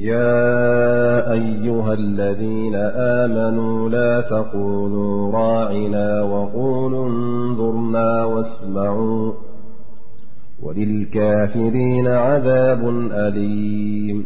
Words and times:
يا 0.00 1.32
أيها 1.32 1.92
الذين 1.94 2.74
آمنوا 3.24 3.88
لا 3.88 4.20
تقولوا 4.20 5.32
راعنا 5.32 6.22
وقولوا 6.22 7.08
انذرنا 7.08 8.24
واسمعوا 8.24 9.32
وللكافرين 10.62 12.06
عذاب 12.06 12.88
أليم 13.12 14.24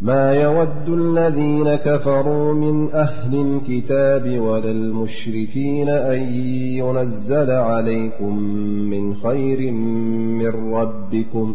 ما 0.00 0.34
يود 0.34 0.88
الذين 0.88 1.74
كفروا 1.76 2.54
من 2.54 2.92
أهل 2.92 3.40
الكتاب 3.40 4.40
ولا 4.40 4.70
المشركين 4.70 5.88
أن 5.88 6.20
ينزل 6.62 7.50
عليكم 7.50 8.38
من 8.90 9.14
خير 9.14 9.70
من 10.40 10.72
ربكم 10.74 11.54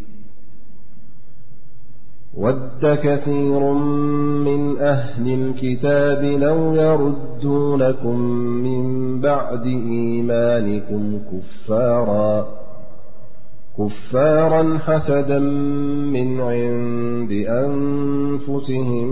ود 2.41 2.97
كثير 3.03 3.59
من 4.45 4.77
أهل 4.81 5.33
الكتاب 5.33 6.23
لو 6.23 6.73
يردوا 6.73 7.77
لكم 7.77 8.19
من 8.63 9.21
بعد 9.21 9.65
إيمانكم 9.65 11.19
كفارا 13.77 14.77
حسدا 14.77 15.39
من 16.13 16.41
عند 16.41 17.31
أنفسهم 17.49 19.09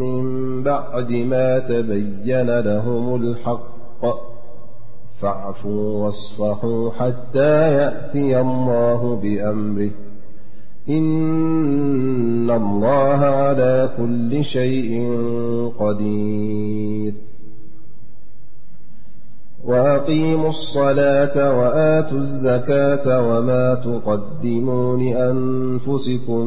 من 0.00 0.24
بعد 0.62 1.10
ما 1.10 1.58
تبين 1.58 2.58
لهم 2.60 3.14
الحق 3.14 4.14
فاعفوا 5.20 6.06
واصفحوا 6.06 6.90
حتى 6.90 7.72
يأتي 7.72 8.40
الله 8.40 9.16
بأمره 9.22 9.90
إن 10.88 12.50
الله 12.50 13.18
على 13.24 13.90
كل 13.96 14.44
شيء 14.44 14.90
قدير 15.80 17.14
وأقيموا 19.64 20.50
الصلاة 20.50 21.58
وآتوا 21.58 22.18
الزكاة 22.18 23.28
وما 23.28 23.74
تقدمون 23.74 25.00
أنفسكم 25.06 26.46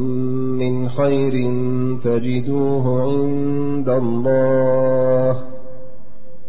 من 0.61 0.89
خير 0.89 1.33
تجدوه 2.03 3.01
عند 3.01 3.89
الله 3.89 5.31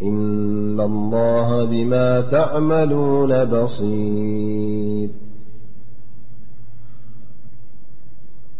إن 0.03 0.81
الله 0.81 1.65
بما 1.65 2.21
تعملون 2.21 3.45
بصير 3.45 5.28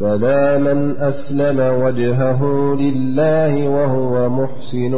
بلا 0.00 0.58
من 0.58 0.96
أسلم 0.96 1.82
وجهه 1.82 2.42
لله 2.74 3.68
وهو 3.68 4.28
محسن 4.28 4.94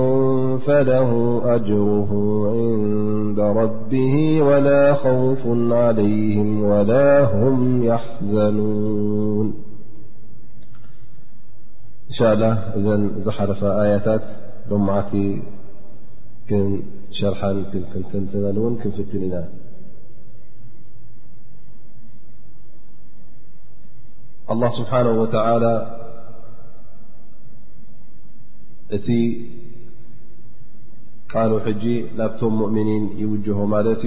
فله 0.67 1.11
أجره 1.55 2.11
عند 2.53 3.41
ربه 3.41 4.43
ولا 4.43 4.95
خوف 4.95 5.39
عليهم 5.73 6.63
ولا 6.63 7.25
هم 7.25 7.83
يحزنون 7.83 9.47
إن 12.09 12.15
شاء 12.15 12.33
الله 12.33 12.53
إذن 12.77 13.11
زحلف 13.19 13.65
آيتات 13.65 14.23
لمعتي 14.71 15.43
كن 16.51 16.81
شرحا 17.11 17.53
ن 17.53 17.65
تنتملون 18.13 18.77
كن 18.83 18.91
فتنا 18.91 19.49
الله 24.51 24.71
سبحنه 24.83 25.11
وتعل 25.23 25.65
እቲ 28.97 29.07
ቃل 31.33 31.53
ج 31.83 31.85
ናብቶ 32.21 32.41
مؤمن 32.61 32.89
يوجه 33.25 33.59
ማت 33.73 33.87
እዩ 33.95 34.07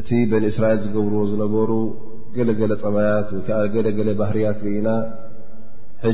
እቲ 0.00 0.10
بن 0.32 0.42
እስራኤل 0.50 0.78
ዝብርዎ 0.94 1.22
ዝነበሩ 1.32 1.70
ገل 2.36 2.50
ለ 2.70 2.72
ጠባيት 2.82 3.28
ባህርያ 4.20 4.44
ኢና 4.74 4.88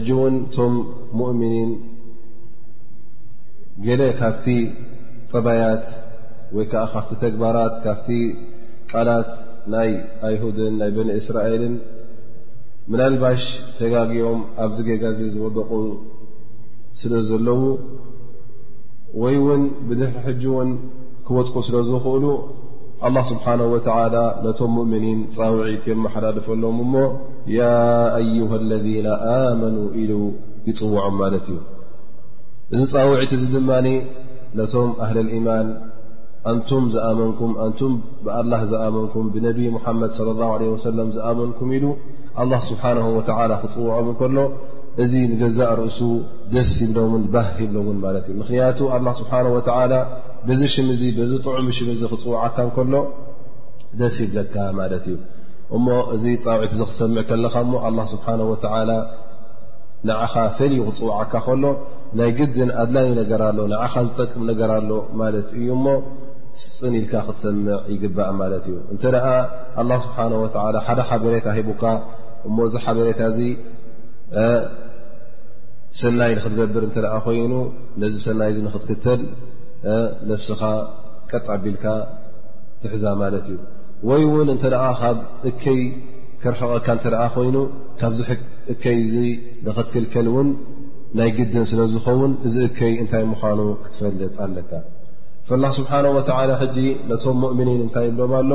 ج 0.07 0.09
ቶ 0.55 0.59
ؤن 0.69 1.55
ل 3.99 4.03
ካ 4.21 4.31
ጠባيት 5.33 5.85
ካ 6.71 7.25
ግባራ 7.35 7.57
ካ 7.85 7.97
ቃላት 8.93 9.31
ናይ 9.75 9.91
ኣይሁድን 10.29 10.75
ናይ 10.81 10.91
በኒ 10.97 11.09
እስራኤልን 11.21 11.75
ምናልባሽ 12.93 13.43
ተጋጊኦም 13.79 14.41
ኣብዚ 14.65 14.79
ገጋዚ 14.89 15.19
ዝወደቑ 15.35 15.71
ስለ 17.01 17.13
ዘለዉ 17.31 17.63
ወይ 19.23 19.37
ውን 19.47 19.63
ብድሕሪ 19.89 20.21
ሕጂ 20.29 20.43
እውን 20.53 20.71
ክወጥቁ 21.29 21.57
ስለ 21.69 21.77
ዝኽእሉ 21.91 22.25
ኣላه 23.09 23.25
ስብሓነه 23.33 23.67
ወተዓላ 23.75 24.17
ነቶም 24.45 24.71
ሙእምኒን 24.77 25.19
ጻውዒት 25.35 25.85
የመሓዳልፈሎም 25.91 26.79
እሞ 26.85 26.95
ያ 27.59 27.69
አይه 28.21 28.51
اለذና 28.61 29.07
ኣመኑ 29.35 29.77
ኢሉ 30.01 30.13
ይፅውዖም 30.69 31.15
ማለት 31.23 31.45
እዩ 31.53 31.59
እዚ 32.73 32.81
ፃውዒት 32.95 33.33
እዚ 33.37 33.45
ድማኒ 33.57 33.87
ነቶም 34.59 34.91
ኣህሊ 35.05 35.19
ልማን 35.29 35.69
ኣንቱም 36.51 36.85
ዝኣመንኩም 36.95 37.53
ኣንቱም 37.65 37.93
ብኣላ 38.25 38.53
ዝኣመንኩም 38.73 39.25
ብነቢ 39.35 39.61
ሙሓመድ 39.77 40.13
ለ 40.27 40.31
ላ 40.41 40.51
ለ 40.61 40.69
ወሰለም 40.75 41.09
ዝኣመንኩም 41.17 41.71
ኢሉ 41.77 41.87
ኣላ 42.43 42.53
ስብሓን 42.71 42.99
ወላ 43.17 43.53
ክፅውዖም 43.63 44.07
እንከሎ 44.13 44.37
እዚ 45.03 45.13
ንገዛእ 45.31 45.71
ርእሱ 45.81 45.99
ደስ 46.55 46.71
ይብሎውን 46.85 47.25
ባህ 47.35 47.49
ይብሎውን 47.65 47.99
ማለት 48.05 48.25
እዩ 48.31 48.35
ምክንያቱ 48.43 48.79
ኣላ 48.97 49.07
ስብሓን 49.21 49.47
ወላ 49.57 49.93
ብዚ 50.49 50.63
ሽም 50.75 50.89
ዚ 51.01 51.05
ብዚ 51.19 51.33
ጥዑሚ 51.47 51.69
ሽም 51.79 51.89
ዚ 52.01 52.11
ክፅውዓካ 52.13 52.57
ከሎ 52.77 52.95
ደስ 54.03 54.17
ይብለካ 54.25 54.55
ማለት 54.81 55.05
እዩ 55.13 55.17
እሞ 55.77 55.87
እዚ 56.15 56.25
ጣውዒት 56.45 56.73
እዚ 56.77 56.81
ክሰምዕ 56.91 57.23
ከለኻ 57.31 57.55
ሞ 57.73 57.83
ኣላ 57.89 57.99
ስብሓን 58.15 58.41
ወላ 58.53 58.89
ንዓኻ 60.09 60.35
ፈልይ 60.59 60.81
ክፅውዓካ 60.89 61.33
ከሎ 61.49 61.65
ናይ 62.19 62.31
ግድን 62.39 62.71
ኣድላኒ 62.83 63.09
ነገር 63.21 63.41
ኣሎ 63.49 63.59
ንዓኻ 63.75 63.95
ዝጠቅም 64.09 64.43
ነገር 64.51 64.71
ኣሎ 64.79 64.91
ማለት 65.23 65.49
እዩ 65.61 65.69
ሞ 65.87 65.89
ፅን 66.79 66.95
ኢልካ 66.99 67.15
ክትሰምዕ 67.27 67.79
ይግባእ 67.95 68.31
ማለት 68.41 68.65
እዩ 68.71 68.77
እንተ 68.93 69.03
ደኣ 69.15 69.27
ኣላه 69.81 69.99
ስብሓንه 70.05 70.37
ላ 70.75 70.79
ሓደ 70.87 70.99
ሓበሬታ 71.09 71.47
ሂቡካ 71.57 71.83
እሞ 72.49 72.57
እዚ 72.69 72.75
ሓበሬታ 72.85 73.21
እዚ 73.33 73.41
ሰናይ 76.01 76.33
ንክትገብር 76.39 76.83
እተ 76.89 76.97
ኮይኑ 77.27 77.53
ነዚ 78.03 78.15
ሰናይ 78.27 78.51
ንክትክተል 78.67 79.21
ነፍስኻ 80.31 80.61
ቀጥ 81.31 81.47
ኣቢልካ 81.57 81.85
ትሕዛ 82.83 83.05
ማለት 83.23 83.47
እዩ 83.55 83.59
ወይ 84.09 84.23
እውን 84.29 84.49
እንተ 84.55 84.65
ካብ 85.01 85.19
እከይ 85.51 85.81
ክረሕቐካ 86.43 86.87
እተ 86.99 87.07
ኮይኑ 87.37 87.57
ካብእከይ 88.03 89.01
ንኽትክልከል 89.67 90.29
እውን 90.33 90.49
ናይ 91.21 91.31
ግድን 91.39 91.65
ስለ 91.73 91.81
ዝኸውን 91.95 92.33
እዚ 92.49 92.57
እከይ 92.71 92.95
እንታይ 93.05 93.25
ምዃኑ 93.33 93.61
ክትፈልጥ 93.85 94.33
ኣለካ 94.47 94.71
فالله 95.49 95.71
سبحانه 95.81 96.11
وتعلى 96.17 96.53
حج 96.61 96.77
م 97.33 97.37
مؤمنين 97.45 97.81
ታይ 97.95 98.07
يبلم 98.09 98.35
ل 98.51 98.53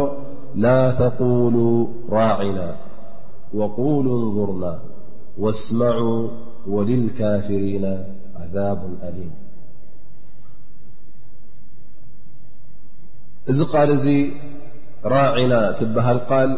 لا 0.65 0.79
تقولوا 1.03 1.75
راعنا 2.17 2.67
وقولو 3.57 4.11
انظرنا 4.23 4.73
واسمعوا 5.43 6.19
وللكافرين 6.73 7.85
عذاب 8.41 8.79
أليم 9.07 9.31
እዚ 13.51 13.59
قال 13.75 13.89
ዚ 14.05 14.07
راعنا 15.15 15.59
تبهل 15.79 16.17
قال 16.31 16.49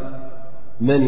من 0.88 0.99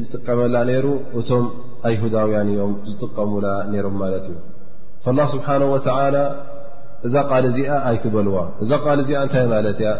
يጥቀمل 0.00 0.56
ر 0.84 0.86
እቶم 1.18 1.44
أيهدوي 1.88 2.36
م 2.68 2.70
ዝጥቀمل 2.90 3.44
رم 3.86 4.00
እي 4.08 4.34
فالله 5.04 5.26
سبحانه 5.36 5.66
وتعلى 5.74 6.24
እዛ 7.06 7.14
ቃል 7.30 7.44
እዚኣ 7.50 7.68
ኣይትበልዋ 7.88 8.36
እዛ 8.64 8.70
ቃል 8.84 8.98
እዚኣ 9.02 9.18
እንታይ 9.26 9.44
ማለት 9.54 9.78
እያ 9.82 9.90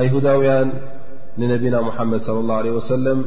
ኣይሁዳውያን 0.00 0.68
ንነቢና 1.40 1.76
ሙሓመድ 1.88 2.20
ለ 2.34 2.38
ላه 2.50 2.58
ለ 2.66 2.74
ወሰለም 2.76 3.18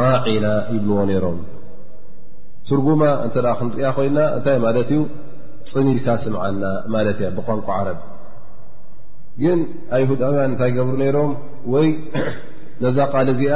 ራዒና 0.00 0.46
ይብልዎ 0.74 0.98
ነይሮም 1.10 1.38
ትርጉማ 2.68 3.02
እንተ 3.26 3.34
ደኣ 3.46 3.52
ክንሪያ 3.58 3.88
ኮይና 3.96 4.18
እንታይ 4.36 4.56
ማለት 4.66 4.90
እዩ 4.94 5.00
ፅሚኢልካ 5.72 6.06
ስምዓና 6.24 6.62
ማለት 6.94 7.18
እያ 7.22 7.28
ብቋንቋ 7.38 7.68
ዓረብ 7.78 7.98
ግን 9.42 9.58
ኣይሁዳውያን 9.96 10.48
እንታይ 10.52 10.70
ገብሩ 10.76 10.94
ነይሮም 11.02 11.32
ወይ 11.74 11.88
ነዛ 12.84 12.98
ቃል 13.14 13.28
እዚኣ 13.34 13.54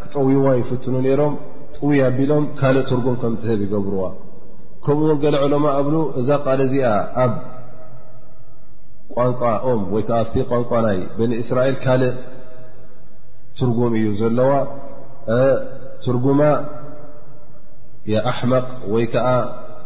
ክጠውዋ 0.00 0.48
ይፍትኑ 0.62 0.94
ነይሮም 1.06 1.34
ኣቢሎም 2.06 2.44
ካእ 2.58 2.76
ትርጉም 2.90 3.16
ከብ 3.22 3.32
يገብርዋ 3.64 4.02
ከምኡ 4.84 5.10
ل 5.34 5.36
عለማ 5.42 5.66
قብ 5.78 5.88
እዛ 6.20 6.28
قል 6.46 6.60
ዚኣ 6.72 6.88
ኣብ 7.22 7.32
ቋንቋ 9.16 9.40
ኦ 9.70 9.70
ቋንቋ 10.50 10.70
ይ 10.98 11.00
ن 11.28 11.30
እስራኤል 11.42 11.76
ካእ 11.84 12.02
ትرጉም 13.58 13.92
እዩ 13.98 14.06
ዘለዋ 14.20 14.52
ትርጉማ 16.04 16.40
አحመق 18.32 18.68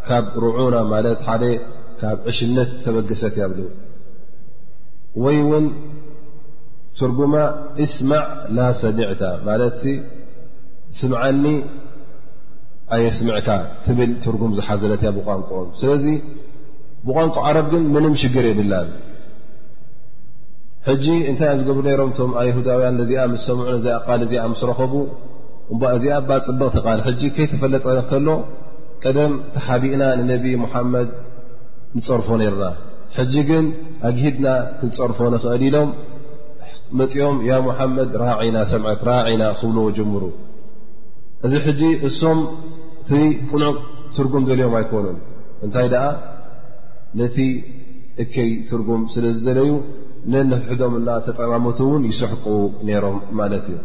ካብ 0.09 0.25
ሩዑና 0.43 0.77
ካ 2.05 2.09
ዕሽነት 2.31 2.71
ተበገሰት 2.85 3.35
ያ 3.43 3.47
ይ 5.35 5.43
ትرጉማ 7.01 7.35
اስمع 7.85 8.23
ل 8.57 8.59
ሰሚعታ 8.83 9.21
ስምዓኒ 10.99 11.45
ኣየ 12.95 13.05
ስምዕካ 13.19 13.49
ትብል 13.85 14.11
ትርጉም 14.25 14.53
ዝሓዘለትያ 14.59 15.11
ብቋንቋኦም 15.17 15.69
ስለዚ 15.81 16.07
ብቋንቋ 17.07 17.37
ዓረብ 17.49 17.67
ግን 17.73 17.83
ምንም 17.95 18.15
ሽግር 18.23 18.45
የብላ 18.49 18.75
ሕጂ 20.89 21.07
እንታይ 21.31 21.49
ዮ 21.53 21.57
ዝገብሩ 21.61 21.81
ነሮም 21.89 22.11
እቶም 22.13 22.31
ኣየሁዳውያን 22.41 22.95
ነዚኣ 23.01 23.25
ምስ 23.33 23.43
ሰምዑ 23.49 23.67
ነዚ 23.77 23.87
ቃል 24.05 24.21
እዚኣ 24.27 24.45
ምስ 24.53 24.63
ረከቡ 24.71 24.95
እ 25.73 25.77
እዚኣ 25.97 26.13
ኣባ 26.21 26.31
ፅብቕ 26.47 26.63
ትቃል 26.77 27.01
ሕጂ 27.09 27.23
ከይተፈለጠ 27.37 27.85
ከሎ 28.11 28.29
ቀደም 29.05 29.35
ተሓቢእና 29.55 30.03
ንነቢ 30.21 30.45
ሙሓመድ 30.65 31.09
ንፀርፎ 31.99 32.29
ነይርና 32.43 32.65
ሕጂ 33.19 33.35
ግን 33.51 33.65
ኣግሂድና 34.09 34.49
ክንፀርፎ 34.81 35.19
ንኽእል 35.35 35.65
ኢሎም 35.69 35.91
መፂኦም 36.99 37.37
ያ 37.51 37.59
ሙሓመድ 37.69 38.11
ራዒና 38.25 38.59
ሰምዐት 38.73 39.03
ራዒና 39.11 39.43
ክብሎ 39.61 39.77
ወጀምሩ 39.89 40.23
እዚ 41.47 41.55
ሕጂ 41.67 41.81
እሶም 42.07 42.39
እቲ 43.03 43.11
ቅንዕ 43.51 43.71
ትርጉም 44.17 44.45
ዘልዮም 44.49 44.75
ኣይኮኑን 44.79 45.19
እንታይ 45.65 45.87
ደኣ 45.93 46.05
ነቲ 47.21 47.37
እከይ 48.23 48.51
ትርጉም 48.71 49.03
ስለ 49.15 49.25
ዝደለዩ 49.37 49.71
ነነሕዶምና 50.33 51.09
ተጠማመቱ 51.27 51.79
ውን 51.93 52.03
ይሰሕቁ 52.11 52.47
ነይሮም 52.87 53.19
ማለት 53.41 53.67
እዩ 53.73 53.79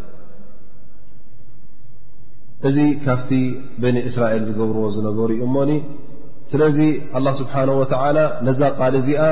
እዚ 2.68 2.78
ካብቲ 3.06 3.32
በኒ 3.82 3.98
እስራኤል 4.10 4.44
ዝገብርዎ 4.50 4.84
ዝነበሩ 4.96 5.30
ዩ 5.40 5.44
እሞኒ 5.48 5.72
ስለዚ 6.52 6.80
ኣላ 7.18 7.28
ስብሓን 7.42 7.70
ወተዓላ 7.82 8.18
ነዛ 8.48 8.62
ቓል 8.80 8.96
እዚኣ 9.02 9.24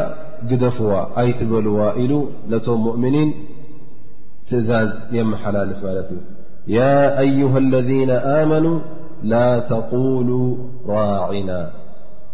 ግደፍዋ 0.51 0.91
ኣይትበልዋ 1.21 1.79
ኢሉ 2.03 2.13
ነቶም 2.53 2.79
ሙእምኒን 2.87 3.29
ትእዛዝ 4.47 4.91
የመሓላልፍ 5.17 5.79
ማለት 5.87 6.07
እዩ 6.15 6.21
ያ 6.77 6.81
አይه 7.23 7.51
اለذና 7.63 8.11
ኣመኑ 8.39 8.65
ላ 9.31 9.39
ተقሉ 9.73 10.29
ራዕና 10.95 11.51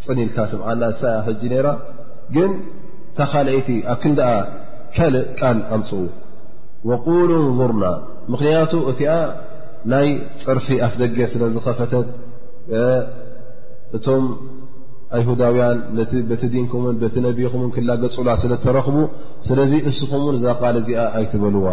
ፅኒ 0.05 0.17
ኢልካ 0.25 0.37
ስብዓና 0.53 0.83
ሳ 1.01 1.13
ኣ 1.19 1.23
ሕጂ 1.27 1.41
ነይራ 1.53 1.67
ግን 2.35 2.51
ታኻልአይቲ 3.17 3.69
ኣብ 3.93 3.97
ክንኣ 4.03 4.19
ካልእ 4.95 5.25
ቃል 5.39 5.57
ኣምፅዉ 5.75 6.01
قሉ 7.07 7.29
እንظርና 7.47 7.83
ምክንያቱ 8.33 8.71
እቲኣ 8.91 9.09
ናይ 9.93 10.07
ፅርፊ 10.45 10.67
ኣፍ 10.85 10.93
ደገ 11.01 11.17
ስለ 11.33 11.43
ዝኸፈተት 11.55 12.07
እቶም 13.97 14.25
ኣይሁዳውያን 15.17 15.77
ነቲ 15.97 16.11
በቲ 16.29 16.43
ዲንኩምን 16.53 16.95
በቲ 17.03 17.15
ነቢኹምን 17.27 17.69
ክላ 17.75 17.91
ገፁላ 18.03 18.29
ስለ 18.43 18.53
ተረኽቡ 18.65 18.97
ስለዚ 19.47 19.71
እስኹምእን 19.91 20.35
እዛቓል 20.39 20.75
ዚኣ 20.87 21.05
ኣይትበልዋ 21.19 21.65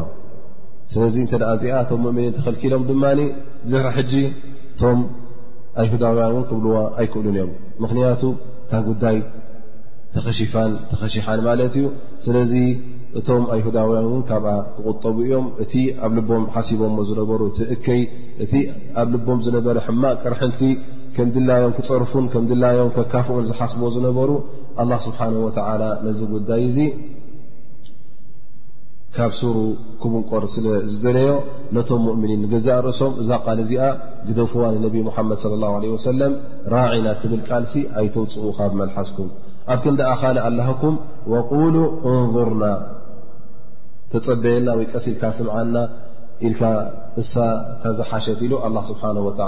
ስለዚ 0.93 1.15
እንተ 1.23 1.33
ደኣ 1.43 1.51
እዚኣ 1.57 1.77
ቶም 1.91 2.01
ሙእምኒን 2.07 2.35
ተኸልኪሎም 2.37 2.83
ድማ 2.91 3.05
ዝር 3.71 3.87
ሕጂ 3.97 4.13
እቶም 4.75 4.99
ኣይሁዳውያን 5.83 6.33
እውን 6.35 6.45
ክብልዎ 6.51 6.75
ኣይክእሉን 6.99 7.35
እዮም 7.39 7.51
ምክንያቱ 7.85 8.23
እታ 8.65 8.73
ጉዳይ 8.89 9.17
ተኸሺፋ 10.15 10.55
ተኸሽሓን 10.91 11.41
ማለት 11.49 11.75
እዩ 11.79 11.87
ስለዚ 12.27 12.53
እቶም 13.21 13.43
ኣይሁዳውያን 13.55 14.07
እውን 14.11 14.23
ካብኣ 14.29 14.53
ክቁጠቡ 14.77 15.17
እዮም 15.27 15.47
እቲ 15.65 15.75
ኣብ 16.07 16.13
ልቦም 16.19 16.45
ሓሲቦዎ 16.55 17.01
ዝነበሩ 17.11 17.41
እቲ 17.57 17.69
እከይ 17.77 18.01
እቲ 18.47 18.55
ኣብ 19.03 19.09
ልቦም 19.15 19.41
ዝነበረ 19.49 19.77
ሕማቅ 19.89 20.15
ቅርሕንቲ 20.25 20.61
ከም 21.17 21.29
ድላዮም 21.35 21.75
ክፀርፉን 21.79 22.25
ከም 22.35 22.47
ድላዮም 22.53 22.91
ከካፍኡን 22.99 23.45
ዝሓስቦ 23.51 23.83
ዝነበሩ 23.99 24.31
ኣላ 24.83 24.93
ስብሓን 25.07 25.37
ወተ 25.47 25.59
ነዚ 26.07 26.21
ጉዳይ 26.37 26.63
እዙ 26.71 26.79
ካብ 29.17 29.33
ስሩ 29.41 29.59
ክቡንቆር 30.01 30.43
ስለ 30.55 30.67
ዝዘለዮ 30.93 31.29
ነቶም 31.77 32.01
ሙእምኒን 32.07 32.41
ንገዛእ 32.45 32.81
ርእሶም 32.87 33.13
እዛ 33.23 33.31
ቃል 33.45 33.59
እዚኣ 33.65 33.85
ግደውፍዋን 34.29 34.75
ነቢ 34.87 34.95
ሙሓመድ 35.07 35.39
ص 35.43 35.47
ላه 35.63 35.73
ወሰለም 35.95 36.33
ራዒና 36.75 37.07
ትብል 37.21 37.41
ቃልሲ 37.49 37.75
ኣይተውፅኡ 38.01 38.45
ካብ 38.59 38.73
መልሓስኩም 38.81 39.29
ኣብ 39.75 39.79
ክ 39.85 39.93
ንዳኣ 39.95 40.11
ካልእ 40.23 40.43
ኣላኽኩም 40.49 40.95
ወቁሉ 41.35 41.77
እንظርና 42.13 42.65
ተፀበየና 44.13 44.69
ወይ 44.81 44.87
ቀሲ 44.93 45.07
ኢልካ 45.13 45.23
ስምዓና 45.39 45.77
ኢልካ 46.49 46.63
እሳ 47.23 47.33
ታዘሓሸት 47.83 48.41
ኢሉ 48.47 48.55
ኣላ 48.67 48.77
ስብሓን 48.91 49.19
ወላ 49.29 49.41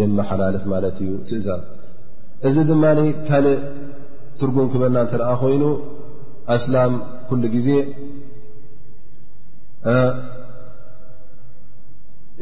የመሓላልፍ 0.00 0.64
ማለት 0.74 0.96
እዩ 1.04 1.10
ትእዛብ 1.30 1.60
እዚ 2.48 2.56
ድማኒ 2.70 3.00
ካልእ 3.28 3.58
ትርጉም 4.40 4.66
ክበና 4.72 4.96
እንተ 5.04 5.12
ደኣ 5.22 5.30
ኮይኑ 5.42 5.64
ኣስላም 6.54 6.92
ኩሉ 7.28 7.42
ግዜ 7.56 7.68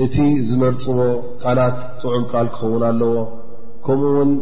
እቲ 0.04 0.16
ዝመርፅዎ 0.48 0.98
ቃላት 1.42 1.76
ጥዑም 2.02 2.24
ቃል 2.32 2.46
ክኸውን 2.54 2.82
ኣለዎ 2.90 3.14
ከምኡውን 3.86 4.32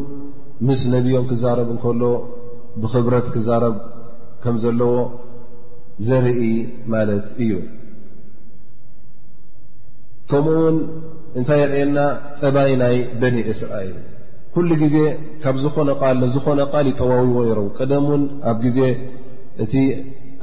ምስ 0.66 0.80
ነቢዮም 0.94 1.24
ክዛረብ 1.30 1.68
እንከሎ 1.74 2.02
ብኽብረት 2.82 3.26
ክዛረብ 3.34 3.74
ከም 4.42 4.56
ዘለዎ 4.64 4.94
ዘርኢ 6.08 6.42
ማለት 6.94 7.26
እዩ 7.42 7.50
ከምኡ 10.30 10.54
ውን 10.64 10.76
እንታይ 11.38 11.58
የርአየና 11.62 11.98
ጠባይ 12.40 12.72
ናይ 12.82 12.96
በኒ 13.20 13.36
እስራኤል 13.52 13.94
ኩሉ 14.54 14.68
ጊዜ 14.82 14.96
ካብ 15.42 15.56
ዝኾነ 15.64 15.90
ቃል 16.02 16.20
ዝኾነ 16.34 16.60
ቃል 16.72 16.86
ዩጠዋዊዎ 16.92 17.36
ነይረ 17.44 17.60
ቀደም 17.80 18.06
ውን 18.10 18.22
ኣብ 18.50 18.56
ግዜ 18.64 18.78
እቲ 19.64 19.74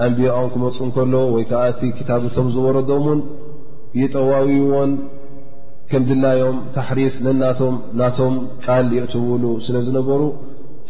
ኣንቢኦም 0.06 0.48
ክመፁ 0.54 0.76
እንከሎ 0.88 1.14
ወይ 1.36 1.44
ከዓ 1.50 1.62
እቲ 1.72 1.82
ክታብቶም 1.98 2.48
ዝወረዶምን 2.56 3.20
ይጠዋውይዎን 4.02 4.92
ከም 5.92 6.04
ድላዮም 6.10 6.58
ታሕሪፍ 6.76 7.14
ነናቶም 7.26 7.76
ናቶም 8.02 8.34
ቃል 8.64 8.90
ይእትውሉ 8.96 9.44
ስለ 9.66 9.76
ዝነበሩ 9.88 10.22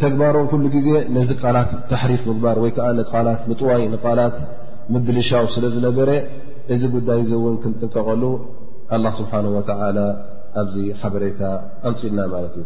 ተግባሮም 0.01 0.47
ኩሉ 0.51 0.63
ግዜ 0.75 0.89
ነዚ 1.15 1.29
ቃላት 1.43 1.69
ተሕሪፍ 1.91 2.21
ምግባር 2.29 2.57
ወይ 2.63 2.71
ከዓ 2.77 2.87
ንቃላት 2.99 3.41
ምጥዋይ 3.51 3.83
ንቓላት 3.93 4.37
ምብልሻው 4.93 5.45
ስለ 5.55 5.65
ዝነበረ 5.75 6.09
እዚ 6.73 6.81
ጉዳይ 6.95 7.21
ዚእውን 7.29 7.55
ክንጥንቀቐሉ 7.63 8.23
አላ 8.97 9.05
ስብሓን 9.21 9.47
ወተዓላ 9.55 9.97
ኣብዚ 10.63 10.75
ሓበሬታ 11.01 11.41
ኣንፂኢልና 11.89 12.21
ማለት 12.35 12.53
እዩ 12.59 12.65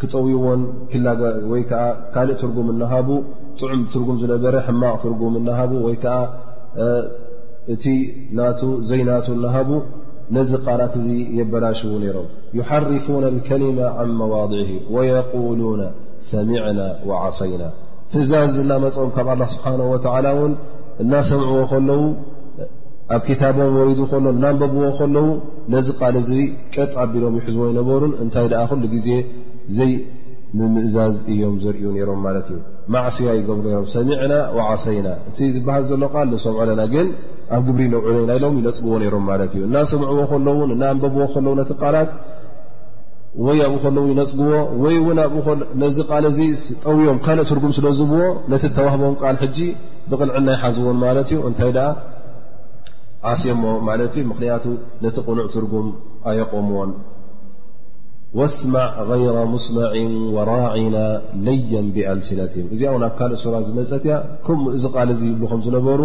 ክጠውዎን 0.00 0.62
ወይከዓ 1.52 1.84
ካልእ 2.14 2.36
ትርጉም 2.40 2.66
እናሃቡ 2.72 3.08
ጥዑም 3.60 3.82
ትርጉም 3.92 4.16
ዝነበረ 4.22 4.56
ሕማቅ 4.66 4.94
ትርጉም 5.04 5.34
እናሃቡ 5.40 5.72
ወይ 5.86 5.96
ከዓ 6.02 6.16
እቲ 7.74 7.84
ናቱ 8.38 8.60
ዘይናቱ 8.88 9.26
እናሃቡ 9.36 9.70
ነዚ 10.36 10.50
ቃላት 10.66 10.92
እዚ 11.00 11.08
የበላሽዎ 11.38 11.92
ነይሮም 12.04 12.28
ይሓርፉና 12.58 13.24
ከሊመ 13.48 13.78
ን 14.06 14.10
መዋضዒ 14.20 14.68
ወየቁሉና 14.94 15.82
ሰሚዕና 16.32 16.80
ዓሰይና 17.22 17.64
ትእዛዚ 18.12 18.54
እናመፅኦም 18.64 19.10
ካብ 19.16 19.28
ኣላ 19.34 19.42
ስብሓን 19.54 19.80
ወላ 19.92 20.26
ውን 20.40 20.52
እናሰምዕዎ 21.02 21.60
ከለዉ 21.72 22.02
ኣብ 23.14 23.20
ክታቦም 23.28 23.74
ወሪዱ 23.80 24.00
ሎ 24.24 24.26
እናንበብዎ 24.36 24.84
ከለዉ 24.98 25.26
ነዚ 25.72 25.88
ቃል 26.00 26.16
ዚ 26.30 26.38
ጨጥ 26.74 26.92
ኣቢሎም 27.02 27.34
ይሕዝዎ 27.38 27.64
ይነበሩን 27.72 28.14
እንታይ 28.24 28.46
ኣ 28.62 28.62
ኩሉ 28.70 28.82
ጊዜ 28.94 29.08
ዘይ 29.76 29.92
ምምእዛዝ 30.58 31.14
እዮም 31.32 31.54
ዘርእዩ 31.62 31.96
ሮም 32.08 32.20
ማለት 32.26 32.46
እዩ 32.52 32.58
ማዕስያ 32.94 33.30
ይገብሩ 33.38 33.66
ሮም 33.76 33.86
ሰሚዕና 33.94 34.32
ዓሰይና 34.66 35.08
እቲ 35.28 35.38
ዝበሃል 35.54 35.82
ዘሎ 35.90 36.02
ቃል 36.14 36.26
ንሶምዕለና 36.34 36.82
ግን 36.92 37.08
ኣብ 37.56 37.62
ግብሪ 37.66 37.82
ንውዕ 37.92 38.18
ናይሎም 38.30 38.54
ይነፅግዎ 38.60 38.94
ሮም 39.14 39.24
ማለት 39.30 39.52
እዩ 39.56 39.62
እና 39.68 39.76
ሰምዕዎ 39.92 40.18
ከለው 40.32 40.58
እና 40.76 40.82
ኣንበብዎ 40.92 41.22
ከለው 41.34 41.54
ነቲ 41.60 41.70
ቃላት 41.82 42.12
ወይ 43.46 43.58
ኣብኡ 43.66 43.78
ከለዉ 43.84 44.04
ይነፅግቦ 44.12 44.50
ወይ 44.82 44.96
ዚ 45.96 46.06
ቃል 46.10 46.24
እዚ 46.30 46.38
ጠውዮም 46.84 47.18
ካልእ 47.26 47.44
ትርጉም 47.50 47.72
ስለዝብዎ 47.78 48.22
ነቲ 48.52 48.62
ተዋህቦም 48.76 49.16
ቃል 49.22 49.36
ሕጂ 49.42 49.58
ብቕልዕና 50.10 50.48
ይሓዝዎን 50.56 50.96
ማለት 51.04 51.28
እዩ 51.32 51.40
እንታይ 51.48 51.72
ደኣ 51.78 51.88
ዓስዮሞ 53.32 53.64
ማለት 53.88 54.14
እዩ 54.20 54.24
ምክንያቱ 54.32 54.64
ነቲ 55.04 55.16
ቁኑዕ 55.28 55.46
ትርጉም 55.56 55.86
ኣየቆምዎን 56.30 56.90
وስዕ 58.38 58.72
ረ 59.34 59.40
ሙስዕ 59.52 59.74
ወራና 60.36 60.96
ለየ 61.46 61.72
ብአልሲነትهም 61.96 62.66
እዚኣ 62.74 62.90
ው 62.94 62.98
ኣብ 63.06 63.14
ካልእ 63.18 63.38
ሱራ 63.42 63.54
ዝመፀት 63.68 64.04
ያ 64.10 64.14
ከምኡ 64.46 64.70
እዚ 64.76 64.84
ቃል 64.96 65.10
ዚ 65.20 65.22
ይብ 65.30 65.42
ዝሩ 65.66 66.00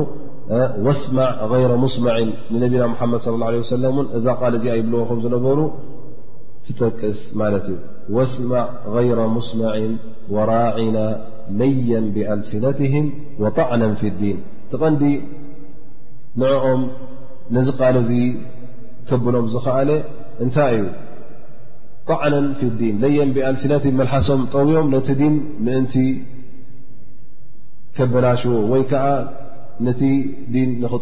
ስዕ 1.01 1.17
غይረ 1.51 1.71
ሙስመዕ 1.85 2.17
ንነቢና 2.53 2.83
ሓመድ 3.01 3.19
صى 3.25 3.31
ه 3.33 3.43
عه 3.49 3.63
ሰለ 3.73 3.83
እን 3.97 4.07
እዛ 4.17 4.25
ቃል 4.41 4.53
እዚኣ 4.59 4.73
ይብልዎ 4.79 5.01
ከ 5.09 5.19
ዝነበሩ 5.25 5.59
ትጠቅስ 6.65 7.19
ማለት 7.41 7.65
እዩ 7.73 7.77
ወስማዕ 8.17 8.65
غይረ 8.95 9.19
ሙስመዕ 9.37 9.75
ወራዕና 10.35 10.97
ለየ 11.59 11.89
ብአልሲነትهም 12.15 13.05
ወطዕና 13.43 13.81
ፍ 14.01 14.11
ዲን 14.21 14.39
ቲቐንዲ 14.71 15.03
ንኦም 16.41 16.81
ነዚ 17.57 17.67
ቃል 17.81 17.95
ዚ 18.09 18.13
ከብሎም 19.09 19.45
ዝኽኣለ 19.53 19.89
እንታይ 20.43 20.73
እዩ 20.81 20.85
طن 22.19 22.53
ف 22.59 22.63
لዲ 22.67 22.81
ለየን 23.01 23.29
ኣልሲት 23.49 23.83
መلሓሶም 23.99 24.41
ጠውዮም 24.53 24.87
ነቲ 24.95 25.07
ዲ 25.19 25.23
ምእንቲ 25.65 25.95
ከበላሽዎ 27.95 28.53
ይ 28.81 28.85
ዓ 29.05 29.07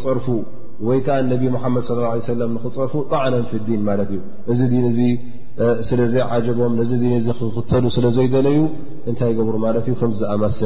ክርፉ 0.05 0.25
ወይ 0.87 0.99
ዓ 1.17 1.19
ነ 1.31 1.33
مመድ 1.65 1.81
صى 1.89 1.93
اه 2.05 2.11
عيه 2.13 2.57
ኽርፉ 2.65 2.93
طዕن 3.13 3.33
ف 3.51 3.53
لዲን 4.49 4.85
እዩ 4.91 4.91
እዚ 4.91 4.99
እ 5.63 5.65
ስለ 5.89 5.99
ዘይዓጀቦም 6.13 6.75
ዚ 6.89 7.27
ክተሉ 7.55 7.83
ስለ 7.95 8.05
ዘይደለዩ 8.17 8.59
እታይ 9.11 9.31
ገብሩ 9.39 9.55
ማ 9.63 9.67
ከዚ 10.01 10.19
ኣ 10.33 10.35
ስ 10.59 10.61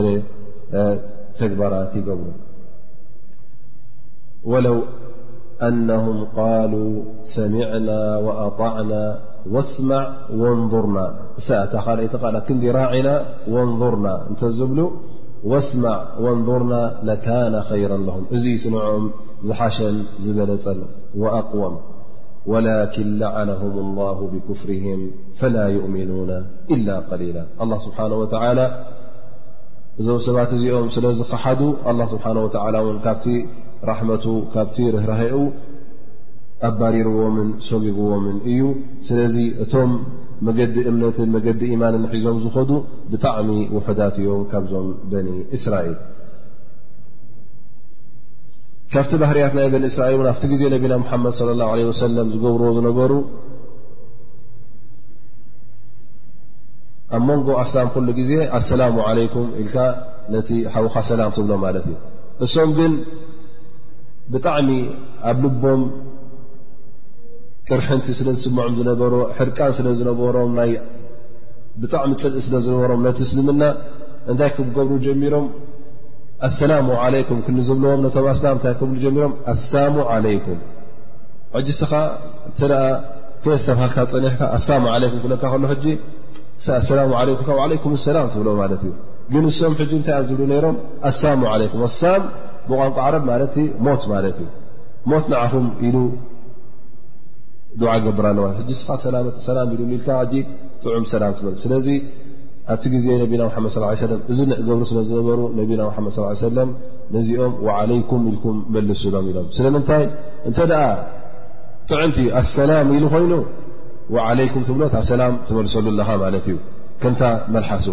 ተግባራት 1.40 1.92
ይገብሩ 2.02 2.28
ለو 4.68 4.78
أنه 5.70 6.06
قل 6.38 6.74
ሰمعن 7.36 7.88
وأطعና 8.26 8.92
واسمع 9.52 10.08
وانظرና 10.40 10.98
ታቲ 11.48 12.14
ክ 12.48 12.70
ራعና 12.78 13.08
وانظرና 13.54 14.08
እተ 14.32 14.42
ዝብل 14.60 14.80
واسمع 15.52 15.96
وانظرና 16.24 16.74
لكان 17.10 17.54
خيرا 17.70 17.98
لهم 18.08 18.24
እዚ 18.36 18.46
ትንعም 18.64 19.04
ዝሓሸن 19.48 19.96
ዝበለፀ 20.24 20.66
وأقوم 21.22 21.76
ولكن 22.52 23.08
لعنهم 23.24 23.74
الله 23.86 24.18
بكፍرهم 24.34 25.00
فلا 25.40 25.66
يؤمنون 25.76 26.30
إلا 26.76 26.96
قليل 27.12 27.38
الله 27.64 27.78
سبحنه 27.86 28.16
وعلى 28.36 28.66
እዞም 30.02 30.20
ሰባት 30.26 30.52
እዚኦም 30.58 30.88
ስለ 30.96 31.06
ዝሓ 31.20 31.44
الله 31.90 32.06
سنه 32.14 32.40
و 32.94 32.98
ካ 33.06 33.10
ራمቱ 33.92 34.26
ካብ 34.54 34.70
ርرهئ 34.96 35.34
ኣባሪርዎምን 36.70 37.50
ሰጊግዎምን 37.68 38.38
እዩ 38.52 38.62
ስለዚ 39.08 39.36
እቶም 39.64 39.92
መገዲ 40.48 40.76
እምነትን 40.92 41.30
መገዲ 41.36 41.62
ኢማንን 41.76 42.04
ሒዞም 42.14 42.38
ዝኸዱ 42.44 42.72
ብጣዕሚ 43.12 43.50
ውሑዳት 43.76 44.16
እዮም 44.22 44.42
ካብዞም 44.52 44.88
በኒ 45.12 45.28
እስራኤል 45.58 45.96
ካብቲ 48.94 49.12
ባህርያት 49.22 49.54
ናይ 49.58 49.68
በን 49.74 49.86
እስራኤል 49.92 50.20
እ 50.24 50.28
ኣብቲ 50.34 50.44
ግዜ 50.54 50.62
ነቢና 50.76 50.94
ሓመድ 51.12 51.34
صለى 51.40 51.54
ላ 51.62 51.72
ለ 51.80 51.92
ሰለም 52.04 52.28
ዝገብርዎ 52.36 52.68
ዝነበሩ 52.78 53.12
ኣብ 57.16 57.24
መንጎ 57.30 57.48
ኣላም 57.64 57.88
ኩሉ 57.96 58.08
ግዜ 58.20 58.30
ኣሰላሙ 58.60 58.96
ዓለይኩም 59.10 59.48
ኢልካ 59.62 59.76
ነቲ 60.36 60.50
ሓዉካ 60.74 60.96
ሰላም 61.12 61.32
ትብሎ 61.38 61.52
ማለት 61.66 61.86
እዩ 61.90 61.98
እሶም 62.46 62.70
ግን 62.80 62.94
ብጣዕሚ 64.34 64.70
ኣብ 65.32 65.40
ልቦም 65.46 65.82
ቅርሕንቲ 67.70 68.06
ስለ 68.20 68.30
ዝስምዖም 68.38 68.74
ዝነበሩ 68.80 69.14
ሕርቃን 69.36 69.72
ስለ 69.78 69.88
ዝነበሮም 70.00 70.52
ናይ 70.60 70.72
ብጣዕሚ 71.82 72.12
ፅልእ 72.24 72.42
ስለዝነበሮም 72.48 73.02
ነቲ 73.08 73.20
እስልምና 73.26 73.64
እንታይ 74.32 74.50
ክገብሩ 74.56 74.96
ጀሚሮም 75.06 75.46
ኣሰላሙ 76.48 76.88
ለይኩም 77.14 77.40
ክዝብለዎም 77.46 78.02
ቶም 78.16 78.26
ኣላ 78.32 78.48
እታይ 78.58 78.74
ክብሉ 78.80 78.96
ጀሚሮም 79.06 79.34
ኣሳሙ 79.54 79.96
ዓለይኩም 80.16 80.60
ጂ 81.68 81.76
ስኻ 81.80 81.92
ተ 82.60 82.70
ዝተብሃካ 83.46 83.96
ፀኒሕካ 84.12 84.42
ኣሳሙ 84.58 84.84
ለኩም 85.04 85.18
ክለካ 85.24 85.44
ከሎ 85.54 85.64
ሕጂ 85.72 85.86
ኣሰላ 86.82 87.00
ለኩም 87.30 87.58
ዓለይኩም 87.64 87.94
ሰላም 88.08 88.28
ትብሎ 88.34 88.50
ማለት 88.62 88.84
እዩ 88.88 88.94
ግን 89.34 89.44
ንሶም 89.48 89.74
ሕ 89.80 89.88
እንታይ 89.98 90.14
ኣብ 90.20 90.26
ዝብሉ 90.30 90.46
ነሮም 90.54 90.76
ኣሳሙ 91.10 91.42
ለኩም 91.62 91.82
ሳም 92.02 92.22
ብቋንቋ 92.70 92.98
ዓረብ 93.08 93.24
ማለት 93.32 93.56
ሞት 93.88 94.04
ማለት 94.14 94.38
እዩ 94.44 94.48
ሞት 95.12 95.26
ንዕኹም 95.34 95.66
ኢሉ 95.88 95.96
ገብር 98.06 98.26
ኣለዋ 98.32 98.46
ሕ 98.58 98.76
ስ 99.46 99.54
ላ 99.56 99.64
ኢልካ 99.88 100.10
ጂ 100.32 100.42
ጥዑም 100.84 101.06
ሰላ 101.14 101.24
ስለዚ 101.64 101.88
ኣብቲ 102.74 102.84
ግዜ 102.96 103.08
ነና 103.22 103.48
ድ 103.56 103.72
ስ 103.76 104.04
እገብሩ 104.60 104.86
ስለ 104.90 105.00
ዝነበሩ 105.10 105.40
ነና 105.60 105.82
መድ 106.06 106.14
ስ 106.44 106.52
ለም 106.58 106.70
ነዚኦም 107.16 107.54
ዓለይኩም 107.78 108.22
ኢልኩም 108.30 108.58
መልሱ 108.76 109.02
ሎም 109.16 109.26
ኢሎም 109.32 109.48
ስለምንታይ 109.58 110.04
እንተ 110.50 110.58
ኣ 110.84 110.86
ጥዑምቲ 111.90 112.18
ኣሰላም 112.42 112.88
ኢሉ 112.98 113.06
ኮይኑ 113.16 113.34
ዓለይኩም 114.28 114.64
ትብሎ 114.68 114.84
ታሰላም 114.96 115.34
ትመልሰሉ 115.50 115.86
ኣለካ 115.98 116.12
ማለት 116.26 116.46
እዩ 116.52 116.58
ከንታ 117.02 117.22
መልሓሱ 117.56 117.88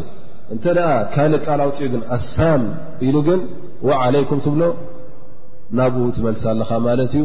እንተ 0.57 0.65
ኣ 0.91 0.95
ካልእ 1.17 1.43
ቃል 1.47 1.61
ውፅኡ 1.71 1.89
ግን 1.95 2.03
ኣሳም 2.19 2.63
ኢሉ 3.09 3.17
ግን 3.31 3.41
ዓለይኩም 4.05 4.41
ትብሎ 4.47 4.63
ናብኡ 5.79 6.07
ትመልሳ 6.19 6.45
ኣለኻ 6.55 6.71
ማለት 6.89 7.13
እዩ 7.21 7.25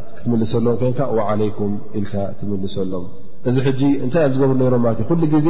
ትልሰሎም 0.23 0.75
ኮይን 0.81 0.95
ዓለይም 1.29 1.73
ኢልካ 1.99 2.13
ትምልሰሎም 2.39 3.05
እዚ 3.49 3.55
ጂ 3.79 3.81
እንታይ 4.05 4.23
ኣብ 4.27 4.31
ዝገብሩ 4.35 4.63
ሮም 4.73 4.83
ለእ 4.85 5.11
ሉ 5.21 5.29
ጊዜ 5.35 5.47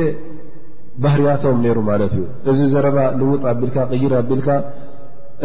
ባህርያቶም 1.04 1.60
ይሩ 1.68 1.78
ማለት 1.90 2.14
እዩ 2.18 2.24
እዚ 2.52 2.60
ዘረባ 2.74 2.98
ልውጥ 3.20 3.44
ኣልካ 3.52 3.76
ቅይር 3.92 4.14
ኣቢልካ 4.22 4.48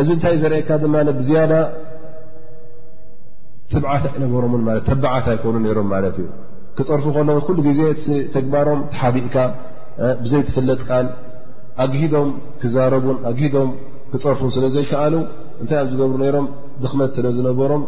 እዚ 0.00 0.08
እንታይ 0.16 0.34
ዘርእካ 0.42 0.68
ድማ 0.82 0.94
ብዝያዳ 1.18 1.52
ዓት 3.94 4.04
ይነበሮተበዓት 4.16 5.26
ኣይኮኑ 5.32 5.54
ሮም 5.78 5.88
ማለት 5.94 6.16
እዩ 6.22 6.28
ክፀርፉ 6.78 7.04
ለ 7.28 7.38
ኩሉ 7.46 7.58
ግዜ 7.68 7.80
ተግባሮም 8.36 8.80
ተሓቢእካ 8.92 9.36
ብዘይትፈለጥ 10.24 10.78
ቃል 10.88 11.06
ኣግሂዶም 11.84 12.28
ክዛረቡን 12.62 13.16
ኣግሂዶም 13.30 13.70
ክፀርፉን 14.10 14.50
ስለ 14.56 14.64
ዘይከኣሉ 14.76 15.14
እንታይ 15.62 15.78
ኣብ 15.82 15.88
ዝገብሩ 15.92 16.18
ሮም 16.36 16.46
ድኽመት 16.82 17.10
ስለ 17.16 17.26
ዝነበሮም 17.36 17.82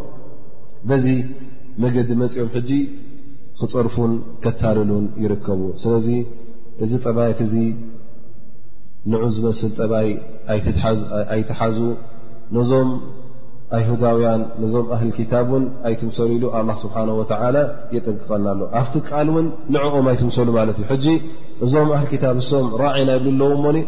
በዚ 0.88 1.06
መገዲ 1.82 2.10
መፂኦም 2.22 2.48
ሕጂ 2.54 2.70
ክፅርፉን 3.60 4.12
ከታልሉን 4.42 5.06
ይርከቡ 5.24 5.60
ስለዚ 5.82 6.08
እዚ 6.84 6.92
ጠባይት 7.04 7.38
እዚ 7.46 7.54
ንዑ 9.12 9.22
ዝመስል 9.36 9.70
ጠባይ 9.78 10.08
ኣይትሓዙ 11.36 11.78
ነዞም 12.56 12.90
ኣይሁዳውያን 13.76 14.42
ነዞም 14.62 14.86
ኣህሊ 14.94 15.08
ክታብ 15.18 15.50
ን 15.62 15.64
ኣይትምሰሉ 15.88 16.28
ኢሉ 16.36 16.44
አላ 16.58 16.68
ስብሓን 16.82 17.08
ወተላ 17.18 17.56
የጠቅቐና 17.96 18.44
ኣሎ 18.54 18.62
ኣብቲ 18.80 18.94
ቃል 19.08 19.28
እውን 19.32 19.46
ንኦም 19.74 20.06
ኣይትምሰሉ 20.12 20.48
ማለት 20.58 20.76
እዩ 20.82 20.86
ሕጂ 20.92 21.06
እዞም 21.66 21.90
ኣህሊ 21.96 22.06
ክታብ 22.14 22.38
ሶም 22.50 22.68
ራዒና 22.82 23.10
ይብል 23.16 23.28
ኣለዎ 23.34 23.50
ሞኒ 23.64 23.78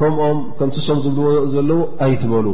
ከምኦም 0.00 0.40
ከምቲ 0.60 0.76
ሶም 0.88 0.98
ዝብልዎ 1.06 1.34
ዘለዎ 1.54 1.80
ኣይትበሉ 2.06 2.46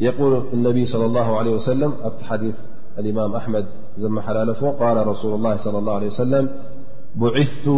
يقول 0.07 0.33
النبي 0.57 0.83
صلى 0.93 1.05
الله 1.09 1.27
عليه 1.39 1.53
وسلم 1.59 1.91
حديث 2.29 2.55
الإمام 2.99 3.29
أحمد 3.41 3.65
زم 3.97 4.19
حلالفو 4.19 4.71
قال 4.71 5.07
رسول 5.07 5.33
الله 5.33 5.57
صلى 5.63 5.77
الله 5.77 5.93
عليه 5.93 6.07
وسلم 6.07 6.49
بعثت 7.15 7.69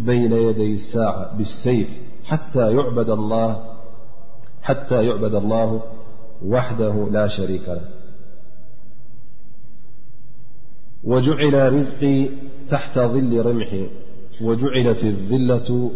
بين 0.00 0.32
يدي 0.32 0.74
الساعة 0.74 1.36
بالسيف 1.36 1.88
حتى 2.24 2.72
يعبد 5.02 5.32
الله 5.36 5.82
وحده 6.46 6.94
لا 7.10 7.26
شريك 7.28 7.68
له 7.68 7.80
وجعل 11.04 11.72
رزقي 11.72 12.28
تحت 12.70 12.98
ظل 12.98 13.46
رمح 13.46 13.80
وجعلت 14.42 15.04
الذلة 15.04 15.90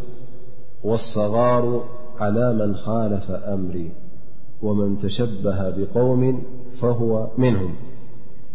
والصغار 0.85 1.85
على 2.21 2.55
من 2.55 2.75
خالف 2.77 3.31
أمري 3.31 3.91
ومن 4.63 4.99
تشبه 4.99 5.71
بقوم 5.71 6.43
فهو 6.81 7.31
منهم 7.39 7.75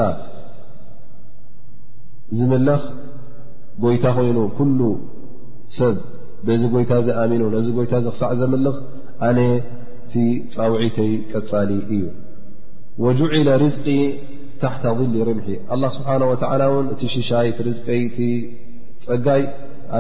ዝምለኽ 2.39 2.83
ጎይታ 3.83 4.05
ኮይኑ 4.17 4.37
ኩل 4.57 4.69
ሰብ 5.77 5.95
ዚ 6.61 6.63
ጎይታ 6.75 6.91
ዘኣሚኑ 7.07 7.41
ነዚ 7.55 7.67
ጎይታ 7.77 7.93
ዘክሳዕ 8.05 8.29
ዘምልኽ 8.41 8.77
ኣነ 9.29 9.39
ቲ 10.11 10.13
ፃውዒተይ 10.55 11.11
ጠፃሊ 11.31 11.69
እዩ 11.93 12.03
وجዕل 13.03 13.47
ርዝቂ 13.63 13.87
ታحተ 14.61 14.83
ظሊ 14.99 15.15
ርምሒ 15.29 15.47
له 15.81 15.89
ስብه 15.95 16.73
እቲ 16.93 17.01
ሽሻይ 17.15 17.47
ርቀ 17.67 17.87
እቲ 18.05 18.17
ፀጋይ 19.05 19.43
ኣ 19.97 19.99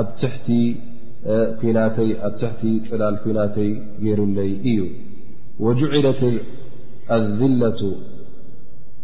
ትቲ 2.39 2.61
ፅላል 2.89 3.15
ኩናተይ 3.23 3.71
ገይሩለይ 4.03 4.51
እዩ 4.71 4.79
وجعلت 5.59 6.39
الذلة 7.11 7.81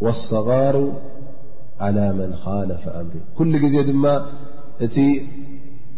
والصغار 0.01 0.91
على 1.79 2.13
من 2.13 2.35
خالف 2.35 2.83
أمر 2.89 3.13
كل 3.37 3.51
ዜ 3.73 3.77
ድ 3.87 3.93
እቲ 4.85 4.97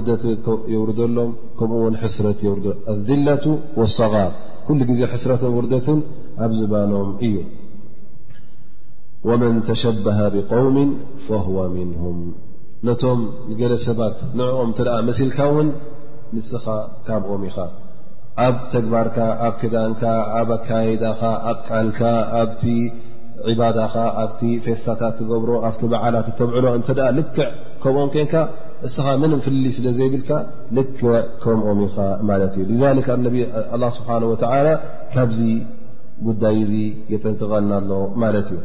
يورሎم 0.75 1.31
م 1.61 2.93
لذة 3.09 3.47
والصغار 3.79 4.31
كل 4.66 4.81
حስረة 5.12 5.43
وردት 5.57 5.88
ኣب 6.45 6.51
ዝبنም 6.59 7.09
እዩ 7.27 7.35
ወመን 9.28 9.54
ተሸበሃ 9.68 10.18
ብقውም 10.35 10.76
ፈهወ 11.26 11.56
ምንሁም 11.74 12.18
ነቶም 12.88 13.20
ንገለ 13.48 13.72
ሰባት 13.87 14.16
ንዕኦም 14.38 14.68
እንተ 14.70 14.78
ደኣ 14.87 14.96
መስልካ 15.09 15.37
እውን 15.50 15.68
ንስኻ 16.37 16.64
ካምኦም 17.06 17.42
ኢኻ 17.48 17.56
ኣብ 18.46 18.54
ተግባርካ 18.74 19.16
ኣብ 19.46 19.54
ክዳንካ 19.62 20.02
ኣብ 20.38 20.48
ኣካየዳኻ 20.56 21.20
ኣብ 21.50 21.59
ቃልካ 21.68 22.00
ኣብቲ 22.40 22.62
ዕባዳኻ 23.50 23.94
ኣብቲ 24.22 24.40
ፌስታታት 24.64 25.14
ትገብሮ 25.20 25.50
ኣብቲ 25.68 25.83
በዓላት 25.92 26.26
ተብዕሎ 26.40 26.66
እንተ 26.78 26.88
ደ 26.98 27.02
ልክዕ 27.18 27.48
ከምኦም 27.83 28.11
ኮንካ 28.16 28.35
እስኻ 28.87 29.06
ምንም 29.24 29.40
ፍል 29.46 29.62
ስለ 29.76 29.87
ዘይብልካ 29.98 30.30
ልክዕ 30.78 31.06
ከምኦም 31.44 31.78
ኢኻ 31.88 31.96
ማለት 32.33 32.54
እዩ 32.62 32.83
ስብሓን 33.98 34.24
ወላ 34.33 34.66
ካብዚ 35.14 35.40
ጉዳይ 36.28 36.56
እዙ 36.64 36.72
የጠንቅቐልናሎ 37.14 37.92
ማለት 38.24 38.48
እዩ 38.56 38.61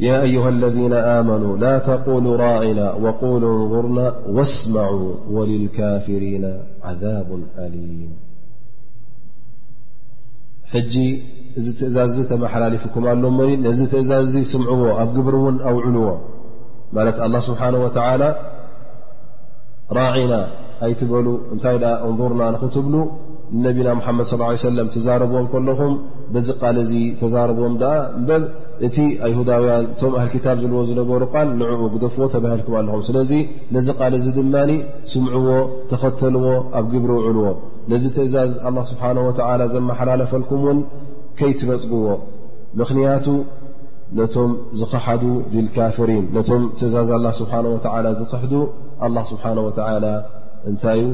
يا 0.00 0.22
أيها 0.22 0.48
الذين 0.48 0.92
آمنوا 0.92 1.56
لا 1.56 1.78
تقولوا 1.78 2.36
راعنا 2.36 2.92
وقولو 2.92 3.62
انظرنا 3.62 4.14
واسمعوا 4.26 5.14
وللكافرين 5.30 6.60
عذاب 6.84 7.42
أليم 7.58 8.10
حج 10.64 11.18
تأزاز 11.80 12.28
تمحللفكم 12.28 13.06
اله 13.06 13.30
م 13.30 13.40
نذ 13.66 13.80
تأزاز 13.92 14.32
سمع 14.52 14.68
أ 15.02 15.04
جبر 15.16 15.34
ون 15.44 15.56
أو 15.68 15.76
عل 15.84 15.90
مت 16.94 17.18
الله 17.26 17.40
سبحانه 17.48 17.78
وتعالى 17.84 18.28
راعنا 19.98 20.40
أيتبل 20.84 21.26
نتي 21.56 21.76
انظرنا 22.08 22.46
نتبل 22.62 22.94
ነቢና 23.64 23.88
ሙሓመድ 23.98 24.26
ص 24.30 24.62
ሰለም 24.68 24.86
ትዛረብዎም 24.94 25.46
ከለኹም 25.52 25.92
በዚ 26.32 26.48
ቓል 26.60 26.76
እዚ 26.82 26.90
ተዛረብዎም 27.20 27.74
ኣ 27.90 28.40
እቲ 28.86 28.96
ይሁዳውያን 29.30 29.84
እቶም 29.92 30.12
ኣህል 30.18 30.28
ክታብ 30.34 30.56
ዝልዎ 30.62 30.80
ዝነበሩ 30.88 31.22
ቃል 31.34 31.48
ንዕዕ 31.60 31.78
ግደፍዎ 31.94 32.22
ተባሂልኩም 32.34 32.74
ኣለኹም 32.80 33.02
ስለዚ 33.08 33.32
ነዚ 33.76 33.88
ቃል 34.00 34.12
እዚ 34.18 34.26
ድማ 34.38 34.54
ስምዕዎ 35.12 35.46
ተኸተልዎ 35.92 36.44
ኣብ 36.80 36.84
ግብሪ 36.92 37.10
ውዕልዎ 37.20 37.46
ነዚ 37.92 38.04
ትእዛዝ 38.16 38.52
ስብሓه 38.90 39.16
ዘመሓላለፈልኩም 39.76 40.60
ውን 40.68 40.80
ከይትበፅግዎ 41.40 42.06
ምኽንያቱ 42.80 43.26
ነቶም 44.18 44.50
ዝኸሓዱ 44.80 45.22
ልካፍሪን 45.66 46.24
ነቶም 46.36 46.62
ትእዛዝ 46.80 47.10
ስብሓ 47.40 47.54
ዝክሕዱ 48.20 48.52
ስብሓ 49.32 49.44
ወ 49.66 49.70
እንታይ 50.68 51.00
እዩ 51.06 51.10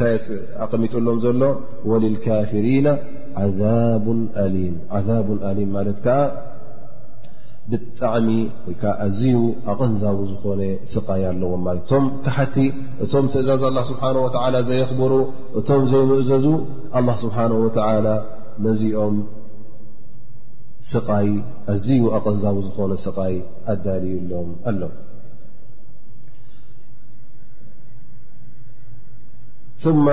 ታኣቐሚጡሎም 0.00 1.18
ዘሎ 1.24 1.42
ወልልካፍሪና 1.90 2.86
ذ 3.58 3.60
ሊም 4.56 5.70
ማለት 5.76 5.96
ከዓ 6.04 6.18
ብጣዕሚ 7.72 8.28
ወይከዓ 8.66 8.90
ኣዝዩ 9.06 9.36
ኣቐንዛ 9.72 10.02
ዝኾነ 10.30 10.60
ስቃይ 10.94 11.22
ኣለዎም 11.30 11.62
ለ 11.68 11.74
እቶም 11.78 12.04
ካሓቲ 12.24 12.56
እቶም 13.04 13.26
ትእዛዝ 13.34 13.62
ስብሓه 13.90 14.16
ወ 14.24 14.64
ዘየኽብሩ 14.68 15.12
እቶም 15.60 15.82
ዘይምእዘዙ 15.92 16.46
ኣل 16.98 17.08
ስብሓه 17.24 17.48
ነዚኦም 18.66 19.16
ኣዝዩ 21.74 22.02
ኣቐንዛቡ 22.18 22.56
ዝኾነ 22.66 22.92
ስቃይ 23.06 23.34
ኣዳልዩሎም 23.74 24.50
ኣሎ 24.72 24.80
ثم 29.84 30.12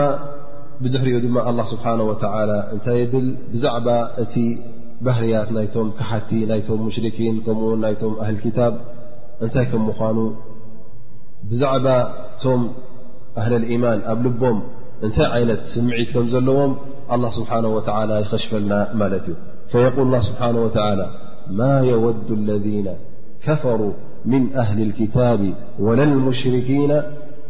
بضحر 0.81 1.19
دم 1.19 1.37
الله 1.37 1.71
سبحانه 1.71 2.03
وتعالى 2.03 2.69
نت 2.75 2.89
بل 2.89 3.27
بዛعب 3.53 3.87
ت 4.33 4.35
بهريت 5.05 5.49
يتم 5.65 5.87
كحت 5.99 6.29
يتم 6.59 6.79
مشركين 6.87 7.35
كمو 7.45 7.69
م 7.75 7.85
أهل 8.23 8.35
كتاب 8.45 8.73
እنታይ 9.43 9.65
كم 9.71 9.81
مخانو 9.89 10.25
بዛعب 11.49 11.85
ቶم 12.43 12.61
أهل 13.41 13.53
الإيمان 13.61 13.97
ኣب 14.11 14.19
لبم 14.25 14.57
እنتي 15.05 15.23
عينت 15.33 15.61
سمዒت 15.75 16.09
كم 16.15 16.25
ዘلዎم 16.33 16.71
الله 17.13 17.29
سبحانه 17.39 17.69
وتعالى 17.77 18.15
يخشفلنا 18.23 18.79
ملت 19.01 19.25
ي 19.31 19.35
فيقول 19.71 20.03
الله 20.07 20.21
سبحانه 20.29 20.59
وتعالى 20.65 21.05
ما 21.59 21.73
يود 21.91 22.27
الذين 22.41 22.87
كفروا 23.47 23.93
من 24.31 24.41
أهل 24.63 24.77
الكتاب 24.87 25.41
ولا 25.85 26.03
المشركين 26.09 26.91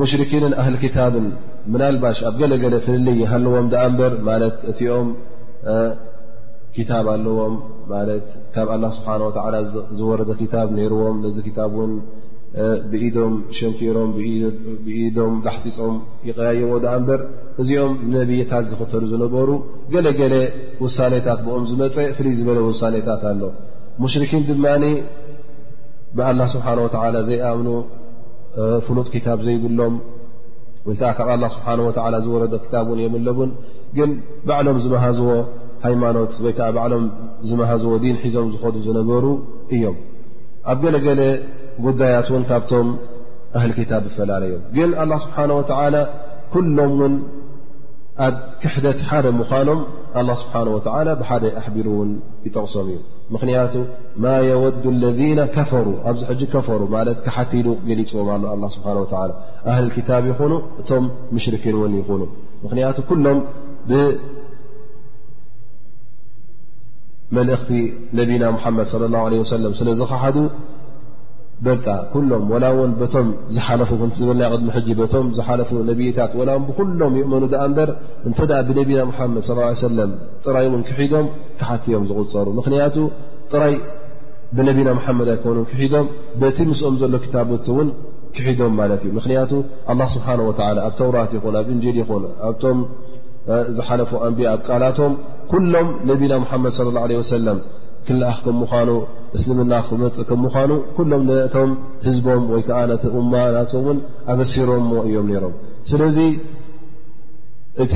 ሙሽርኪንን 0.00 0.54
ኣህሊ 0.60 0.76
ክታብን 0.84 1.26
ምናልባሽ 1.72 2.18
ኣብ 2.28 2.34
ገለገለ 2.40 2.74
ትልልይ 2.86 3.20
ሃለዎም 3.32 3.66
ደኣ 3.72 3.82
እምበር 3.90 4.12
ማለት 4.28 4.56
እቲኦም 4.72 5.08
ክታብ 6.76 7.06
ኣለዎም 7.12 7.54
ማለት 7.92 8.26
ካብ 8.54 8.68
ኣላ 8.74 8.84
ስብሓን 8.96 9.22
ወዓላ 9.26 9.54
ዝወረደ 9.98 10.30
ኪታብ 10.42 10.68
ነይርዎም 10.78 11.16
ነዚ 11.24 11.36
ክታብ 11.46 11.72
ውን 11.80 11.92
ብኢዶም 12.90 13.34
ሸንቲሮም 13.58 14.10
ብኢዶም 14.86 15.32
ላሕፂፆም 15.46 15.94
ይቀያየዎ 16.28 16.72
ዳኣ 16.84 16.94
እምበር 17.00 17.20
እዚኦም 17.62 17.94
ነብይታት 18.18 18.66
ዝኽተሉ 18.72 19.02
ዝነበሩ 19.14 19.48
ገለገለ 19.94 20.34
ውሳኔታት 20.84 21.40
ብኦም 21.46 21.64
ዝመፀ 21.70 21.96
ፍልይ 22.18 22.34
ዝበለ 22.40 22.58
ውሳኔታት 22.70 23.22
ኣሎ 23.30 23.42
ሙሽርኪን 24.04 24.42
ድማኒ 24.50 24.84
ብአላ 26.18 26.40
ስብሓን 26.54 26.80
ወተዓላ 26.86 27.16
ዘይኣምኑ 27.30 27.68
ፍሉጥ 28.86 29.06
ክታብ 29.14 29.38
ዘይብሎም 29.46 29.94
ወይ 30.86 30.96
ከዓ 31.00 31.10
ካብ 31.18 31.30
ስብሓه 31.56 32.18
ዝወረዶ 32.24 32.54
ታ 32.72 32.82
ን 32.94 32.98
እየም 33.02 33.14
ሎውን 33.26 33.50
ግን 33.98 34.10
ባዕሎም 34.46 34.78
ዝመሃዝዎ 34.84 35.30
ሃይማኖት 35.86 36.32
ወይ 36.44 36.52
ከዓ 36.58 36.68
ባዕሎም 36.76 37.04
ዝመሃዝዎ 37.48 37.94
ዲን 38.04 38.16
ሒዞም 38.24 38.48
ዝከዱ 38.54 38.74
ዝነበሩ 38.86 39.24
እዮም 39.74 39.96
ኣብ 40.72 40.78
ገለገለ 40.84 41.20
ጉዳያት 41.86 42.28
ውን 42.34 42.44
ካብቶም 42.50 42.88
እህሊ 43.58 43.70
ክታብ 43.78 44.02
ዝፈላለእዮም 44.10 44.62
ግን 44.76 44.90
ስብሓه 45.24 45.46
ሎም 45.52 46.66
ን 47.10 47.12
ኣብ 48.22 48.34
ክሕደቲ 48.62 49.00
ሓደ 49.10 49.26
مኖም 49.40 49.80
الله 50.20 50.36
سبحنه 50.42 50.70
وتعلى 50.76 51.12
ደ 51.20 51.22
أحبر 51.60 51.86
يጠقሶم 52.46 52.86
እዩ 52.92 52.98
مክቱ 53.32 53.48
م 54.24 54.26
يود 54.50 54.84
الذين 54.96 55.40
كفر 55.56 55.86
ኣዚ 56.08 56.18
ج 56.40 56.42
كفر 56.54 56.80
كቲሉ 57.26 57.66
لፅዎ 57.88 58.18
الله 58.56 58.68
سبحنه 58.76 59.00
وعى 59.02 59.30
أهل 59.70 59.84
الكتب 59.88 60.22
يኑ 60.30 60.52
እቶ 60.80 60.90
مሽرك 61.34 61.62
يኑ 61.70 61.74
مክ 61.94 62.02
كሎም 63.08 63.38
بملእክቲ 67.30 67.70
نبና 68.18 68.42
محمድ 68.56 68.86
صلى 68.94 69.04
الله 69.08 69.22
عله 69.28 69.38
وسلم 69.44 69.70
ስዝ 69.80 70.00
በቃ 71.66 71.84
ኩሎም 72.12 72.46
ላ 72.62 72.66
ውን 72.78 72.90
ቶም 73.14 73.26
ዝሓለፉ 73.56 73.90
ዝበና 74.18 74.40
ቅድሚ 74.54 74.68
ሕ 74.76 75.12
ም 75.26 75.26
ዝሓለፉ 75.36 75.70
ነብይታት 75.90 76.32
ላ 76.48 76.56
ብኩሎም 76.68 77.12
ይእመኑ 77.18 77.42
ኣ 77.64 77.66
በር 77.76 77.90
እንተ 78.28 78.38
ብነቢና 78.68 79.00
መድ 79.08 79.36
صى 79.48 79.88
ለ 79.98 80.00
ጥራይ 80.44 80.66
ን 80.80 80.82
ክሒዶም 80.88 81.26
ክሓትዮም 81.60 82.06
ዝቁፀሩ 82.10 82.46
ምክንያቱ 82.58 82.96
ጥራይ 83.52 83.74
ብነቢና 84.56 84.88
ሓመድ 85.04 85.28
ኣይኮኑ 85.34 85.58
ክሒዶም 85.70 86.08
በቲ 86.40 86.58
ምስኦም 86.70 86.96
ዘሎ 87.02 87.14
ክታቦ 87.24 87.48
ን 87.86 87.88
ክሒዶም 88.38 88.74
ማለት 88.80 89.00
እዩ 89.06 89.12
ምክንያቱ 89.20 89.50
ስብሓه 90.16 90.38
و 90.48 90.50
ኣብ 90.68 90.92
ተውራት 90.98 91.30
ይ 91.36 91.40
ኣብ 91.62 91.68
እንል 91.74 91.96
ይ 92.00 92.04
ኣቶም 92.50 92.78
ዝሓለፉ 93.78 94.10
ኣንቢያ 94.26 94.48
ኣ 94.56 94.58
ቃላቶም 94.66 95.12
ኩሎም 95.52 95.88
ነቢና 96.10 96.32
ሓመድ 96.50 96.72
ص 96.78 96.80
ه 96.84 96.96
عه 97.06 97.10
ሰለም 97.36 97.58
ክልኣ 98.08 98.30
ከምኳኑ 98.44 98.90
እስልምና 99.38 99.74
ክመፅእ 99.88 100.26
ከምዃኑ 100.30 100.70
ኩሎም 100.96 101.22
ቶም 101.54 101.70
ህዝቦም 102.06 102.42
ወይከዓ 102.52 102.78
እማናቶን 103.20 103.98
ኣበሲሮምሞ 104.32 104.90
እዮም 105.08 105.26
ነይሮም 105.32 105.54
ስለዚ 105.90 106.18
እቲ 107.84 107.94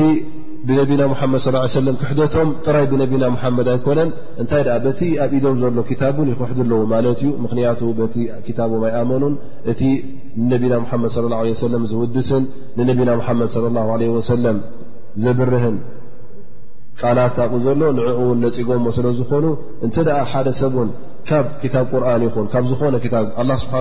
ብነቢና 0.68 1.02
ሓመድ 1.18 1.40
ص 1.42 1.74
ለም 1.88 1.96
ክሕደቶም 2.00 2.48
ጥራይ 2.64 2.86
ብነቢና 2.92 3.24
ሓመድ 3.42 3.68
ኣይኮነን 3.74 4.08
እንታይ 4.42 4.62
በቲ 4.86 5.00
ኣብ 5.24 5.32
ኢዶም 5.38 5.54
ዘሎ 5.62 5.76
ክታቡን 5.90 6.30
ይክውሕዱ 6.32 6.58
ኣለዎ 6.64 6.80
ማለት 6.94 7.18
እዩ 7.24 7.30
ምክንያቱ 7.44 7.80
በቲ 8.00 8.16
ክታቦም 8.46 8.82
ኣይኣመኑን 8.88 9.34
እቲ 9.72 9.82
ነቢና 10.52 10.74
ሓመድ 10.92 11.12
صለى 11.16 11.54
ሰለም 11.66 11.84
ዝውድስን 11.92 12.44
ንነቢና 12.80 13.12
ሓመድ 13.28 13.50
صለ 13.54 13.66
ወሰለም 14.16 14.58
ዘብርህን 15.24 15.76
ቃላት 17.00 17.36
ኣብኡ 17.44 17.56
ዘሎ 17.64 17.80
ንዕኡ 17.96 18.20
ን 18.36 18.38
ነፂጎሞ 18.44 18.86
ስለ 18.96 19.06
ዝኾኑ 19.18 19.44
እንተ 19.86 19.96
ሓደ 20.30 20.46
ሰብን 20.60 20.88
ካብ 21.28 21.46
ታ 21.72 21.82
ቁርን 21.90 22.22
ይኹን 22.26 22.46
ካብ 22.52 22.64
ዝኾነ 22.70 22.94
ስሓ 23.64 23.72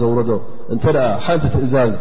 ዘውረዶ 0.00 0.30
እተ 0.74 0.84
ሓንቲ 1.24 1.44
ትእዛዝ 1.54 1.92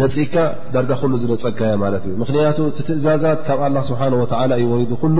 ነፂግካ 0.00 0.34
ዳርጋ 0.74 0.92
ሉ 1.12 1.18
ዝፀካየ 1.22 1.72
ማት 1.80 1.94
እዩ 2.08 2.12
ምክንያቱ 2.22 2.58
ቲ 2.76 2.84
ትእዛዛት 2.88 3.40
ካብ 3.46 3.58
ስብሓ 3.88 4.00
እዩወሪዱ 4.60 4.92
ሉ 5.16 5.18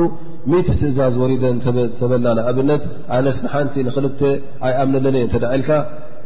ት 0.66 0.68
ትእዛዝ 0.82 1.14
ወሪደን 1.22 1.56
ተበላን 2.00 2.38
ኣብነት 2.50 2.84
ኣነስ 3.18 3.38
ሓንቲ 3.54 3.74
ክ 4.20 4.32
ኣይኣምነለ 4.68 5.16
ዳዓልካ 5.44 5.70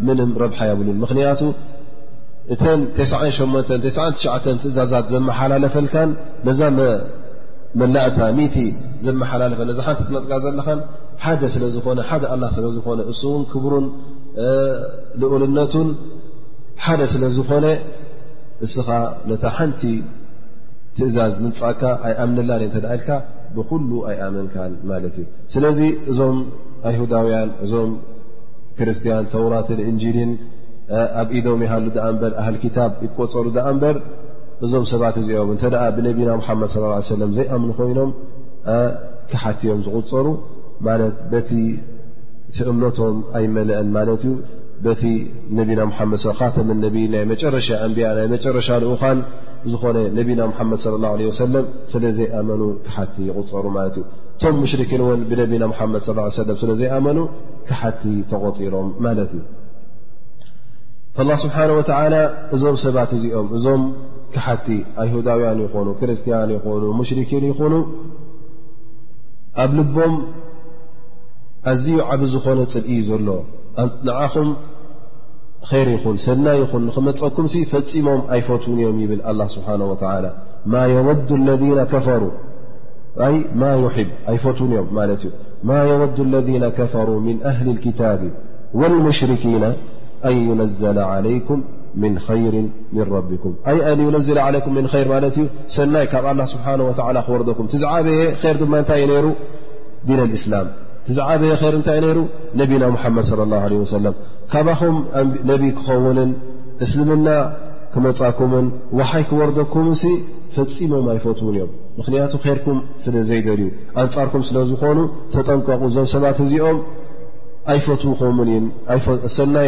ምንም 0.08 0.30
ረብሓ 0.42 0.58
የብሉ 0.70 0.88
ምክንያቱ 1.04 1.40
እተ 2.54 2.62
8 3.38 3.70
ትእዛዛት 4.64 5.06
ዘመሓላለፈልካ 5.14 5.94
ዛ 6.60 6.72
መላእታ 7.80 8.18
ሚቲ 8.38 8.56
ዘመሓላልፈ 9.04 9.58
እዚ 9.72 9.78
ሓንቲ 9.86 10.02
ትመፅቃ 10.08 10.32
ዘለኻን 10.44 10.80
ሓደ 11.24 11.42
ስለዝሓደ 11.54 12.24
ላ 12.42 12.46
ስለዝኾነ 12.56 13.00
እሱእውን 13.12 13.44
ክብሩን 13.52 13.86
ልኡልነቱን 15.20 15.88
ሓደ 16.84 17.00
ስለ 17.12 17.22
ዝኮነ 17.36 17.66
እስኻ 18.66 18.88
ነታ 19.30 19.44
ሓንቲ 19.58 19.82
ትእዛዝ 20.98 21.34
ምፃእካ 21.46 21.82
ኣይ 22.06 22.14
ኣምንላ 22.24 22.50
እተ 22.66 22.76
ኢልካ 22.96 23.08
ብኩሉ 23.56 23.90
ኣይኣምንካን 24.10 24.72
ማለት 24.90 25.14
እዩ 25.22 25.24
ስለዚ 25.54 25.80
እዞም 26.10 26.38
ኣይሁዳውያን 26.90 27.50
እዞም 27.64 27.90
ክርስትያን 28.78 29.26
ተውራትን 29.34 29.80
እንጂልን 29.90 30.30
ኣብ 31.20 31.28
ኢዶም 31.38 31.60
ይሃሉ 31.66 31.86
ኣ 32.06 32.10
በር 32.22 32.32
ኣህል 32.42 32.56
ክታብ 32.64 32.92
ይቆፀሩ 33.06 33.46
ኣ 33.66 33.70
ምበር 33.76 33.96
እዞም 34.64 34.84
ሰባት 34.90 35.16
እዚኦም 35.20 35.48
እተ 35.54 35.62
ብነቢና 35.96 36.30
መድ 36.60 36.70
ص 36.74 36.76
ه 36.82 37.00
ሰለ 37.10 37.20
ዘይኣምኑ 37.38 37.70
ኮይኖም 37.78 38.10
ክሓትዮም 39.30 39.80
ዝቁፀሩ 39.86 40.26
በቲ 41.32 41.50
እምነቶም 42.70 43.16
ኣይመልአን 43.38 43.88
ማለት 43.96 44.22
እዩ 44.28 44.34
በቲ 44.84 45.02
ነና 45.56 45.80
ድ 46.12 46.32
ተም 46.56 46.68
ነቢ 46.84 46.96
ናይ 47.12 47.24
መጨረሻ 47.32 47.68
ንያ 47.92 48.06
ናይ 48.18 48.26
መጨረሻ 48.34 48.68
ኡኳን 48.92 49.18
ዝኾነ 49.72 49.96
ነቢና 50.18 50.40
መድ 50.70 50.80
صለ 50.86 50.94
ه 51.12 51.14
عه 51.18 51.32
ሰለም 51.42 51.66
ስለዘይኣመኑ 51.92 52.62
ክሓቲ 52.86 53.14
ይቁፀሩ 53.28 53.64
ማለት 53.76 53.96
እዩ 54.00 54.04
እቶም 54.38 54.56
ሙሽርክን 54.62 55.00
እውን 55.06 55.20
ብነብና 55.30 55.64
መድ 55.94 56.02
ص 56.08 56.34
ሰለ 56.38 56.48
ስለዘይኣመኑ 56.64 57.18
ክሓቲ 57.68 58.02
ተቆፂሮም 58.32 58.88
ማለት 59.06 59.32
እዩ 59.38 61.30
ስብሓه 61.44 61.68
እዞም 62.56 62.76
ሰባት 62.84 63.10
እዚኦምእ 63.16 63.94
ሓቲ 64.44 64.68
ኣይሁዳውያን 65.02 65.58
ይኹኑ 65.64 65.88
ክርስቲያን 66.00 66.50
ይኑ 66.54 66.90
ሙሽርኪን 67.00 67.44
ይኹኑ 67.50 67.74
ኣብ 69.64 69.70
ልቦም 69.78 70.14
ኣዝዩ 71.72 71.96
ዓብ 72.14 72.20
ዝኾነ 72.32 72.58
ፅል 72.72 72.82
እዩ 72.94 72.98
ዘሎ 73.10 73.28
ንዓኹም 74.08 74.48
ር 75.70 75.86
ይኹን 75.94 76.16
ሰና 76.26 76.46
ይኹን 76.62 76.82
ክመፀኩም 76.96 77.46
ፈፂሞም 77.62 78.20
ኣይፈትውን 78.34 78.78
እዮም 78.82 78.98
ይብል 79.04 79.20
لله 79.30 79.46
ስብሓنه 79.56 79.86
و 79.92 79.94
ኣት 79.96 80.02
እዮ 80.18 80.28
ማ 80.72 80.74
يወዱ 80.92 81.28
الذي 86.26 86.58
كፈሩ 86.78 87.08
من 87.26 87.36
ኣهሊ 87.50 87.66
الكታب 87.76 88.20
والمሽሪኪና 88.78 89.64
ኣن 90.28 90.36
يነዘل 90.48 90.98
علይكም 91.12 91.60
ን 92.04 92.14
ይር 92.44 92.54
ን 92.64 92.68
ረቢኩም 93.12 93.52
ኣይ 93.70 93.78
ኣ 93.90 93.92
ነዚላ 94.16 94.38
ዓለይኩም 94.48 94.72
ምን 94.78 94.86
ይር 95.00 95.08
ማለት 95.12 95.34
እዩ 95.40 95.44
ሰናይ 95.76 96.06
ካብ 96.12 96.26
ላ 96.40 96.42
ስብሓን 96.52 96.80
ወላ 96.86 97.18
ክወርደኩም 97.26 97.66
ትዛዓበየ 97.72 98.20
ይር 98.48 98.56
ድማ 98.62 98.72
እንታይ 98.82 99.00
እዩ 99.04 99.10
ነይሩ 99.12 99.26
ዲን 100.08 100.20
እስላም 100.38 100.68
ትዝዓበየ 101.06 101.52
ይር 101.66 101.74
እንታይዩ 101.78 102.02
ነይሩ 102.06 102.18
ነቢና 102.60 102.82
ሙሓመድ 102.96 103.26
ለ 103.40 103.48
ላ 103.52 103.62
ወሰለም 103.84 104.14
ካባኹም 104.52 104.96
ነቢ 105.50 105.62
ክኸውንን 105.78 106.30
እስልምና 106.84 107.28
ክመፃኩምን 107.94 108.66
ውሓይ 108.98 109.24
ክወርደኩም 109.30 109.86
ፈፂሞም 110.56 111.06
ኣይፈትውን 111.12 111.54
እዮም 111.58 111.70
ምክንያቱ 111.98 112.32
ርኩም 112.58 112.78
ስለ 113.04 113.14
ዘይደልዩ 113.30 113.68
ኣንፃርኩም 114.02 114.42
ስለ 114.48 114.56
ዝኾኑ 114.70 114.98
ተጠንቀቑ 115.34 115.82
ዞብ 115.96 116.06
ሰባት 116.14 116.38
እዚኦም 116.44 116.78
ናይ 117.68 117.80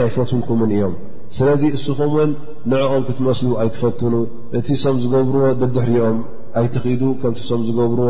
ኣይፈትውልኩምን 0.06 0.70
እዮም 0.76 0.94
ስለዚ 1.36 1.62
እስኹም 1.76 2.12
እውን 2.16 2.30
ንዕኦም 2.72 3.02
ክትመስሉ 3.06 3.50
ኣይትፈትኑ 3.62 4.14
እቲ 4.58 4.68
ሶም 4.82 4.96
ዝገብርዎ 5.02 5.42
ደድሕሪኦም 5.60 6.18
ኣይትኺዱ 6.60 7.02
ከምቲሶም 7.22 7.62
ዝገብርዎ 7.68 8.06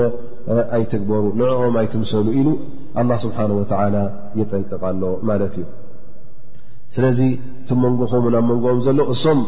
ኣይትግበሩ 0.77 1.25
ንዕኦም 1.41 1.75
ኣይትምሰሉ 1.81 2.27
ኢሉ 2.41 2.49
ኣላ 3.01 3.11
ስብሓን 3.25 3.51
ወተዓላ 3.61 3.97
የጠንቅቓሎ 4.41 5.03
ማለት 5.31 5.57
እዩ 5.63 5.67
ስለዚ 6.97 7.19
እቲ 7.63 7.71
መንጎኹምን 7.85 8.37
ኣብ 8.41 8.45
መንጎኦም 8.53 8.79
ዘሎ 8.87 9.01
እሶም 9.15 9.41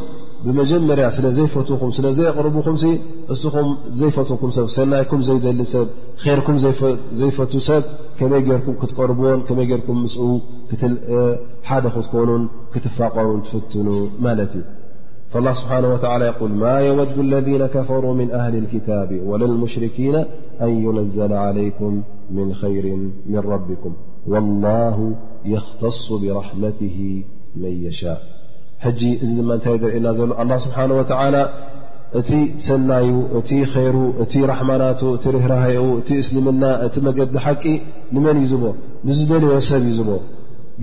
بمجمر 0.44 1.11
سل 1.11 1.33
زيفتوم 1.33 1.90
سل 1.90 2.14
زيقربم 2.14 2.62
سم 2.66 2.98
زيفتوكم 3.92 4.50
س 4.50 4.59
سنيكم 4.76 5.22
زيل 5.29 5.66
سب 5.74 5.87
خيركم 6.24 6.55
يفتوا 7.29 7.61
سب 7.68 7.85
كم 8.18 8.33
ركم 8.35 8.72
كتقرب 8.81 9.20
كم 9.46 9.59
رم 9.90 10.40
حد 11.68 11.85
ختكونن 11.94 12.42
كتفقرن 12.74 13.38
تفتنو 13.44 13.96
ملت 14.26 14.53
ي 14.61 14.62
فالله 15.33 15.55
سبحانه 15.62 15.88
وتعالى 15.94 16.24
يول 16.40 16.53
ما 16.62 16.74
يود 16.88 17.12
الذين 17.26 17.62
كفروا 17.76 18.14
من 18.20 18.29
أهل 18.40 18.55
الكتاب 18.62 19.09
ولا 19.31 19.46
المشركين 19.53 20.16
أن 20.64 20.70
ينزل 20.87 21.33
عليكم 21.44 21.92
من 22.37 22.46
خير 22.61 22.85
من 23.33 23.42
ربكم 23.55 23.92
والله 24.33 24.96
يختص 25.55 26.05
برحمته 26.22 26.98
من 27.62 27.72
يشاء 27.87 28.20
ሕጂ 28.85 29.01
እዚ 29.25 29.31
ድማ 29.38 29.51
እንታይ 29.57 29.75
ዘርእየና 29.83 30.09
ዘሎ 30.19 30.31
ኣላه 30.43 30.57
ስብሓንه 30.64 30.93
ወላ 30.99 31.37
እቲ 32.19 32.31
ሰናዩ 32.66 33.09
እቲ 33.38 33.51
ኸይሩ 33.73 33.97
እቲ 34.23 34.33
ራሕማናቱ 34.51 35.01
እቲ 35.16 35.25
ርህራህኡ 35.35 35.85
እቲ 36.01 36.09
እስልምና 36.23 36.62
እቲ 36.87 36.95
መገዲ 37.09 37.35
ሓቂ 37.45 37.64
ንመን 38.14 38.37
እዩ 38.40 38.47
ዝቦ 38.53 38.64
ንዝደለዮ 39.09 39.59
ሰብ 39.69 39.83
እዩ 39.88 39.93
ዝቦ 39.99 40.11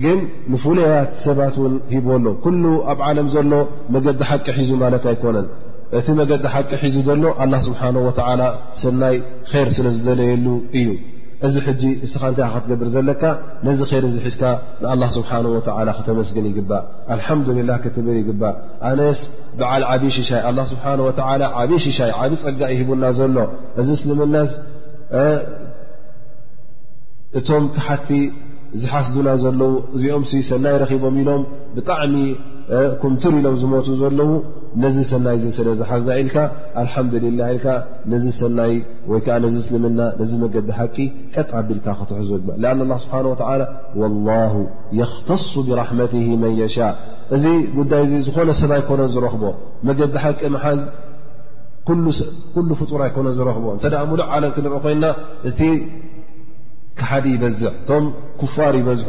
ግን 0.02 0.18
ንፍለያት 0.52 1.10
ሰባት 1.26 1.56
ውን 1.62 1.74
ሂብሎ 1.94 2.26
ኩሉ 2.44 2.64
ኣብ 2.92 3.00
ዓለም 3.08 3.28
ዘሎ 3.34 3.52
መገዲ 3.94 4.20
ሓቂ 4.30 4.46
ሒዙ 4.58 4.70
ማለት 4.84 5.04
ኣይኮነን 5.12 5.46
እቲ 6.00 6.06
መገዲ 6.22 6.44
ሓቂ 6.54 6.70
ሒዙ 6.86 6.96
ዘሎ 7.10 7.22
ኣላ 7.42 7.52
ስብሓነه 7.68 8.00
ወላ 8.08 8.40
ሰናይ 8.84 9.16
ር 9.66 9.68
ስለ 9.76 9.86
ዝደለየሉ 9.98 10.46
እዩ 10.80 10.88
እዚ 11.46 11.56
ሕጂ 11.66 11.82
እስኻ 12.06 12.22
እንታይ 12.30 12.46
ክትገብር 12.52 12.88
ዘለካ 12.94 13.22
ነዚ 13.66 13.80
ኸይር 13.90 14.04
እዚ 14.08 14.16
ሒዝካ 14.26 14.42
ንኣላه 14.82 15.08
ስብሓንه 15.16 15.48
ወላ 15.54 15.88
ክተመስግን 15.98 16.44
ይግባእ 16.50 16.84
አልሓምዱልላ 17.14 17.70
ክትብል 17.82 18.16
ይግባእ 18.22 18.54
ኣነስ 18.88 19.20
በዓል 19.58 19.82
ዓብይዪ 19.92 20.10
ሽሻይ 20.16 20.40
ኣ 20.48 20.50
ስብሓንه 20.72 21.00
ወ 21.06 21.10
ዓብይዪ 21.60 21.78
ሽሻይ 21.86 22.10
ዓብ 22.20 22.32
ፀጋ 22.42 22.60
ይሂቡና 22.74 23.04
ዘሎ 23.18 23.36
እዚ 23.80 23.88
እስልምና 23.98 24.34
እቶም 27.38 27.64
ክሓቲ 27.76 28.08
ዝሓስዱና 28.80 29.28
ዘለዉ 29.42 29.72
እዚኦም 29.96 30.24
ሰናይ 30.50 30.74
ረኺቦም 30.82 31.14
ኢሎም 31.22 31.42
ብጣዕሚ 31.76 32.14
ኩምትር 33.02 33.34
ኢሎም 33.38 33.54
ዝሞቱ 33.60 33.86
ዘለዉ 34.00 34.30
ነዚ 34.82 34.96
ሰናይ 35.10 35.36
ዘስለ 35.44 35.68
ዝሓዛ 35.80 36.06
ኢልካ 36.22 36.36
ልሓምላ 36.86 37.40
ነዚ 38.12 38.24
ሰናይ 38.40 38.72
ወይከዓ 39.10 39.36
ነዚ 39.44 39.54
እስልምና 39.62 40.00
ነዚ 40.20 40.32
መገዲ 40.42 40.68
ሓቂ 40.78 40.96
ቀጥዓቢልካ 41.34 41.86
ክትሕዙ 42.00 42.30
ኣ 42.96 42.98
ስብሓ 43.04 43.50
له 44.28 44.54
يክተص 45.00 45.48
ብራሕመት 45.68 46.12
መን 46.42 46.52
የሻء 46.60 46.92
እዚ 47.36 47.44
ጉዳይ 47.78 48.02
ዝኾነ 48.26 48.50
ሰብ 48.60 48.72
ኣይኮነ 48.78 49.00
ዝረክቦ 49.14 49.44
መገዲ 49.90 50.14
ሓቂ 50.24 50.40
ሓዝ 50.64 50.80
ኩሉ 52.56 52.70
ፍጡር 52.82 53.00
ኣይኮነ 53.06 53.28
ዝረክቦ 53.40 53.66
እተ 53.78 53.94
ሙሉዕ 54.12 54.26
ዓለም 54.36 54.52
ክንርኢ 54.56 54.78
ኮይና 54.84 55.04
እቲ 55.50 55.60
ክሓዲ 57.00 57.26
ይበዝሕ 57.36 57.70
እቶም 57.80 58.04
ክፋር 58.40 58.74
ይበዝሑ 58.82 59.08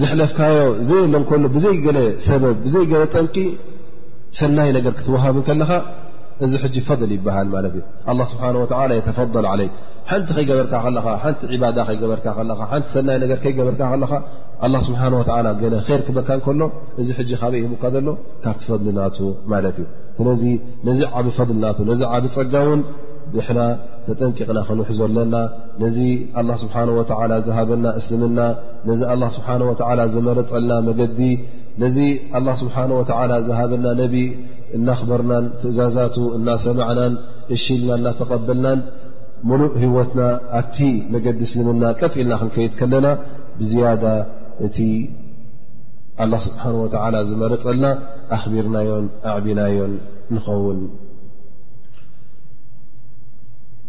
ዝሕለፍካዮ 0.00 0.56
ዘ 0.88 0.92
ሎንከሎ 1.12 1.42
ብዘይ 1.56 1.76
ለ 1.98 2.00
ሰበብ 2.28 2.56
ብዘይ 2.64 2.84
ለ 3.02 3.04
ጠምቂ 3.14 3.36
ሰናይ 4.38 4.70
ነገር 4.76 4.92
ክትወሃብከለኻ 4.98 5.70
እዚ 6.44 6.52
ሕጂ 6.62 6.76
ፈል 6.86 7.10
ይበሃል 7.16 7.46
ማለት 7.54 7.74
እዩ 8.12 8.18
ስብሓ 8.32 8.42
የተፈል 8.98 9.36
ለይ 9.60 9.68
ሓንቲ 10.10 10.28
ከይገበርካ 10.36 10.74
ለ 10.96 10.98
ሓንቲ 11.22 11.54
ባዳ 11.62 11.78
ከይገበርካ 11.88 12.66
ቲ 12.82 12.88
ሰናይ 12.96 13.16
ነ 13.22 13.32
ከይገበርካ 13.44 13.82
ለ 14.72 14.82
ስብሓ 14.88 15.02
ር 15.14 16.00
ክበካ 16.08 16.28
ከሎ 16.46 16.60
እዚ 17.00 17.08
ሕ 17.18 17.28
ካበይ 17.40 17.62
ሂቡካ 17.66 17.84
ዘሎ 17.94 18.08
ካብ 18.44 18.56
ትፈልናቱ 18.62 19.18
ማለት 19.52 19.78
እዩ 19.82 19.86
ስለዚ 20.18 20.44
ነዚ 20.88 21.00
ዓብ 21.18 21.26
ፈልና 21.38 21.64
ነዚ 21.90 22.02
ዓብ 22.16 22.24
ፀጋ 22.36 22.54
ውን 22.68 22.82
ብሕና 23.34 23.60
ተጠንጢቕና 24.06 24.58
ክንውሕዞ 24.66 24.98
ኣለና 25.08 25.34
ነዚ 25.82 25.98
ኣላ 26.40 26.50
ስብሓ 26.62 26.74
ወላ 27.20 27.32
ዝሃበና 27.46 27.86
እስልምና 28.00 28.38
ነዚ 28.88 29.00
ስብሓ 29.36 29.48
ወላ 29.70 30.00
ዝመረፀልና 30.14 30.72
መገዲ 30.88 31.20
ነዚ 31.82 31.98
ኣላ 32.38 32.48
ስብሓን 32.62 32.90
ወ 32.98 33.02
ዝሃበና 33.48 33.86
ነቢ 34.02 34.16
እናኣኽበርናን 34.76 35.44
ትእዛዛቱ 35.62 36.16
እናሰማዕናን 36.38 37.14
እሽልና 37.56 37.90
እናተቐበልናን 38.00 38.78
ሙሉእ 39.48 39.74
ህወትና 39.82 40.20
ኣቲ 40.60 40.76
መገዲ 41.14 41.40
እስልምና 41.48 41.84
ቀጥኢልና 42.00 42.38
ክንከይድ 42.42 42.72
ከለና 42.80 43.06
ብዝያደ 43.58 44.04
እቲ 44.68 44.78
ኣላ 46.24 46.34
ስብሓን 46.46 46.76
ወላ 46.82 47.16
ዝመረፀልና 47.32 47.86
ኣኽቢርናዮን 48.36 49.06
ኣዕብናዮን 49.32 49.94
ንኸውን 50.34 50.78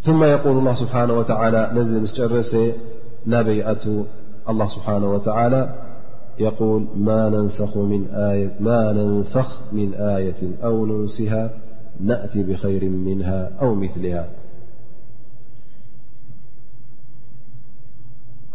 ثم 0.08 0.24
يقول 0.24 0.58
الله 0.58 0.74
سبحانه 0.74 1.14
وتعالى 1.14 1.72
نز 1.76 1.92
مسجرسي 2.04 2.74
نابيأت 3.26 3.84
الله 4.50 4.68
سبحانه 4.76 5.12
وتعالى 5.14 5.76
يقول 6.40 6.86
ما 6.98 7.30
ننسخ 7.30 7.78
من 9.74 9.94
آية 10.06 10.42
أو 10.64 10.86
ننسها 10.86 11.50
نأت 12.00 12.38
بخير 12.38 12.90
منها 12.90 13.52
أو 13.62 13.76
مثلها 13.76 14.30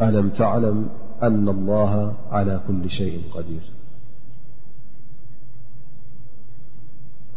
ألم 0.02 0.28
تعلم 0.28 0.88
أن 1.22 1.48
الله 1.48 2.14
على 2.30 2.60
كل 2.68 2.90
شيء 2.90 3.22
قدير 3.34 3.60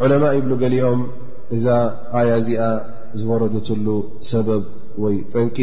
علماء 0.01 0.34
يبل 0.34 0.60
جليم 0.60 1.08
إذا 1.51 1.99
أيا 2.13 2.38
ዝወረደትሉ 3.21 3.88
ሰበብ 4.30 4.63
ወይ 5.04 5.15
ጠንቂ 5.34 5.58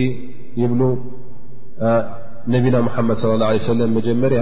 ይብሉ 0.62 0.82
ነቢና 2.54 2.76
ሓመድ 2.94 3.16
صለ 3.22 3.42
ه 3.48 3.52
ه 3.56 3.66
ሰለ 3.70 3.80
መጀመርያ 3.96 4.40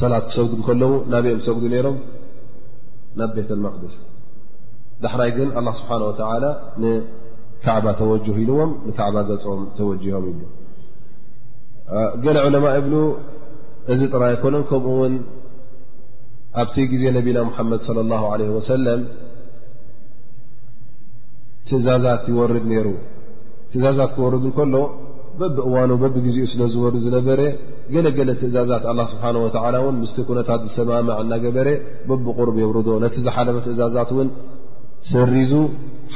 ሰላት 0.00 0.24
ክሰግዱ 0.30 0.58
ከለዉ 0.66 0.92
ናብኦም 1.12 1.40
ሰጉዱ 1.46 1.64
ነይሮም 1.74 1.96
ናብ 3.20 3.30
ቤት 3.36 3.50
اመቅድስ 3.56 3.94
ዳሕራይ 5.04 5.30
ግን 5.38 5.48
ه 5.64 5.74
ስብሓه 5.80 6.40
ንካዕባ 6.82 7.86
ተወጅሁ 8.00 8.34
ኢልዎም 8.44 8.70
ንካዕባ 8.88 9.16
ገጾም 9.30 9.62
ተወጅሆም 9.78 10.24
ይብ 10.30 10.38
ገለ 12.24 12.36
ዑለማ 12.46 12.66
ብ 12.86 12.92
እዚ 13.92 14.00
ጥራ 14.14 14.22
ይኮነ 14.34 14.56
ከምኡ 14.70 14.86
ውን 15.02 15.14
ኣብቲ 16.60 16.76
ግዜ 16.92 17.02
ነቢና 17.18 17.38
ሓመድ 17.56 17.80
صى 17.86 17.90
اله 18.04 18.22
عለه 18.32 18.48
ወሰለም 18.58 19.00
ትእዛዛት 21.70 22.24
ይወርድ 22.32 22.64
ነይሩ 22.72 22.86
ትእዛዛት 23.72 24.10
ክወርዱ 24.16 24.42
ንከሎ 24.50 24.74
በብ 25.40 25.56
እዋኑ 25.66 25.90
በብግዜኡ 26.02 26.46
ስለ 26.52 26.62
ዝወርድ 26.72 26.96
ዝነበረ 27.04 27.40
ገለገለ 27.94 28.30
ትእዛዛት 28.40 28.82
ኣላ 28.90 29.00
ስብሓን 29.12 29.36
ወላ 29.42 29.76
እውን 29.82 29.96
ምስቲ 30.02 30.18
ኩነታት 30.28 30.60
ዝሰማማዕ 30.68 31.16
እናገበረ 31.24 31.68
በብቁርብ 32.08 32.56
የውርዶ 32.62 32.88
ነቲ 33.04 33.16
ዝሓለፈ 33.26 33.56
ትእዛዛት 33.66 34.10
እውን 34.14 34.28
ሰሪዙ 35.12 35.52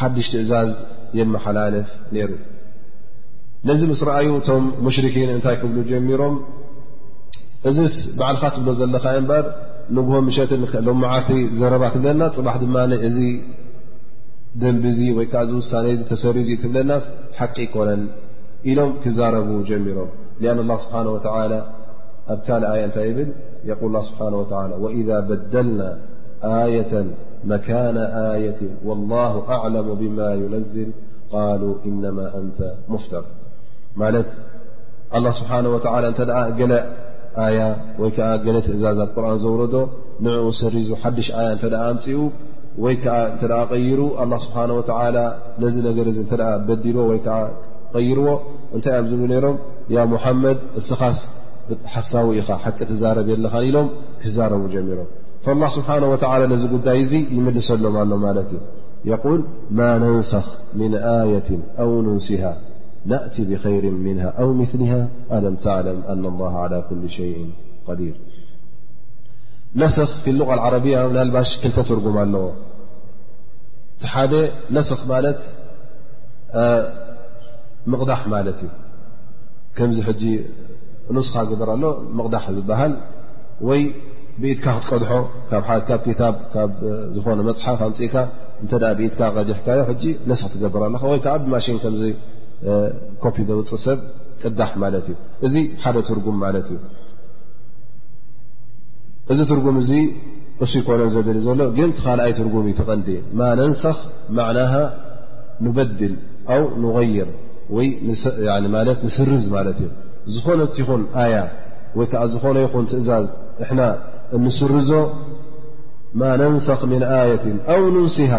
ሓድሽ 0.01 0.27
ትእዛዝ 0.35 0.71
የመሓላልፍ 1.19 1.89
ነይሩ 2.15 2.31
ነዚ 3.69 3.81
ምስ 3.93 4.01
ረኣዩ 4.09 4.29
እቶም 4.41 4.65
ሙሽርኪን 4.87 5.31
እንታይ 5.37 5.57
ክብሉ 5.61 5.79
ጀሚሮም 5.91 6.35
እዚስ 7.69 7.95
ባዓልኻ 8.19 8.45
ትብሎ 8.57 8.69
ዘለካ 8.81 9.07
እምበር 9.21 9.45
ንጉሆ 9.97 10.17
ምሸት 10.27 10.51
ክሎም 10.73 10.99
መዓርቲ 11.05 11.33
ዘረባት 11.61 11.95
ብለና 12.03 12.23
ፅባሕ 12.37 12.57
ድማእዚ 12.65 13.19
دن 14.63 14.77
وي 15.17 15.27
كع 15.33 15.43
وሳن 15.57 15.99
تسر 16.11 16.37
بل 16.71 16.77
الناس 16.83 17.05
حق 17.39 17.59
كن 17.75 18.01
إلم 18.71 18.91
كزرب 19.05 19.49
جمرم 19.69 20.09
لأن 20.43 20.59
الله 20.65 20.79
سبحانه 20.85 21.11
وتعلى 21.17 21.59
أ 22.35 22.37
كل 22.47 22.63
آي 22.75 22.81
ن 22.87 22.91
بل 23.19 23.29
يقول 23.71 23.87
الله 23.91 24.05
سبحانه 24.11 24.37
وتعلى 24.43 24.75
وإذا 24.85 25.19
بدلنا 25.31 25.89
آية 26.65 26.93
مكان 27.53 27.97
آية 28.37 28.61
والله 28.89 29.33
أعلم 29.57 29.87
بما 30.03 30.29
ينزل 30.43 30.89
قالوا 31.37 31.75
إنما 31.89 32.25
أنت 32.41 32.59
مفتر 32.93 33.25
لت 34.15 34.29
الله 35.17 35.33
سبحانه 35.41 35.71
وتعلى 35.77 36.07
ن 36.11 36.15
ل 36.71 36.73
آي 37.47 37.59
وي 38.01 38.11
ك 38.17 38.19
ل 38.55 38.59
እزز 38.75 38.99
قرآن 39.17 39.37
زور 39.45 39.61
نع 40.27 40.37
سر 40.61 40.75
حدش 41.03 41.27
ي 41.31 41.33
أمፅق 41.53 42.33
ዓ 42.85 42.93
እ 43.77 43.79
ይሩ 43.89 44.01
الله 44.23 44.39
سبحنه 44.47 44.75
وى 44.79 44.85
ዚ 45.75 45.77
ነ 45.87 45.89
እ 45.99 46.25
በዲልዎ 46.67 47.05
ይርዎ 48.09 48.29
እታይ 48.77 48.97
ዝብ 49.11 49.21
ነሮም 49.33 49.57
محመድ 50.15 50.59
እስኻ 50.81 51.01
ሓሳዊ 51.95 52.29
ኢ 52.39 52.43
ቂ 52.65 52.65
ትዛረብ 52.91 53.27
የለኻ 53.33 53.55
ኢሎም 53.69 53.89
ክዛረቡ 54.23 54.63
ጀሚሮም 54.75 55.09
فالله 55.45 55.69
سبحنه 55.79 56.07
وى 56.13 56.19
ዚ 56.63 56.65
ዳይ 56.89 56.99
እዚ 57.05 57.13
يምልሰሎም 57.37 57.95
يل 59.11 59.41
ما 59.79 59.89
ننሰخ 60.03 60.47
من 60.81 60.93
آية 61.23 61.51
أو 61.83 61.91
ننسه 62.07 62.43
نأت 63.11 63.37
بخير 63.51 63.85
منها 64.07 64.29
أو 64.41 64.49
مثله 64.61 64.93
ألم 65.37 65.55
تعلم 65.67 65.99
أن 66.13 66.23
الله 66.33 66.53
على 66.65 66.79
كل 66.89 67.03
شيء 67.19 67.37
قዲير 67.89 68.17
ነስኽ 69.83 70.25
ሉغ 70.39 70.49
ዓረብያ 70.67 70.97
ናልባሽ 71.17 71.49
ክልተ 71.63 71.79
ትርጉም 71.89 72.15
ኣለዎ 72.23 72.45
እቲ 73.95 74.03
ሓደ 74.15 74.33
ነስኽ 74.77 75.01
ማለት 75.13 75.41
ምቕዳሕ 77.93 78.21
ማለት 78.35 78.59
እዩ 78.65 78.71
ከምዚ 79.77 79.99
ንስኻ 81.17 81.35
ገበር 81.51 81.71
ሎ 81.83 81.87
ምቕዳሕ 82.19 82.45
ዝበሃል 82.57 82.93
ወይ 83.69 83.83
ብኢትካ 84.43 84.67
ክትቀድሖ 84.79 85.11
ካብ 85.89 86.03
ታ 86.21 86.25
ዝኾነ 87.15 87.39
መፅሓፍ 87.49 87.79
ኣንፅኢካ 87.89 88.17
እተ 88.65 88.73
ብኢትካ 88.99 89.21
ቀዲሕካዮ 89.37 89.81
ነስ 90.31 90.43
ትገብር 90.53 90.83
ኣለ 90.87 90.95
ወይ 91.13 91.21
ዓ 91.35 91.37
ብማሽን 91.43 91.79
ከዚ 91.85 92.01
ኮፒ 93.25 93.37
ደውፅእ 93.51 93.81
ሰብ 93.87 93.99
ቅዳሕ 94.43 94.71
ማለት 94.85 95.07
እዩ 95.13 95.17
እዚ 95.47 95.55
ሓደ 95.85 95.97
ትርጉም 96.09 96.37
ማለት 96.45 96.67
እዩ 96.75 96.79
እዚ 99.33 99.39
ትرጉም 99.51 99.77
እ 99.81 99.85
እሱ 100.65 100.73
يኮن 100.81 101.01
ዘل 101.15 101.39
ዘሎ 101.47 101.61
ግን 101.77 101.91
ኻኣይ 102.03 102.31
ትرጉም 102.39 102.67
ተቐዲ 102.79 103.09
ا 103.49 103.51
ننሰخ 103.61 103.99
معنه 104.39 104.73
نبدل 105.65 106.13
أو 106.55 106.63
نغيር 106.83 107.29
نስርዝ 109.05 109.45
እ 109.71 109.87
ዝኾነ 110.35 110.61
ኹن 110.89 111.03
ي 111.03 111.09
ዓ 112.21 112.23
ዝኾ 112.33 112.45
ትእዝ 112.91 113.09
نስرዞ 114.45 114.91
م 116.21 116.23
ننሰخ 116.41 116.81
من 116.93 117.03
آية 117.23 117.47
أو 117.75 117.81
ننسه 117.95 118.33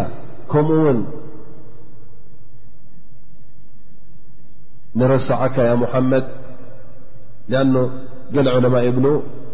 كمኡ 0.51 0.69
ውን 0.85 0.99
نረስعካ 4.99 5.55
ي 5.69 5.71
محመድ 5.83 6.25
لأن 7.51 7.75
قل 8.33 8.47
علمء 8.55 8.85
بن 8.97 9.05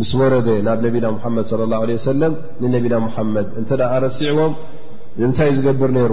ምስ 0.00 0.10
ወረደ 0.18 0.46
ናብ 0.66 0.78
ነቢና 0.84 1.06
ሙሓመድ 1.16 1.44
صለ 1.52 1.62
ላه 1.72 1.80
ه 1.88 1.98
ሰለም 2.10 2.34
ንነቢና 2.62 2.94
ሙሓመድ 3.06 3.46
እንተ 3.60 3.70
ረሲዕዎም 4.04 4.52
ምንታይ 5.22 5.48
እዩ 5.52 5.56
ዝገብር 5.60 5.90
ነይሩ 5.96 6.12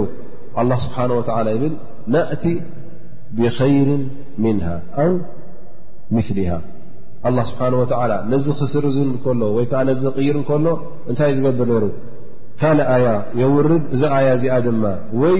ኣه 0.60 0.76
ስብሓንه 0.84 1.12
ወላ 1.18 1.46
ይብል 1.54 1.74
ናእቲ 2.14 2.44
ብኸይር 3.36 3.88
ምንሃ 4.44 4.66
ኣው 5.04 5.12
ምሊሃ 6.14 6.50
ኣ 7.28 7.32
ስብሓን 7.50 7.74
ወዓላ 7.80 8.12
ነዚ 8.32 8.46
ኽስርዙ 8.60 8.96
እከሎ 9.16 9.40
ወይ 9.56 9.66
ከዓ 9.70 9.80
ነዚ 9.90 10.02
ቕይር 10.16 10.36
እከሎ 10.42 10.66
እንታይ 11.10 11.30
እዩ 11.32 11.38
ዝገብር 11.46 11.68
ነይሩ 11.74 11.86
ካል 12.62 12.78
ኣያ 12.94 13.06
የውርድ 13.40 13.84
እዛ 13.94 14.02
ኣያ 14.18 14.28
እዚኣ 14.38 14.56
ድማ 14.66 14.82
ወይ 15.22 15.38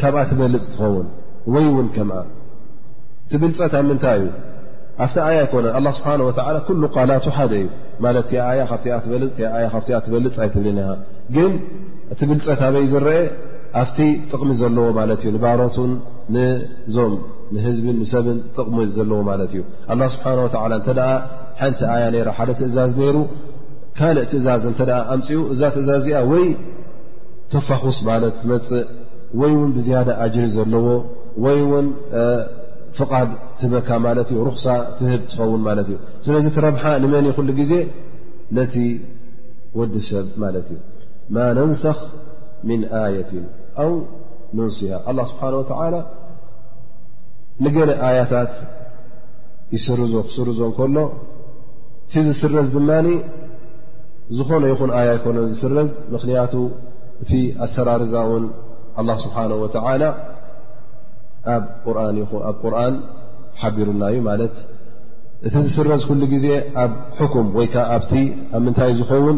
ካብኣ 0.00 0.20
ትበልፅ 0.30 0.64
ትኸውን 0.74 1.06
ወይ 1.54 1.64
እውን 1.72 1.88
ከም 1.96 2.10
ትብልፀት 3.32 3.72
ኣብ 3.80 3.84
ምንታይ 3.90 4.18
እዩ 4.22 4.26
ኣብቲ 5.02 5.14
ያ 5.36 5.40
ኮነ 5.52 5.66
ه 5.76 5.92
ስብሓه 5.96 6.60
ኩ 6.66 6.70
ቃላቱ 6.94 7.24
ሓደ 7.36 7.52
እዩ 7.60 7.68
ትበልፅ 10.06 10.36
ኣይትብል 10.44 10.78
ግን 11.36 11.52
ትብልፀታበይ 12.20 12.86
ዝረአ 12.92 13.20
ኣብቲ 13.80 13.98
ጥቕሚ 14.30 14.50
ዘለዎ 14.60 14.86
እ 15.28 15.38
ባሮት 15.44 15.76
ዞም 16.96 17.14
ህዝብ 17.66 17.86
ሰብን 18.12 18.38
ጥቕሚ 18.56 18.76
ዘለዎ 18.98 19.18
ማት 19.30 19.40
እዩ 19.50 19.62
ስብ 20.14 21.00
ሓንቲ 21.58 21.80
ያ 22.02 22.06
ደ 22.12 22.52
ትእዛዝ 22.60 22.92
ይሩ 23.04 23.16
ካልእ 23.98 24.24
ትእዛዝ 24.30 24.62
ኣምፅኡ 25.14 25.40
እዛ 25.54 25.60
ትእዛዝ 25.74 26.04
ያ 26.14 26.20
ወይ 26.32 26.46
ተፋኹስ 27.52 27.98
ለት 28.22 28.38
መፅእ 28.50 28.86
ወይ 29.40 29.52
ን 29.66 29.70
ብዝያደ 29.76 30.08
ጅሪ 30.34 30.46
ዘለዎ 30.56 30.86
ፍቓድ 32.98 33.28
ትበካ 33.60 33.88
ማለት 34.06 34.28
እዩ 34.32 34.40
ሩክص 34.48 34.64
ትህብ 34.98 35.22
ትኸውን 35.30 35.62
ማለት 35.68 35.86
እዩ 35.92 35.96
ስለዚ 36.26 36.46
እረብሓ 36.60 36.84
ንመን 37.02 37.24
ይሉ 37.30 37.48
ግዜ 37.60 37.72
ነቲ 38.56 38.74
ወዲ 39.78 39.94
ሰብ 40.08 40.26
ማለት 40.42 40.66
እዩ 40.74 40.78
ማ 41.34 41.36
ነንሰኽ 41.58 42.00
ምن 42.68 42.80
ኣየት 43.02 43.30
و 43.84 43.90
ንንስሃ 44.56 44.90
لله 45.12 45.24
ስብሓه 45.30 45.54
وى 45.56 46.00
ንገለ 47.64 47.90
ኣያታት 48.08 48.52
ይስርዞ 49.74 50.14
ክስርዞ 50.28 50.60
እ 50.68 50.72
ከሎ 50.78 50.96
ቲ 52.10 52.22
ዝስረዝ 52.28 52.68
ድማ 52.76 52.90
ዝኾነ 54.36 54.62
ይኹን 54.72 54.90
ኣያ 54.98 55.08
ይኮኖ 55.18 55.38
ዝስረዝ 55.52 55.90
ምክንያቱ 56.14 56.52
እቲ 57.22 57.32
ኣሰራርዛ 57.64 58.14
ውን 58.30 58.44
ه 59.08 59.16
ስብሓه 59.24 59.50
ኣብ 61.52 61.62
ቁርን 62.62 62.94
ሓቢሩና 63.60 64.02
እዩ 64.12 64.18
ማለት 64.30 64.54
እቲ 65.46 65.52
ዝስረዝ 65.64 66.02
ኩሉ 66.08 66.20
ጊዜ 66.34 66.46
ኣብ 66.82 66.92
ኩም 67.32 67.46
ወይ 67.58 67.66
ከዓ 67.72 67.82
ኣብቲ 67.96 68.12
ኣብ 68.54 68.62
ምንታይ 68.66 68.90
እዩ 68.94 68.98
ዝኸውን 69.00 69.36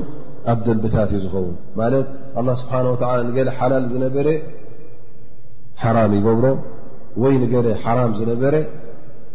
ኣብ 0.51 0.59
ደንብታት 0.67 1.11
እዩ 1.17 1.21
ዝኸውን 1.25 1.55
ማለት 1.81 2.07
ه 2.47 2.55
ስብሓ 2.61 2.73
ገ 3.37 3.47
ሓላል 3.59 3.85
ዝነበረ 3.93 4.29
ሓራም 5.83 6.13
ይገብሮ 6.19 6.47
ወይ 7.23 7.35
ንገለ 7.43 7.67
ሓራም 7.85 8.13
ዝነበረ 8.21 8.55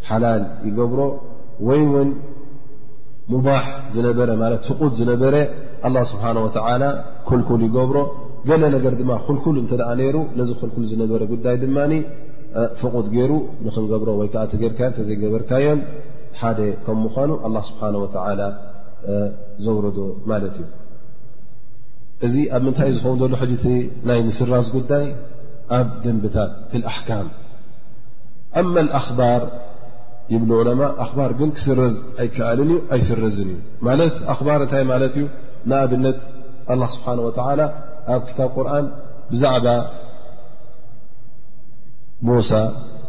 ሓላል 0.10 0.44
ይገብሮ 0.68 1.00
ወይ 1.68 1.82
ወይ 1.96 2.08
ሙባ 3.34 3.48
ዝ 3.96 3.98
ፍቁድ 4.70 4.92
ዝነበረ 5.02 5.36
ه 5.86 5.94
ስብሓه 6.14 6.90
ኩልኩል 7.30 7.62
ይገብሮ 7.70 7.98
ገለ 8.50 8.64
ነገር 8.78 8.94
ድማ 9.02 9.12
ኩልኩል 9.26 9.56
እተ 9.64 9.72
ደኣ 9.80 9.90
ነይሩ 10.00 10.18
ነዚ 10.40 10.50
ክልኩል 10.62 10.84
ዝነበረ 10.92 11.22
ጉዳይ 11.34 11.56
ድማ 11.64 11.78
ፍቑድ 12.80 13.06
ገይሩ 13.16 13.32
ንክንገብሮ 13.66 14.10
ወይ 14.20 14.30
ከዓ 14.34 14.42
ተገርካ 14.54 14.80
ተዘይገበርካየን 14.98 15.80
ሓደ 16.42 16.58
ከም 16.86 16.98
ምኳኑ 17.06 17.30
ስብሓ 17.68 17.84
ዘውረዶ 19.66 20.00
ማለት 20.32 20.56
እዩ 20.62 20.68
እዚ 22.26 22.36
ኣብ 22.56 22.62
ምንታይ 22.66 22.90
እ 22.90 22.94
ዝኸውን 22.96 23.20
ዘሎ 23.22 23.34
ሕ 23.42 23.46
እቲ 23.56 23.66
ናይ 24.08 24.20
ምስራዝ 24.28 24.68
ጉዳይ 24.76 25.06
ኣብ 25.78 25.88
ደንብታት 26.04 26.52
ኣሕካም 26.92 27.28
ኣማኣኽባር 28.62 29.42
ይብ 30.34 30.44
ለማ 30.68 30.82
ኣባር 31.06 31.32
ግን 31.40 31.50
ክስረዝ 31.56 31.96
ኣይከኣልን 32.24 32.72
ኣይስረዝን 32.96 33.50
እዩ 33.54 33.58
ማለት 33.88 34.16
ኣኽባር 34.34 34.60
እንታይ 34.66 34.84
ማለት 34.94 35.16
እዩ 35.22 35.26
ንኣብነት 35.72 36.20
ስብሓን 36.98 37.20
ኣብ 38.14 38.22
ክታብ 38.30 38.50
ቁርን 38.58 38.86
ብዛዕባ 39.32 39.66
ሙ 42.28 42.32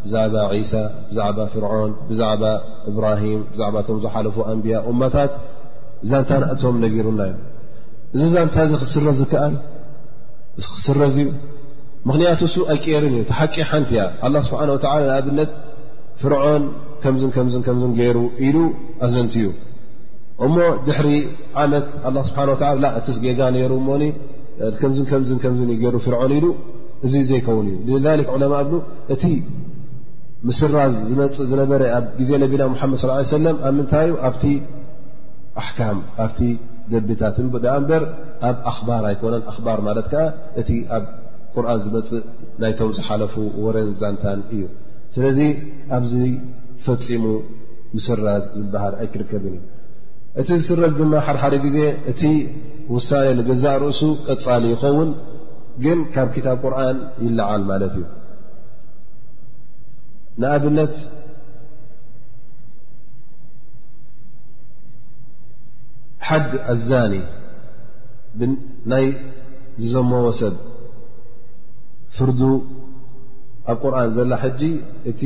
ብዛባ 0.04 0.34
ሳ 0.70 0.78
ዛባ 1.16 1.38
ፍርعን 1.52 1.90
ዛባ 2.20 2.42
እብራهም 2.90 3.40
ዛ 3.58 3.68
ዝሓለፉ 4.04 4.36
ኣንያ 4.52 4.74
እታት 4.92 5.32
ዛንታእቶም 6.10 6.76
ነገሩና 6.84 7.20
ዩ 7.30 7.34
እዚ 8.16 8.22
ዛታ 8.34 8.56
ዚ 8.70 8.80
ክስረ 8.82 9.06
ኣል 9.42 9.54
ስረእዩ 10.86 11.16
ምክንያቱ 12.08 12.40
ኣቀርን 12.74 13.14
እዩ 13.18 13.22
ሓቂ 13.40 13.54
ሓንቲያ 13.70 14.02
ስብሓه 14.48 14.80
ኣብነት 15.18 15.50
ፍርዖን 16.24 16.64
ከዝ 17.04 17.52
ገሩ 18.00 18.18
ኢሉ 18.48 18.58
ኣዘንቲ 19.06 19.34
እዩ 19.44 19.48
እሞ 20.46 20.56
ድሕሪ 20.88 21.08
ዓመት 21.62 21.86
ስሓ 22.30 22.38
እ 23.14 23.18
ጌጋ 23.26 23.40
ሩ 23.72 23.76
ገሩ 25.84 25.96
ፍን 26.06 26.14
እዚ 27.06 27.14
ዘይከውን 27.30 27.68
እዩ 27.94 27.98
ሊክ 28.18 28.28
ዕለማ 28.34 28.54
ኣ 28.62 28.66
እቲ 29.14 29.24
ምስራዝ 30.48 30.92
ዝመፅእ 31.08 31.40
ዝነበረ 31.50 31.82
ኣብ 31.96 32.04
ግዜ 32.18 32.30
ነቢና 32.42 32.62
ሙሓመድ 32.74 33.02
ለም 33.44 33.56
ኣብ 33.66 33.74
ምንታይ 33.78 34.06
ዩ 34.10 34.14
ኣብቲ 34.28 34.44
ኣሕካም 35.60 35.98
ኣብቲ 36.24 36.40
ደቢታት 36.92 37.36
እበር 37.82 38.02
ኣብ 38.48 38.56
ኣክባር 38.70 39.02
ኣይኮነን 39.10 39.42
ኣኽባር 39.50 39.78
ማለት 39.88 40.06
ከዓ 40.12 40.24
እቲ 40.62 40.70
ኣብ 40.96 41.04
ቁርን 41.54 41.80
ዝመፅእ 41.84 42.24
ናይቶም 42.62 42.90
ዝሓለፉ 42.98 43.34
ወረንዛንታን 43.64 44.40
እዩ 44.56 44.62
ስለዚ 45.16 45.40
ኣብዚ 45.96 46.14
ፈፂሙ 46.86 47.24
ምስራዝ 47.96 48.44
ዝበሃል 48.60 48.94
ኣይክርከብን 49.02 49.54
እዩ 49.56 49.60
እቲ 50.40 50.48
ዝስረዝ 50.58 50.92
ድማ 51.00 51.14
ሓደሓደ 51.24 51.54
ግዜ 51.64 51.78
እቲ 52.10 52.22
ውሳነ 52.94 53.28
ንገዛእ 53.38 53.76
ርእሱ 53.82 54.00
ቀፃሊ 54.28 54.64
ይኸውን 54.72 55.10
ግን 55.84 55.98
ካብ 56.14 56.28
ክታብ 56.34 56.56
ቁርን 56.66 56.98
ይለዓል 57.26 57.62
ማለት 57.70 57.92
እዩ 57.98 58.04
ንኣብነት 60.40 60.94
ሓድ 66.26 66.50
ኣዛኒ 66.74 67.14
ናይ 68.92 69.06
ዝዘመዎ 69.82 70.26
ሰብ 70.40 70.54
ፍርዱ 72.16 72.40
ኣብ 73.72 73.76
ቁርን 73.84 74.10
ዘላ 74.16 74.32
ሕጂ 74.44 74.60
እቲ 75.10 75.20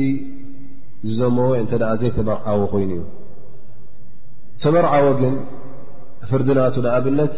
ዝዘመወ 1.09 1.49
እንተ 1.61 1.71
ዘይተበርዓዎ 2.01 2.61
ኮይኑ 2.73 2.91
እዩ 2.97 3.05
ተበርዓዎ 4.61 5.05
ግን 5.21 5.35
ፍርድናቱ 6.29 6.75
ንኣብነት 6.85 7.35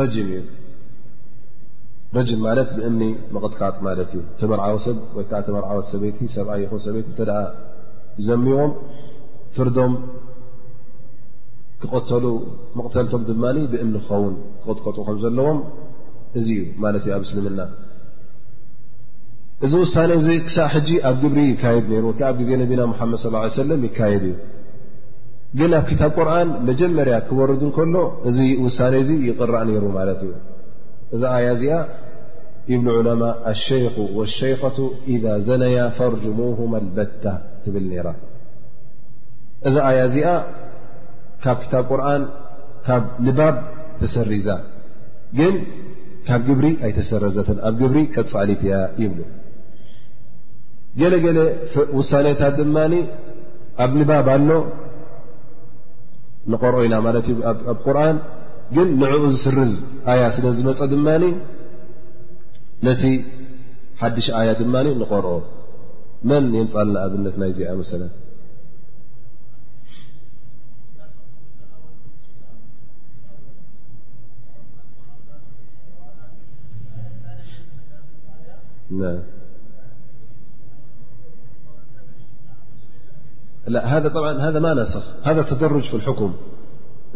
ረጅም 0.00 0.26
እዩ 0.30 0.38
ረጅም 2.16 2.40
ማለት 2.46 2.68
ብእምኒ 2.76 3.02
መቕጥካጥ 3.34 3.74
ማለት 3.86 4.08
እዩ 4.14 4.18
ተመርዓወሰብ 4.40 4.96
ወይዓ 5.18 5.32
ተመርዓወት 5.46 5.86
ሰበይቲ 5.92 6.18
ሰብኣ 6.34 6.54
ሰበይቲ 6.86 7.08
ተ 7.18 7.36
ዘሚዎም 8.26 8.72
ፍርዶም 9.56 9.92
ክቐተሉ 11.84 12.24
መቕተልቶም 12.78 13.22
ድማ 13.28 13.44
ብእምኒ 13.72 13.94
ክኸውን 14.02 14.34
ክቅጥቀጡ 14.64 14.96
ከም 15.06 15.16
ዘለዎም 15.24 15.58
እዚ 16.40 16.48
እዩ 16.64 16.66
ማለት 16.84 17.02
እዩ 17.06 17.12
ኣብ 17.16 17.24
እስልምና 17.28 17.60
እዚ 19.66 19.72
ውሳነ 19.84 20.10
እዚ 20.20 20.28
ክሳ 20.44 20.58
ሕጂ 20.74 20.88
ኣብ 21.08 21.16
ግብሪ 21.24 21.40
ይካየድ 21.50 21.88
ይሩ 21.96 22.04
ወከዓ 22.10 22.28
ኣብ 22.32 22.36
ግዜ 22.42 22.50
ነቢና 22.62 22.82
ሓመድ 23.00 23.20
ص 23.24 23.58
ሰለም 23.62 23.82
ይካየድ 23.88 24.24
እዩ 24.30 24.36
ግን 25.58 25.72
ኣብ 25.80 25.84
ክታብ 25.90 26.10
ቁርን 26.18 26.48
መጀመርያ 26.70 27.14
ክወርድ 27.28 27.62
ከሎ 27.76 27.94
እዚ 28.28 28.38
ውሳነ 28.66 28.94
እዚ 29.04 29.10
ይቕራእ 29.28 29.64
ነይሩ 29.68 29.84
ማለት 29.98 30.20
እዩ 30.28 30.32
እዛ 31.16 31.22
ኣያ 31.36 31.48
እዚኣ 31.56 31.74
ብ 32.84 32.90
ዑለ 32.96 33.10
ሸخ 33.64 33.94
والሸية 34.18 34.62
إذ 35.14 35.24
ዘنያ 35.48 35.78
ፈرجሙه 35.98 36.58
اልበታ 36.80 37.24
ትብል 37.62 37.88
ራ 38.06 38.08
እዛ 39.68 39.76
ኣያ 39.90 39.98
እዚኣ 40.08 40.28
ካብ 41.44 41.58
ታብ 41.72 41.84
ቁርን 41.90 42.22
ካብ 42.86 43.02
ልባብ 43.26 43.56
ተሰሪዛ 44.00 44.48
ግን 45.38 45.54
ካብ 46.26 46.40
ግብሪ 46.48 46.66
ኣይተሰረዘት 46.86 47.48
ኣብ 47.68 47.76
ብሪ 47.90 47.96
ከፃሊት 48.14 48.60
እያ 48.66 48.74
ይብ 49.02 49.14
ገለገለ 51.00 51.38
ውሳታት 51.98 52.54
ድማ 52.60 52.76
ኣብ 53.84 53.92
ልባብ 54.00 54.26
ኣሎ 54.34 54.50
ንቆርኦ 56.52 56.78
ኢና 56.86 56.94
ት 57.26 57.28
ኣ 57.72 57.94
ር 57.96 57.98
ግን 58.74 58.88
ንኡ 59.00 59.14
ዝስርዝ 59.32 59.72
ኣያ 60.12 60.22
ስለ 60.34 60.46
ዝመፀ 60.58 60.80
ድማ 60.92 61.06
ነቲ 62.86 63.02
ሓሽ 64.00 64.26
ያ 64.48 64.52
ድማ 64.60 64.74
ንቆርኦ 65.00 65.34
መን 66.28 66.44
የፃልና 66.58 66.96
ኣብነት 67.06 67.36
ናይ 67.42 67.52
ዚ 67.58 67.68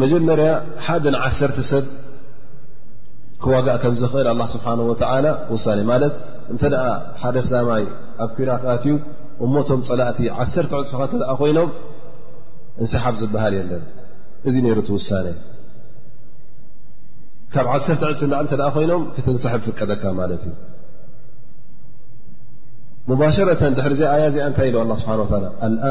መጀመርያ 0.00 0.50
ሓደ 0.86 1.04
ንዓሰርተ 1.16 1.58
ሰብ 1.70 1.84
ክዋጋእ 3.42 3.78
ከም 3.82 3.94
ዝኽእል 4.00 4.28
ኣ 4.32 4.34
ስብሓን 4.54 4.80
ውሳ 5.52 5.66
ማለት 5.92 6.14
እንተ 6.52 6.62
ደኣ 6.74 6.84
ሓደ 7.22 7.36
ስላማይ 7.46 7.84
ኣብ 8.24 8.30
ኩናክኣትዩ 8.36 8.94
እሞቶም 9.44 9.80
ፀላእቲ 9.88 10.20
ዓሰርተ 10.42 10.72
ዕፅፍካ 10.82 11.02
ተ 11.12 11.22
ኮይኖም 11.40 11.70
እንሰሓብ 12.82 13.14
ዝበሃል 13.20 13.54
የለን 13.58 13.82
እዚ 14.48 14.54
ነይሩቲ 14.66 14.88
ውሳነ 14.96 15.26
ካብ 17.54 17.66
ዓር 17.72 17.80
ዕፅፍ 17.86 18.02
ዓ 18.40 18.42
እተ 18.48 18.56
ኮይኖም 18.76 19.02
ክትንሰሓ 19.16 19.54
ፍቀደካ 19.66 20.04
ማለት 20.20 20.42
እዩ 20.50 20.54
ሙባሸረን 23.10 23.72
ድሕሪዘ 23.76 24.00
ኣያ 24.14 24.24
እዚኣ 24.30 24.44
እንታይ 24.50 24.68
ኢሉ 24.72 24.90
ስብሓ 25.02 25.12
ና 25.42 25.90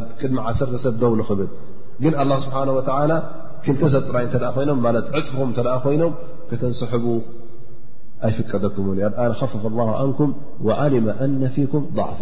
ድ 0.00 0.04
1 0.46 0.78
ሰብ 0.84 0.94
ደው 1.02 1.12
ል 1.20 1.24
ግ 2.02 2.04
لله 2.14 2.38
ه 2.54 2.68
و 2.76 2.80
ክልከሰ 3.64 3.94
ጥራይ 4.08 4.24
ይ 4.26 4.28
ት 4.32 4.34
ፅفኹም 4.42 4.80
ይኖም 5.94 6.12
كተنሰحب 6.50 7.04
ኣይፍቀደኩ 8.26 8.76
خفف 9.40 9.62
الله 9.70 9.88
عنك 10.00 10.18
وዓلم 10.66 11.04
ن 11.40 11.42
ፊك 11.54 11.72
ضعፋ 11.98 12.20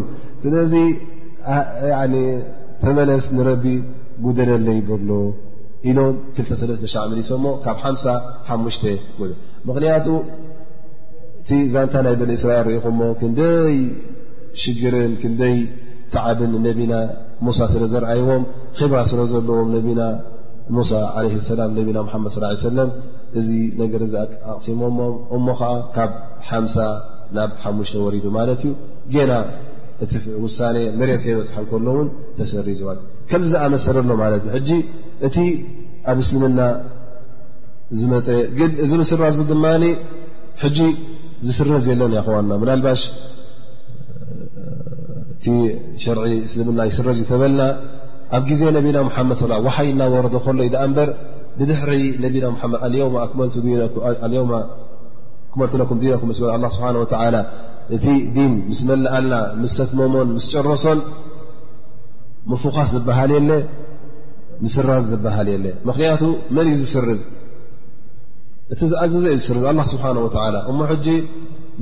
ስለዚ 0.43 0.73
ተመለስ 2.83 3.25
ንረቢ 3.35 3.65
ጉደለ 4.25 4.49
ለ 4.65 4.69
ይበሎ 4.79 5.09
ኢሎም 5.91 6.13
2ሸ 6.37 6.93
ምሊሰ 7.11 7.29
ሞ 7.45 7.49
ካብ 7.63 7.77
ሓሓሙ 8.03 8.65
ጎ 9.19 9.23
ምክንያቱ 9.69 10.07
እቲ 11.41 11.49
ዛንታ 11.73 11.95
ናይ 12.05 12.15
በኒ 12.19 12.31
እስራኤል 12.39 12.63
ርእኹሞ 12.69 13.01
ክንደይ 13.19 13.75
ሽግርን 14.61 15.11
ክንደይ 15.21 15.57
ተዓብን 16.13 16.53
ነቢና 16.67 16.93
ሙሳ 17.45 17.59
ስለ 17.73 17.83
ዘረኣይዎም 17.93 18.43
ክብራ 18.77 18.99
ስለ 19.11 19.21
ዘለዎም 19.33 19.69
ነቢና 19.77 20.01
ሙሳ 20.77 20.91
ለ 21.23 21.27
ሰላም 21.51 21.71
ነቢና 21.79 21.97
ሓመድ 22.13 22.31
صላ 22.35 22.45
ሰለም 22.69 22.89
እዚ 23.39 23.49
ነገር 23.81 24.01
ኣቕሲሞ 24.51 24.81
እሞ 25.37 25.45
ከዓ 25.61 25.71
ካብ 25.95 26.11
ሓ 26.49 26.61
ናብ 27.37 27.51
ሓሙሽ 27.63 27.89
ወሪዱ 28.05 28.25
ማለት 28.39 28.61
እዩ 28.67 28.71
ገና 29.15 29.31
እቲ 30.03 30.13
ውሳ 30.45 30.59
መሬር 30.99 31.19
ከይበፅሐ 31.25 31.57
ከሎ 31.71 31.87
ውን 31.97 32.07
ተሰሪ 32.37 32.69
ዝዋል 32.81 32.97
ከም 33.29 33.43
ዝኣመሰለሎ 33.51 34.09
ማለት 34.23 34.41
እዩ 34.47 34.51
ሕጂ 34.55 34.69
እቲ 35.27 35.37
ኣብ 36.11 36.17
እስልምና 36.23 36.59
ዝመፀ 37.99 38.27
ግን 38.57 38.71
እዚ 38.83 38.91
ምስራ 39.01 39.21
ድማ 39.51 39.65
ሕጂ 40.63 40.79
ዝስረዝ 41.47 41.85
የለን 41.91 42.11
ይኸዋና 42.17 42.51
ብናልባሽ 42.61 43.01
እቲ 45.33 45.45
ሸርዒ 46.03 46.25
እስልምና 46.47 46.79
ይስረ 46.89 47.07
ዝተበልና 47.19 47.61
ኣብ 48.37 48.43
ግዜ 48.49 48.61
ነቢና 48.77 48.97
ሙሓመድ 49.09 49.39
ዋሓይ 49.65 49.87
እናወረዶ 49.93 50.35
ከሎ 50.45 50.59
ዩዳ 50.67 50.77
በር 50.97 51.09
ብድሕሪ 51.59 51.91
ነና 52.23 52.35
ድ 52.35 52.95
ኣክመ 53.25 53.41
ም 55.55 55.99
ዲነም 56.01 56.25
ኣ 56.55 56.71
ስብሓ 56.77 56.91
እቲ 57.95 58.05
ዲን 58.35 58.53
ምስ 58.69 58.79
መላኣልና 58.89 59.33
ምስ 59.63 59.73
ሰትመሞን 59.79 60.29
ምስ 60.37 60.45
ጨረሶን 60.53 60.99
ምፉኻስ 62.51 62.87
ዝበሃል 62.95 63.31
የለ 63.35 63.49
ስራዝ 64.75 65.03
ዝበሃል 65.11 65.47
የለ 65.53 65.65
ምክንያቱ 65.89 66.21
መን 66.55 66.67
እዩ 66.73 66.77
ዝስርዝ 66.83 67.21
እቲ 68.73 68.79
ዝኣዘዘ 68.91 69.23
እዩ 69.31 69.35
ዝስርዝ 69.41 69.63
ስብሓه 69.93 70.11
እሞ 70.71 70.79
ሕጂ 70.91 71.07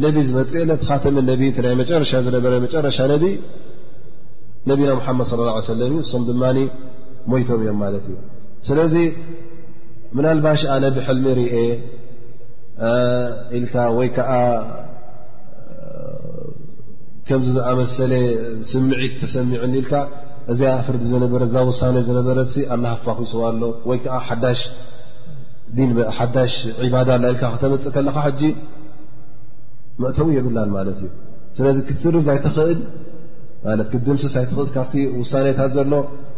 ነብ 0.03 0.15
ዝመፅ 0.27 0.51
የለ 0.61 0.71
ካተመ 0.87 1.17
ነ 1.27 1.33
ይ 1.43 1.73
መጨረሻ 1.81 2.11
ዝነበረ 2.27 2.53
መጨረሻ 2.65 2.97
ነ 3.11 3.23
ነቢና 4.69 4.91
ሓመድ 5.05 5.27
صى 5.29 5.73
ه 5.75 5.77
ለ 5.79 5.83
ዩ 5.91 5.95
እሶም 6.05 6.21
ድማ 6.29 6.43
ሞይቶም 7.31 7.61
እዮም 7.63 7.77
ማለት 7.83 8.05
እዩ 8.09 8.17
ስለዚ 8.67 8.95
ምናልባሽኣነብ 10.17 10.95
ሕልሚ 11.07 11.25
ርኤ 11.39 11.55
ኢል 13.57 13.65
ወይ 13.97 14.09
ከዓ 14.15 14.31
ከም 17.27 17.41
ዝኣመሰለ 17.55 18.13
ስምዒት 18.71 19.13
ተሰሚዕኒ 19.21 19.73
ኢልካ 19.81 19.91
እዚኣ 20.51 20.71
ፍርዲ 20.85 21.03
ዝነበረ 21.11 21.41
እዛ 21.49 21.55
ውሳነ 21.69 21.95
ዝነበረ 22.07 22.37
ኣለሃፋክይሰው 22.73 23.41
ኣሎ 23.49 23.61
ወይከዓ 23.89 24.15
ሓዳሽ 24.27 24.61
ባዳ 26.95 27.09
ላ 27.23 27.29
ኢልካ 27.33 27.43
ክተመፅእ 27.53 27.93
ከለካ 27.95 28.17
ሕጂ 28.27 28.41
መእተው 30.03 30.27
የብላል 30.37 30.69
ማለት 30.77 30.97
እዩ 31.03 31.09
ስለዚ 31.57 31.77
ክትርዝይትኽእል 31.89 32.79
ት 33.81 33.83
ክድምስስይትክእ 33.91 34.71
ካብቲ 34.75 34.93
ውሳኔታት 35.21 35.71
ዘሎ 35.79 35.93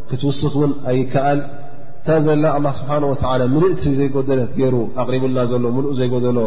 ክትውስኽ 0.09 0.53
ውን 0.61 0.71
ኣይከኣል 0.91 1.39
ታ 2.07 2.15
ዘላ 2.25 2.45
ስብሓ 2.79 2.95
ምልእቲ 3.53 3.83
ዘይጎደለት 3.99 4.51
ገይሩ 4.59 4.75
ኣቕሪብና 5.01 5.37
ዘሎ 5.51 5.63
ሙሉእ 5.77 5.93
ዘይጎደሎ 5.99 6.39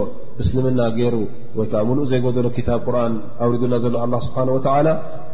እስልምና 0.43 0.81
ገይሩ 0.99 1.17
ወይዓ 1.59 1.75
ሙሉእ 1.89 2.05
ዘይጎደሎ 2.13 2.47
ኪታብ 2.59 2.81
ቁርን 2.89 3.17
ኣውሪድና 3.47 3.75
ዘሎ 3.87 3.95
ስብሓ 4.29 4.39
ላ 4.89 4.93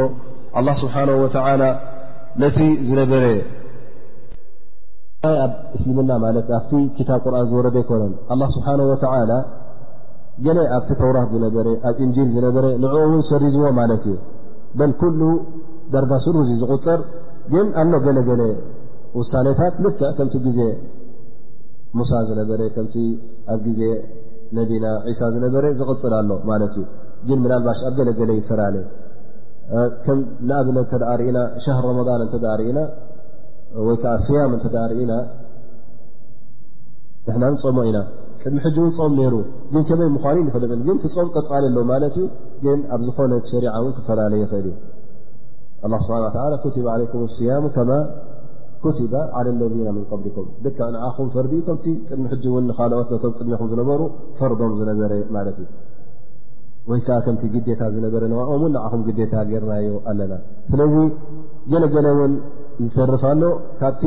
ኣ 0.60 0.64
ስብሓه 0.84 1.04
ወ 1.24 1.26
ነቲ 2.41 2.60
ዝነበረ 2.89 3.26
ኣብ 5.45 5.51
እስልምና 5.78 6.12
ማለት 6.26 6.47
ኣቲ 6.60 6.72
ታብ 7.10 7.20
ቁርን 7.26 7.43
ዝወረዶ 7.51 7.76
ኣይኮነን 7.82 8.47
ስብሓ 8.56 8.68
ገ 10.46 10.48
ኣብቲ 10.76 10.90
ተውራት 11.00 11.28
ዝነበ 11.34 11.56
ኣብ 11.90 11.98
እንجል 12.06 12.30
ዝነበረ 12.36 12.66
ንዕ 12.84 12.94
እውን 13.08 13.22
ሰሪዝዎ 13.32 13.66
ማለት 13.80 14.04
እዩ 14.10 14.16
በ 14.80 14.88
ኩሉ 15.02 15.20
ደርጋ 15.94 16.12
ስርዙ 16.26 16.50
ዝغፅር 16.62 17.00
ግን 17.54 17.68
ኣሎ 17.82 17.94
ገለገለ 18.06 18.42
ውሳታት 19.20 19.76
ልክዕ 19.86 20.02
ከምቲ 20.18 20.36
ዜ 20.58 20.66
ሙሳ 22.00 22.12
ዝነበረ 22.30 22.62
ኣብ 23.54 23.64
ዜ 23.80 23.82
ነቢና 24.58 24.86
ሳ 25.20 25.30
ዝነበረ 25.36 25.64
ዝቕፅል 25.82 26.14
ኣሎ 26.22 26.30
ማት 26.50 26.64
እዩ 26.70 26.82
ግ 27.28 27.40
ላልባሽ 27.52 27.80
ኣብ 27.90 27.94
ገለገለ 28.00 28.32
ይፈላለ 28.40 28.76
ንኣብ 30.48 30.68
ተርእና 30.92 31.38
ሻር 31.66 31.80
ረመضን 31.90 32.22
እተርእና 32.26 32.80
ወይዓ 33.86 34.06
ስያም 34.26 34.52
እርእና 34.58 35.14
ንና 37.28 37.44
ፀሙ 37.62 37.78
ኢና 37.90 37.98
ቅድሚ 38.44 38.58
ሕ 38.66 38.70
ን 38.80 39.12
ም 39.16 39.20
ሩ 39.34 39.36
ከመይ 39.89 40.08
ምኑእ 40.16 40.50
ፈለጥ 40.56 40.72
ም 40.88 40.98
ቅፃሊ 41.36 41.64
ኣሎ 41.70 41.78
ማለት 41.91 42.16
እዩ 42.22 42.26
ግ 42.64 42.76
ኣብ 42.96 43.02
ዝኾነ 43.08 43.32
ሸ 43.50 43.62
ን 43.88 43.91
ክፈላለየ 43.98 44.44
ክእል 44.52 44.68
እዩ 45.86 45.94
ስብሓ 46.06 46.18
ም 46.24 47.98
ያ 49.14 49.44
ለذ 49.46 49.62
ብሊኩም 49.72 50.48
ደ 50.66 50.70
ንኹ 50.94 51.18
ፈርዲ 51.36 51.54
ከም 51.68 51.78
ቅድሚ 52.32 52.74
ካልኦትቶም 52.80 53.34
ቅድሚኹ 53.39 53.62
ዝነበሩ 53.72 54.02
ፈርዶም 54.39 54.74
ዝነበረ 54.80 55.12
ማት 55.36 55.58
ዩ 55.62 55.66
ወይከዓ 56.91 57.18
ከም 57.28 57.36
ግታ 57.68 57.82
ዝነበረ 57.96 58.24
ዋኦም 58.39 58.64
ንኹ 58.76 58.94
ግታ 59.20 59.34
ርናዮ 59.66 59.89
ኣለና 60.12 60.34
ስለዚ 60.72 60.96
ገለገለ 61.74 62.08
ን 62.34 62.34
ዝተርፍ 62.88 63.24
ሎ 63.41 63.50
ካብቲ 63.84 64.04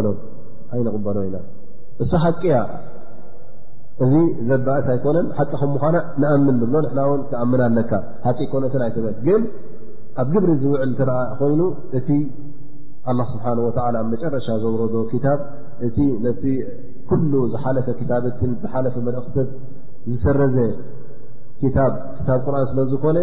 ኣይ 0.74 0.82
ንቕበሎ 0.88 1.18
ኢና 1.28 1.38
እሱ 2.03 2.11
ሓቂያ 2.24 2.55
እዚ 4.03 4.14
ዘባእስ 4.49 4.88
ኣይኮነን 4.93 5.28
ሓቂ 5.39 5.51
ከምዃና 5.61 5.97
ንኣምን 6.22 6.55
ንሎ 6.61 6.76
ንና 6.86 6.99
ውን 7.09 7.22
ክኣምና 7.32 7.61
ኣለካ 7.70 7.91
ቂ 8.38 8.49
ኮነትን 8.53 8.84
ኣይበ 8.88 9.05
ግን 9.28 9.41
ኣብ 10.22 10.28
ግብሪ 10.34 10.49
ዝውዕል 10.64 10.89
እተዓ 10.95 11.18
ኮይኑ 11.41 11.61
እቲ 11.99 12.09
ስብሓን 13.34 13.59
ወ 13.66 13.70
ኣብ 13.99 14.07
መጨረሻ 14.14 14.47
ዘውረዶ 14.64 14.95
ክታብ 15.11 15.39
እቲ 15.88 15.97
ነቲ 16.26 16.43
ኩሉ 17.09 17.32
ዝሓለፈ 17.53 17.88
ታበትን 18.09 18.51
ዝሓለፈ 18.64 18.95
መልእክተት 19.07 19.49
ዝሰረዘ 20.11 20.57
ታ 22.28 22.36
ቁርን 22.45 22.64
ስለ 22.70 22.80
ዝኮነ 22.91 23.18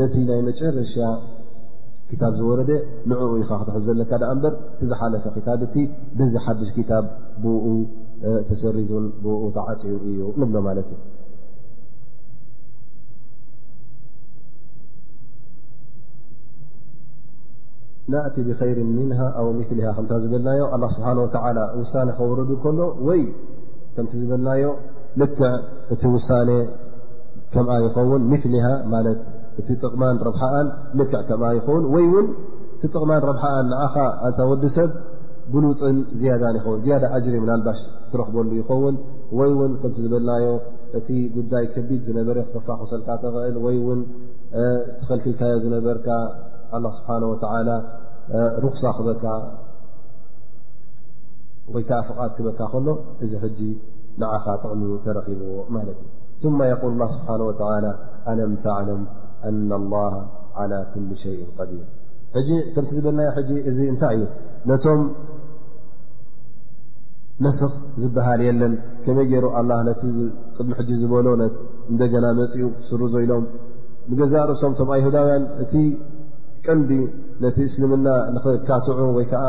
ነቲ 0.00 0.14
ናይ 0.30 0.40
መጨረሻ 0.50 0.94
ታብ 2.20 2.32
ዝወረደ 2.38 2.70
ንዕኡ 3.10 3.28
ኢኻ 3.42 3.48
ክትሕዘለካ 3.58 4.10
በር 4.42 4.54
ቲዝሓለፈ 4.80 5.24
ክታብቲ 5.36 5.74
ብዚ 6.18 6.34
ሓድጅ 6.44 6.70
ታብ 6.90 7.04
ብኡ 7.42 7.64
ተሰሪዙን 8.48 9.06
ብኡ 9.24 9.42
ተዓፂቡ 9.56 9.94
እዩ 10.10 10.20
ብሎ 10.38 10.54
ማለት 10.66 10.88
እዩ 10.94 11.00
ናእቲ 18.12 18.36
ብይር 18.48 18.78
ምን 18.96 19.10
ኣብ 19.40 19.46
ምሊ 19.58 19.64
ከ 20.06 20.14
ዝብልናዮ 20.24 20.62
ስብሓ 20.96 21.08
ውሳ 21.80 21.94
ከወረዱ 22.18 22.50
ከሎ 22.64 22.78
ወይ 23.08 23.22
ከምቲ 23.96 24.12
ዝብልናዮ 24.22 24.64
ልክዕ 25.20 25.42
እቲ 25.94 26.02
ውሳ 26.16 26.30
ከምኣ 27.54 27.72
ይኸውን 27.86 28.22
ምሊ 28.32 28.52
ማት 28.94 29.06
እቲ 29.60 29.68
ጥቕማ 29.82 30.02
ብሓኣ 30.26 30.54
ንክዕ 30.98 31.20
ከ 31.28 31.38
ይውን 31.56 31.84
ይእቲ 32.02 32.30
ጥቕማ 32.94 33.10
ብሓ 33.24 33.42
ታ 34.36 34.46
ወዲሰብ 34.50 34.90
ብሉፅን 35.52 35.96
ዝያዳ 36.20 36.42
ኸውን 36.64 36.80
ዳ 37.02 37.10
ጅሪ 37.24 37.34
ናልባሽ 37.50 37.80
ትረክበሉ 38.10 38.50
ይኸውን 38.60 38.96
ወይ 39.38 39.52
ውን 39.58 39.72
ከም 39.82 39.92
ዝበልናዮ 40.04 40.46
እቲ 40.98 41.08
ጉዳይ 41.36 41.64
ከቢድ 41.74 42.00
ዝነበረ 42.08 42.36
ክተፋክሰልካ 42.48 43.08
ትእል 43.22 43.56
ይ 43.76 43.80
ን 43.98 44.00
ተኸልክልካዮ 45.00 45.54
ዝነበርካ 45.64 46.08
ስብሓ 46.98 47.10
ሩص 48.64 48.82
ክበካ 48.96 49.24
ወይ 51.74 51.82
ፍቓት 52.08 52.30
ክበካ 52.36 52.60
ከሎ 52.72 52.88
እዚ 53.24 53.32
ንኻ 54.20 54.32
ጥቕሚ 54.62 54.82
ተረኪብዎ 55.04 55.52
ማለት 55.76 55.98
እዩ 56.42 56.52
ል 56.94 57.02
ስብሓ 57.16 57.28
ኣለም 58.30 58.52
ለም 58.88 59.02
እና 59.50 59.70
ላ 59.92 60.00
ላ 60.70 60.74
ኩል 60.92 61.06
ሸይ 61.22 61.36
ዲር 61.68 61.82
ከምቲ 62.74 62.88
ዝብልናይ 62.96 63.28
ሕ 63.36 63.46
እዚ 63.70 63.78
እንታይ 63.92 64.14
እዩ 64.18 64.24
ነቶም 64.70 65.00
ነስኽ 67.44 67.72
ዝበሃል 68.02 68.40
የለን 68.46 68.74
ከመይ 69.04 69.26
ገይሩ 69.32 69.46
ኣላ 69.60 69.70
ነቲ 69.88 70.02
ቅድሚ 70.56 70.70
ሕጂ 70.80 70.90
ዝበሎ 71.00 71.26
እንደገና 71.92 72.24
መፅኡ 72.40 72.66
ስሩ 72.88 73.02
ዘይሎም 73.14 73.44
ንገዛእ 74.10 74.44
ርእሶም 74.50 74.72
ቶም 74.78 74.88
ኣይሁዳውያን 74.96 75.44
እቲ 75.64 75.74
ቀንዲ 76.66 76.90
ነቲ 77.44 77.56
እስልምና 77.70 78.08
ንክካትዑ 78.36 78.98
ወይከዓ 79.18 79.44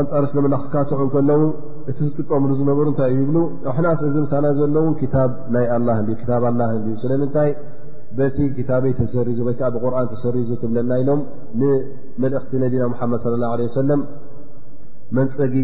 ኣንፃሪ 0.00 0.22
እስልምና 0.28 0.54
ክካትዑ 0.62 1.00
ከለዉ 1.14 1.42
እቲ 1.90 1.98
ዝጥቀሙሉ 2.08 2.50
ዝነበሩ 2.60 2.86
እንታይ 2.92 3.10
እዩ 3.14 3.18
ይብሉ 3.24 3.38
ሕናት 3.78 4.00
እዚ 4.10 4.16
ምሳና 4.26 4.46
ዘሎእውን 4.60 4.94
ታ 5.14 5.24
ናይ 5.56 5.66
ኣላ 5.78 5.88
ታብ 6.30 6.44
ላ 6.60 6.66
ዩ 6.86 6.92
ስለምንታይ 7.04 7.50
በቲ 8.18 8.38
ክታበይ 8.56 8.92
ተሰሪዙ 9.00 9.38
ወይ 9.46 9.54
ከዓ 9.58 9.68
ብቁርን 9.74 10.06
ተሰሪዙ 10.12 10.48
ትብለና 10.62 10.90
ኢሎም 11.02 11.20
ንመልእኽቲ 11.60 12.52
ነቢና 12.64 12.82
ሓመድ 13.00 13.20
صለ 13.24 13.34
ላه 13.42 13.60
ሰለም 13.80 14.00
መንፀጊ 15.18 15.54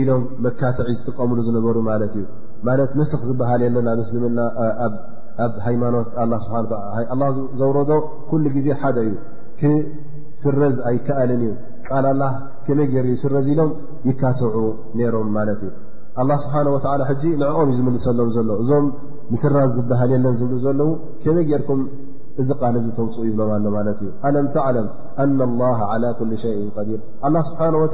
ኢሎም 0.00 0.22
መካትዒ 0.44 0.88
ዝጥቀምሉ 0.98 1.38
ዝነበሩ 1.46 1.76
ማለት 1.90 2.12
እዩ 2.18 2.24
ማለት 2.68 2.90
ንስክ 3.00 3.22
ዝበሃል 3.28 3.60
የለና 3.66 3.88
ምስልምና 4.00 4.38
ኣብ 5.46 5.52
ሃይማኖት 5.66 6.08
ዘውረዶ 7.60 7.90
ኩሉ 8.30 8.44
ግዜ 8.56 8.68
ሓደ 8.80 8.96
እዩ 9.08 9.14
ክስረዝ 9.60 10.76
ኣይከኣልን 10.90 11.42
እዩ 11.46 11.52
ቃል 11.88 12.06
ላ 12.20 12.24
ከመይ 12.64 12.88
ገይር 12.94 13.06
ስረዝ 13.24 13.46
ኢሎም 13.54 13.70
ይካትዑ 14.08 14.56
ነይሮም 14.98 15.30
ማለት 15.38 15.60
እዩ 15.66 15.72
ኣላ 16.22 16.30
ስብሓነ 16.44 16.68
ወላ 16.74 17.02
ሕጂ 17.10 17.22
ንዕኦም 17.42 17.68
እዩ 17.72 17.76
ዝምልሰሎም 17.80 18.30
ዘሎእዞ 18.36 18.70
ምስራ 19.32 19.56
ዝበሃል 19.76 20.10
የለን 20.14 20.34
ዝብሉ 20.40 20.54
ዘለው 20.66 20.90
ከመይ 21.22 21.44
ጌርኩም 21.50 21.80
እዚ 22.42 22.48
ቃል 22.62 22.74
ዚ 22.84 22.88
ተውፅኡ 22.98 23.22
ይብሎም 23.28 23.50
ኣሎ 23.56 23.66
ማለት 23.76 23.98
እዩ 24.02 24.10
ኣለም 24.26 24.46
ተዕለም 24.54 24.88
ኣና 25.22 25.38
ላ 25.60 25.70
لى 26.02 26.10
ኩል 26.18 26.30
ሸይ 26.42 26.58
ቀዲር 26.76 27.00
ላ 27.34 27.42
ስብሓه 27.48 27.74
ወ 27.82 27.86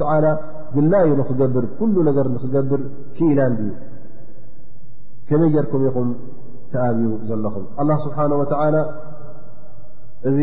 ድላዩ 0.75 1.09
ንክገብር 1.19 1.65
ኩሉ 1.79 1.95
ነገር 2.09 2.27
ንክገብር 2.35 2.81
ክኢላን 3.15 3.53
ዩ 3.65 3.71
ከመይ 5.29 5.49
ጌርኩም 5.55 5.83
ኢኹም 5.89 6.09
ተኣብዩ 6.73 7.07
ዘለኹም 7.29 7.65
ስብሓን 8.05 8.33
እዚ 10.29 10.37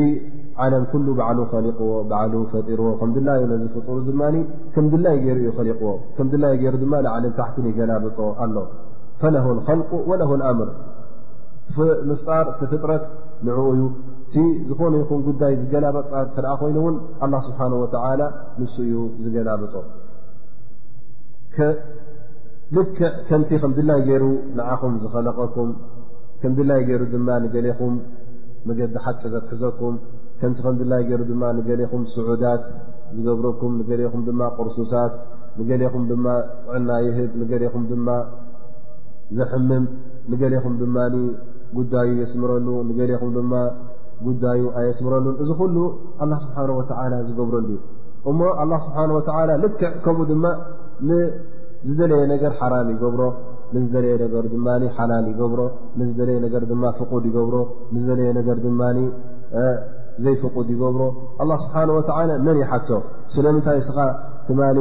ዓለም 0.64 0.82
ኩሉ 0.90 1.07
ባዓሉ 1.18 1.38
ኸሊቕዎ 1.53 1.93
ባዓሉ 2.11 2.32
ፈጢርዎ 2.53 2.88
ከም 3.01 3.11
ድላዩ 3.16 3.43
ነዚ 3.53 3.62
ፍጡሩ 3.76 3.97
ድማ 4.09 4.22
ከም 4.74 4.84
ድላይ 4.93 5.16
ገይሩ 5.24 5.38
ዩ 5.47 5.51
ሊዎ 5.68 5.93
ከም 6.16 6.26
ድላይ 6.32 6.53
ገይሩ 6.62 6.74
ድማ 6.82 6.93
ዓለም 7.14 7.32
ታሕቲገላርጦ 7.38 8.18
ኣሎ 8.45 8.55
ምር 9.20 10.72
ጣ 12.24 12.38
እቲ 12.50 12.60
ፍጥረት 12.70 13.04
ንዩ 13.46 13.58
ቲ 14.32 14.42
ዝኾነ 14.68 14.92
ይኹን 15.02 15.20
ጉዳይ 15.28 15.52
ዝገላበጣ 15.60 16.12
ተኣ 16.34 16.46
ኮይኑውን 16.60 16.96
ه 17.20 17.32
ስብሓ 17.46 17.58
ንሱ 18.60 18.74
እዩ 18.88 18.94
ዝገላብጦ 19.24 19.74
ልክዕ 22.76 23.00
ከምቲ 23.28 23.48
ከም 23.62 23.72
ድላይ 23.78 24.00
ገይሩ 24.08 24.24
ንዓኹም 24.58 24.94
ዝኸለቀኩም 25.02 25.70
ከም 26.42 26.52
ድላይ 26.58 26.80
ገይሩ 26.88 27.02
ድማ 27.14 27.28
ንገሌኹም 27.44 27.94
መገዲ 28.68 28.94
ሓቂ 29.04 29.20
ዘትሕዘኩም 29.32 29.94
ከምቲ 30.40 30.58
ከድላይ 30.66 31.02
ይ 31.80 31.84
ኹ 31.90 31.92
ስዑዳት 32.14 32.64
ዝገብረኩም 33.16 33.72
ኹ 34.14 34.40
ቅርሱሳት 34.56 35.14
ንም 36.10 36.20
ማ 36.24 36.28
ጥዕና 36.64 36.88
ይህብ 37.06 37.76
ዘሕምም 39.38 39.84
ንገሌኹም 40.30 40.74
ድማ 40.80 40.96
ጉዳዩ 41.78 42.08
የስምረሉ 42.22 42.68
ንገሌኹም 42.88 43.30
ድማ 43.38 43.52
ጉዳዩ 44.26 44.60
ኣየስምረሉን 44.78 45.36
እዚ 45.42 45.50
ኩሉ 45.60 45.76
ኣላ 46.22 46.32
ስብሓን 46.44 46.70
ወዓላ 46.78 47.14
ዝገብረሉ 47.28 47.68
ዩ 47.76 47.78
እሞ 48.30 48.40
ኣላ 48.62 48.72
ስብሓን 48.86 49.10
ወዓላ 49.16 49.50
ልክዕ 49.62 49.88
ከምኡ 50.04 50.26
ድማ 50.32 50.44
ንዝደለየ 51.08 52.22
ነገር 52.32 52.52
ሓራም 52.60 52.88
ይገብሮ 52.94 53.22
ንዝደለየ 53.74 54.14
ነገር 54.24 54.44
ድማ 54.52 54.68
ሓላል 54.96 55.26
ይገብሮ 55.32 55.60
ንዝደለየ 55.98 56.38
ነገር 56.46 56.64
ድማ 56.72 56.84
ፍቁድ 56.98 57.24
ይገብሮ 57.30 57.56
ንዝደለየ 57.94 58.30
ነገር 58.40 58.56
ድማ 58.66 58.80
ዘይፍቁድ 60.24 60.68
ይገብሮ 60.74 61.02
ኣ 61.42 61.56
ስብሓን 61.64 61.90
ወላ 61.98 62.10
መን 62.46 62.56
ይሓቶ 62.62 62.88
ስለምንታይ 63.34 63.78
ስኻ 63.88 63.98
ትማሊ 64.47 64.78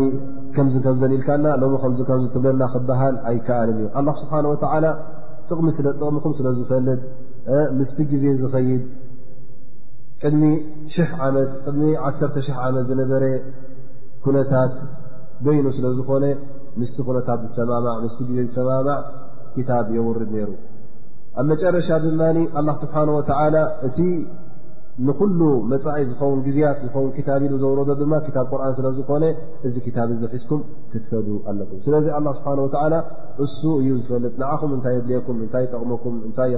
ከምዚ 0.56 0.76
ከምዘን 0.86 1.12
ኢልካና 1.16 1.46
ሎ 1.62 1.66
ከም 1.82 1.94
ከም 2.08 2.22
ትብለና 2.36 2.64
ክበሃል 2.74 3.16
ኣይከኣልን 3.30 3.78
እዩ 3.82 3.88
ኣላ 4.00 4.08
ስብሓንه 4.22 4.50
ላ 4.86 4.88
ጥቕሚኹም 5.50 6.34
ስለ 6.40 6.48
ዝፈልጥ 6.58 7.00
ምስቲ 7.78 7.98
ጊዜ 8.12 8.26
ዝኸይድ 8.42 8.84
ድሚ 10.24 10.42
10 10.96 12.50
ዓመት 12.66 12.84
ዝነበረ 12.90 13.24
ኩነታት 14.26 14.74
በይኑ 15.46 15.66
ስለ 15.78 15.86
ዝኾነ 16.00 16.26
ምስቲ 16.82 16.98
ኩነታት 17.08 17.40
ዝሰማማዕ 17.48 17.96
ምስ 18.04 18.18
ዜ 18.36 18.40
ዝሰማማዕ 18.50 19.00
ክታብ 19.56 19.88
የውርድ 19.96 20.30
ነይሩ 20.36 20.52
ኣብ 21.40 21.46
መጨረሻ 21.52 21.88
ድማ 22.04 22.22
ኣላ 22.60 22.68
ስብሓን 22.82 23.10
ወላ 23.18 23.38
እ 23.88 24.08
ንኩሉ 25.08 25.42
መፃኢ 25.72 26.00
ዝኸውን 26.10 26.40
ግዜያት 26.46 26.78
ዝኸውን 26.86 27.12
ታብ 27.28 27.42
ኢሉ 27.46 27.54
ዘውረዶ 27.62 27.92
ድማ 28.02 28.14
ታ 28.36 28.40
ቁርን 28.52 28.74
ስለዝኾነ 28.80 29.24
እዚ 29.68 29.76
ታብ 29.96 30.10
ዘሒዝኩም 30.22 30.62
ክትከዱ 30.92 31.28
ኣለኩም 31.52 31.80
ስለዚ 31.86 32.06
ስብሓ 32.40 32.84
ላ 32.94 32.98
እሱ 33.46 33.62
እዩ 33.82 33.92
ዝፈልጥ 34.04 34.34
ንዓኹም 34.42 34.72
እንታይ 34.78 34.98
ድልኩም 35.08 35.38
እታይ 35.46 35.66
ጠቕሞኩም 35.72 36.18
እንታይ 36.28 36.54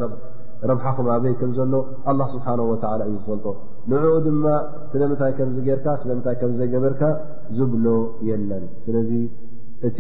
ረብሓኹም 0.70 1.08
ኣበይ 1.16 1.34
ከም 1.40 1.52
ዘሎ 1.60 1.74
ኣ 2.12 2.16
ስብሓ 2.34 2.48
ላ 2.60 3.02
እዩ 3.10 3.16
ዝፈልጦ 3.24 3.48
ንዕኡ 3.92 4.14
ድማ 4.28 4.46
ስለምንታይ 4.92 5.32
ከም 5.40 5.50
ጌርካ 5.70 5.88
ስለምታ 6.04 6.28
ዘገበርካ 6.62 7.02
ዝብሎ 7.58 7.86
የለን 8.30 8.66
ስለዚ 8.86 9.12
እቲ 9.88 10.00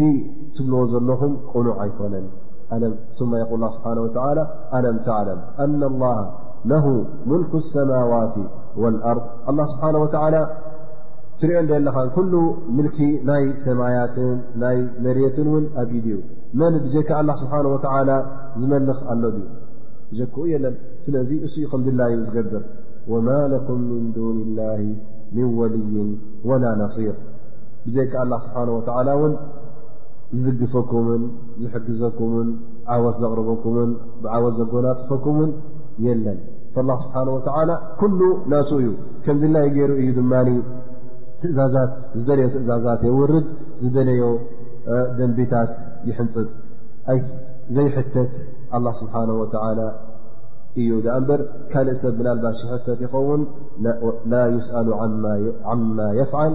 ትብልዎ 0.56 0.82
ዘለኹም 0.92 1.34
ቁኑዕ 1.54 1.76
ኣይኮነን 1.86 2.28
ል 2.82 2.94
ስብሓ 3.18 3.66
ኣለም 4.78 4.98
ትለም 5.08 5.94
ና 6.04 6.16
ለሁ 6.72 6.86
ሙልክ 7.30 7.54
ሰማዋት 7.74 8.36
ወልኣርض 8.84 9.24
ኣላ 9.50 9.60
ስብሓን 9.72 9.96
ወተዓላ 10.04 10.36
ትሪኦ 11.40 11.60
እደ 11.64 11.70
የለኻን 11.78 12.10
ኩሉ 12.16 12.34
ምልኪ 12.76 12.98
ናይ 13.30 13.44
ሰማያትን 13.66 14.38
ናይ 14.64 14.78
መሬትን 15.06 15.48
እውን 15.52 15.66
ኣብኢ 15.82 16.00
ድዩ 16.06 16.18
መን 16.60 16.76
ብዘይካ 16.84 17.10
ኣላ 17.22 17.30
ስብሓን 17.42 17.68
ወተላ 17.74 18.10
ዝመልኽ 18.62 19.00
ኣሎ 19.14 19.24
ድዩ 19.36 19.46
ዘክኡ 20.20 20.38
የለን 20.54 20.76
ስለዚ 21.06 21.32
እሱእዩ 21.48 21.66
ከም 21.74 21.82
ድላ 21.88 22.00
ዩ 22.14 22.20
ዝገብር 22.28 22.64
ወማ 23.12 23.30
ለኩም 23.54 23.82
ምን 23.90 24.06
ዱን 24.18 24.38
ላህ 24.60 24.80
ምን 25.36 25.48
ወልይ 25.60 25.96
ወላ 26.52 26.66
ነሲር 26.84 27.16
ብዘይካ 27.88 28.14
ኣላ 28.26 28.34
ስብሓን 28.46 28.70
ወተላ 28.78 29.08
እውን 29.18 29.34
ዝድግፈኩምውን 30.44 31.24
ዝሕግዘኩምውን 31.62 32.50
ዓወት 32.96 33.18
ዘቕርበኩምውን 33.24 33.92
ብዓወት 34.24 34.56
ዘጎናፅፈኩምውን 34.62 35.52
የለን 36.08 36.40
ላ 36.90 36.94
ስብሓን 37.02 37.28
ወላ 37.36 37.72
ኩሉ 38.02 38.20
ናቱ 38.52 38.70
እዩ 38.82 38.88
ከምዝላይ 39.26 39.68
ገይሩ 39.76 39.92
እዩ 40.02 40.10
ድማ 40.18 40.32
ዝለዮ 42.24 42.46
ትእዛዛት 42.54 43.02
የውርድ 43.08 43.48
ዝደለዮ 43.82 44.24
ደንቢታት 45.18 45.74
ይሕንፅፅ 46.10 46.50
ዘይሕተት 47.78 48.34
ላ 48.86 48.92
ስብሓነ 49.02 49.30
ወላ 49.42 49.82
እዩ 50.82 50.92
እንበር 51.18 51.42
ካልእ 51.72 51.98
ሰብ 52.04 52.14
ብናልባሽ 52.20 52.60
ሕተት 52.72 53.00
ይኸውን 53.06 53.42
ላ 54.32 54.40
ይስአሉ 54.56 54.88
ማ 55.98 56.08
የፍዓል 56.20 56.54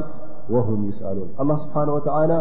ወሁም 0.55 0.81
ይስአሉን 0.91 1.29
ላ 1.51 1.61
ስብሓን 1.65 1.91
ወላ 1.97 2.33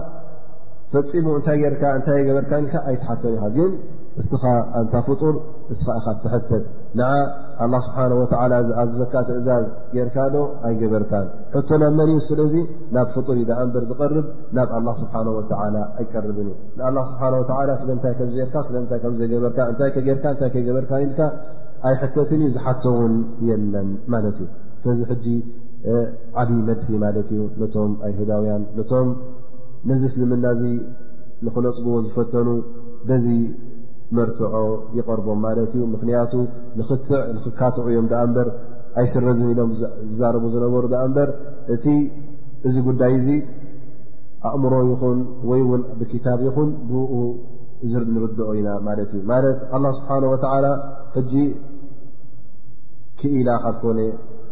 ፈፂሙ 0.93 1.25
እንታይ 1.37 1.57
ጌርካ 1.63 1.83
እንታይ 1.97 2.21
ገበርካ 2.27 2.51
ካ 2.71 2.81
ኣይትሓተን 2.89 3.33
ኢኻ 3.37 3.45
ግን 3.57 3.71
እስኻ 4.21 4.43
ኣንታ 4.79 4.93
ፍጡር 5.07 5.35
እስኻ 5.73 5.87
ኢካ 5.99 6.13
ትሕተት 6.23 6.63
ን 6.97 6.99
ኣላ 7.63 7.75
ስብሓ 7.85 7.97
ወዓላ 8.19 8.53
እዚ 8.63 8.69
ኣዘካ 8.81 9.13
ትእዛዝ 9.27 9.65
ጌርካ 9.93 10.17
ዶ 10.33 10.39
ኣይገበርካን 10.67 11.27
ሕቶ 11.55 11.69
ናብ 11.81 11.93
መሪው 11.99 12.19
ስለእዚ 12.27 12.55
ናብ 12.95 13.07
ፍጡር 13.15 13.37
ዳ 13.49 13.57
ኣንበር 13.61 13.83
ዝቐርብ 13.91 14.25
ናብ 14.57 14.69
ኣላ 14.77 14.87
ስብሓ 14.99 15.13
ወላ 15.37 15.75
ኣይቀርብን 15.99 16.49
እዩ 16.51 16.53
ንላ 16.79 16.97
ስብሓ 17.11 17.21
ስለ 17.81 17.89
ንታይ 17.97 18.13
ከዝርዘገበእታይጌታይ 19.03 20.61
ገበርካ 20.67 20.91
ኢልካ 21.05 21.19
ኣይሕተትን 21.89 22.41
እዩ 22.47 22.51
ዝሓቶውን 22.57 23.15
የለን 23.49 23.89
ማለት 24.15 24.37
እዩ 24.43 24.47
ፈዚ 24.85 24.99
ሕጂ 25.11 25.27
ዓብይ 26.41 26.61
መድሲ 26.69 26.87
ማለት 27.05 27.27
እዩ 27.35 27.41
ነቶም 27.63 27.91
ኣይሁዳውያን 28.09 28.63
ቶም 28.91 29.09
ነዚ 29.89 30.01
እስልምና 30.11 30.45
እዚ 30.55 30.63
ንክነፅዎ 31.47 31.95
ዝፈተኑ 32.05 32.47
ዚ 33.25 33.27
ምርትዖ 34.15 34.53
ይቐርቦም 34.97 35.39
ማለት 35.45 35.71
እዩ 35.77 35.83
ምክንያቱ 35.93 36.33
ንኽትዕ 36.79 37.21
ንክካትዑ 37.35 37.85
እዮም 37.91 38.07
ዳኣ 38.11 38.21
እምበር 38.27 38.47
ኣይስረዝን 39.01 39.49
ኢሎም 39.53 39.71
ዝዛረቡ 39.79 40.43
ዝነበሩ 40.53 40.83
ኣ 41.01 41.03
እምበር 41.07 41.29
እቲ 41.75 41.85
እዚ 42.67 42.75
ጉዳይ 42.87 43.11
እዚ 43.19 43.27
ኣእምሮ 44.49 44.73
ይኹን 44.91 45.19
ወይ 45.49 45.61
እውን 45.65 45.81
ብክታብ 45.99 46.39
ይኹን 46.47 46.69
ብኡ 46.91 47.13
ንርድዖ 48.13 48.47
ኢና 48.59 48.69
ማለት 48.87 49.09
እዩ 49.15 49.21
ማለት 49.33 49.57
ኣላ 49.77 49.85
ስብሓንወላ 49.99 50.67
ሕጂ 51.15 51.33
ክኢላኻ 53.19 53.63
ኮነ 53.81 53.99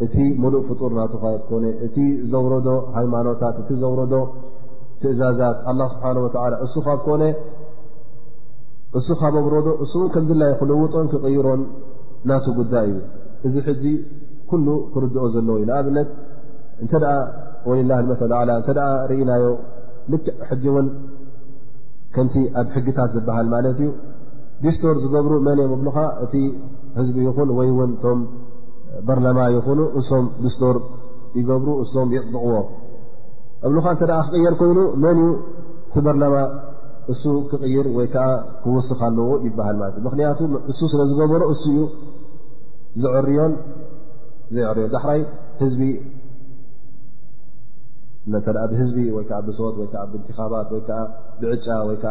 እቲ 0.05 0.15
ሙሉእ 0.43 0.61
ፍጡር 0.69 0.91
ናቱካ 0.99 1.25
ኮነ 1.49 1.65
እቲ 1.85 1.97
ዘውረዶ 2.31 2.67
ሃይማኖታት 2.97 3.55
እቲ 3.61 3.69
ዘውረዶ 3.83 4.13
ትእዛዛት 5.01 5.57
ስብሓ 5.93 6.05
ወላ 6.43 6.55
እሱኻብ 6.65 6.99
ኮነ 7.05 7.23
እሱ 8.99 9.07
ካበብሮዶ 9.21 9.67
እሱእውን 9.83 10.09
ከምዝላይ 10.15 10.51
ክለውጦም 10.59 11.07
ክቕይሮን 11.11 11.61
ናቱ 12.29 12.45
ጉዳይ 12.59 12.85
እዩ 12.93 12.99
እዚ 13.47 13.55
ሕዚ 13.67 13.83
ኩሉ 14.49 14.67
ክርድኦ 14.93 15.23
ዘለዎ 15.33 15.55
እዩ 15.59 15.63
ንኣብነት 15.69 16.09
እንተ 16.83 16.93
ወላ 17.69 17.91
መሉ 18.09 18.21
ዓላ 18.39 18.49
እተ 18.61 18.69
ርእናዮ 19.09 19.43
ልክዕ 20.11 20.31
ሕጂ 20.49 20.63
እውን 20.71 20.87
ከምቲ 22.15 22.35
ኣብ 22.59 22.67
ሕጊታት 22.75 23.09
ዝበሃል 23.15 23.47
ማለት 23.55 23.77
እዩ 23.83 23.89
ዲስቶር 24.65 24.95
ዝገብሩ 25.03 25.33
መን 25.47 25.59
እዮም 25.63 25.73
ኣብሉካ 25.77 25.99
እቲ 26.25 26.33
ህዝቢ 26.99 27.17
ይኹን 27.27 27.49
ወይ 27.57 27.69
ውን 27.79 27.91
እቶም 27.97 28.19
በርላማ 29.07 29.39
ይኹኑ 29.55 29.79
እሶም 30.01 30.25
ዲስቶር 30.43 30.77
ይገብሩ 31.39 31.69
እሶም 31.83 32.07
የፅድቕዎ 32.17 32.53
እብሉካ 33.67 33.85
እተ 33.97 34.03
ክቕየር 34.27 34.55
ኮይኑ 34.61 34.79
መን 35.03 35.19
እዩ 35.23 35.29
እቲ 35.89 35.95
በርለማ 36.07 36.35
እሱ 37.13 37.25
ክቕይር 37.49 37.87
ወይ 37.95 38.07
ከዓ 38.13 38.27
ክውስኽ 38.63 38.99
ኣለዎ 39.07 39.31
ይበሃል 39.47 39.75
ማለት 39.81 39.95
እ 39.99 40.03
ምክንያቱ 40.07 40.39
እሱ 40.71 40.79
ስለ 40.93 41.01
ዝገበሮ 41.09 41.41
እሱ 41.53 41.63
እዩ 41.71 41.81
ዘርዮን 43.03 43.53
ዘይዕርዮን 44.55 44.91
ዳራይ 44.95 45.21
ዝቢ 45.73 45.81
ብህዝቢ 48.71 48.97
ወይዓ 49.17 49.31
ብሶት 49.47 49.75
ወይዓ 49.81 49.95
ብእንትኻባት 50.11 50.69
ወይዓ 50.75 50.89
ብዕጫ 51.41 51.67
ወይዓ 51.89 52.05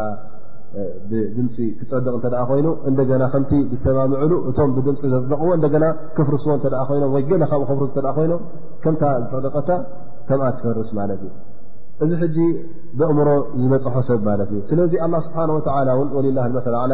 ብድምፂ 1.09 1.55
ክፀደቕ 1.79 2.13
እተ 2.19 2.35
ኮይኑ 2.49 2.67
እንደገና 2.89 3.21
ከምቲ 3.33 3.51
ዝሰማምዕሉ 3.73 4.31
እቶም 4.49 4.69
ብድምፂ 4.77 5.01
ዘፅደቅዎ 5.13 5.49
እደገና 5.59 5.85
ክፍርስዎ 6.17 6.51
እተ 6.59 6.65
ኮይኖም 6.91 7.11
ወይ 7.15 7.23
ገ 7.31 7.41
ካብኡ 7.51 7.65
ክፍርስ 7.71 7.93
ተ 7.97 8.01
ኮይኖም 8.19 8.41
ከምታ 8.85 9.03
ዝፀደቀታ 9.29 9.69
ከምኣ 10.29 10.47
ትፈርስ 10.57 10.89
ማለት 10.99 11.21
እዩ 11.27 11.31
እዚ 12.03 12.11
ሕጂ 12.21 12.37
ብእምሮ 12.99 13.29
ዝበፅሖ 13.61 13.97
ሰብ 14.07 14.19
ማለት 14.29 14.49
እዩ 14.53 14.59
ስለዚ 14.71 14.93
ኣላ 15.05 15.13
ስብሓን 15.27 15.49
ወዓላ 15.57 15.89
እውን 15.97 16.09
ወልላ 16.15 16.39
ተዓላ 16.65 16.93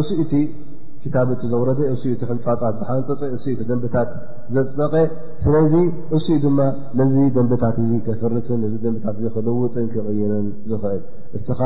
እስኢቲ 0.00 0.32
ክታብቲ 1.04 1.40
ዘውረደ 1.52 1.80
እስኢእቲ 1.92 2.22
ሕንፃፃት 2.30 2.74
ዝሓንፀፀ 2.80 3.22
እስኢእቲ 3.36 3.62
ደንብታት 3.70 4.10
ዘፅጠቀ 4.56 4.94
ስለዚ 5.44 5.72
እሱኡ 6.16 6.36
ድማ 6.44 6.58
ነዚ 7.00 7.14
ደንብታት 7.36 7.78
እዚ 7.84 7.92
ከፍርስን 8.06 8.60
ነዚ 8.64 8.74
ደንብታት 8.84 9.16
እ 9.20 9.32
ክልውጥን 9.36 9.86
ክቕይርን 9.94 10.46
ዝኽእል 10.70 11.02
እስኻ 11.40 11.60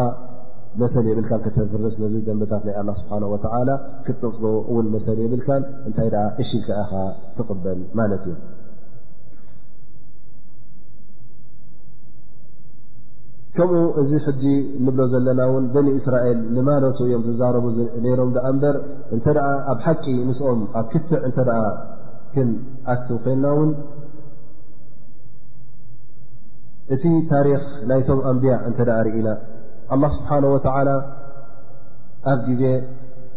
መሰለ 0.82 1.05
የብልካን 1.12 1.43
ከተፍርስ 1.45 1.95
ነዚ 2.05 2.14
ደንብታት 2.30 2.62
ናይ 2.68 2.74
ኣላ 2.82 2.89
ስብሓን 3.01 3.24
ወተላ 3.34 3.68
ክጠፅ 4.09 4.37
ውን 4.76 4.89
መሰለ 4.97 5.18
የብልካን 5.26 5.62
እንታይ 5.89 6.11
ኣ 6.24 6.26
እሽልካኢኻ 6.45 6.93
ትቕበል 7.39 7.78
ማለት 8.01 8.24
እዩ 8.30 8.34
ከምኡ 13.59 13.82
እዚ 14.00 14.12
ሕጂ 14.24 14.42
ንብሎ 14.86 15.00
ዘለና 15.12 15.40
እውን 15.50 15.64
በኒ 15.74 15.88
እስራኤል 15.98 16.38
ንማለት 16.57 16.96
እዮም 17.04 17.22
ዝዛረቡ 17.28 17.66
ነይሮም 18.04 18.30
ኣ 18.44 18.48
እንበር 18.54 18.76
እንተ 19.16 19.26
ደ 19.36 19.44
ኣብ 19.72 19.78
ሓቂ 19.86 20.04
ንስኦም 20.28 20.61
ኣብ 20.80 20.86
ክትዕ 20.92 21.22
እተ 21.28 21.38
ደ 21.48 21.52
ክን 22.34 22.50
ኣቲ 22.94 23.07
ኮልና 23.24 23.44
እውን 23.54 23.70
እቲ 26.94 27.04
ታሪክ 27.32 27.64
ናይቶም 27.90 28.20
ኣንብያ 28.30 28.54
እንተ 28.68 28.78
ደ 28.88 28.98
ርኢና 29.07 29.28
ኣላ 29.94 30.02
ስብሓን 30.16 30.44
ወላ 30.54 30.90
ኣብ 32.32 32.38
ግዜ 32.50 32.62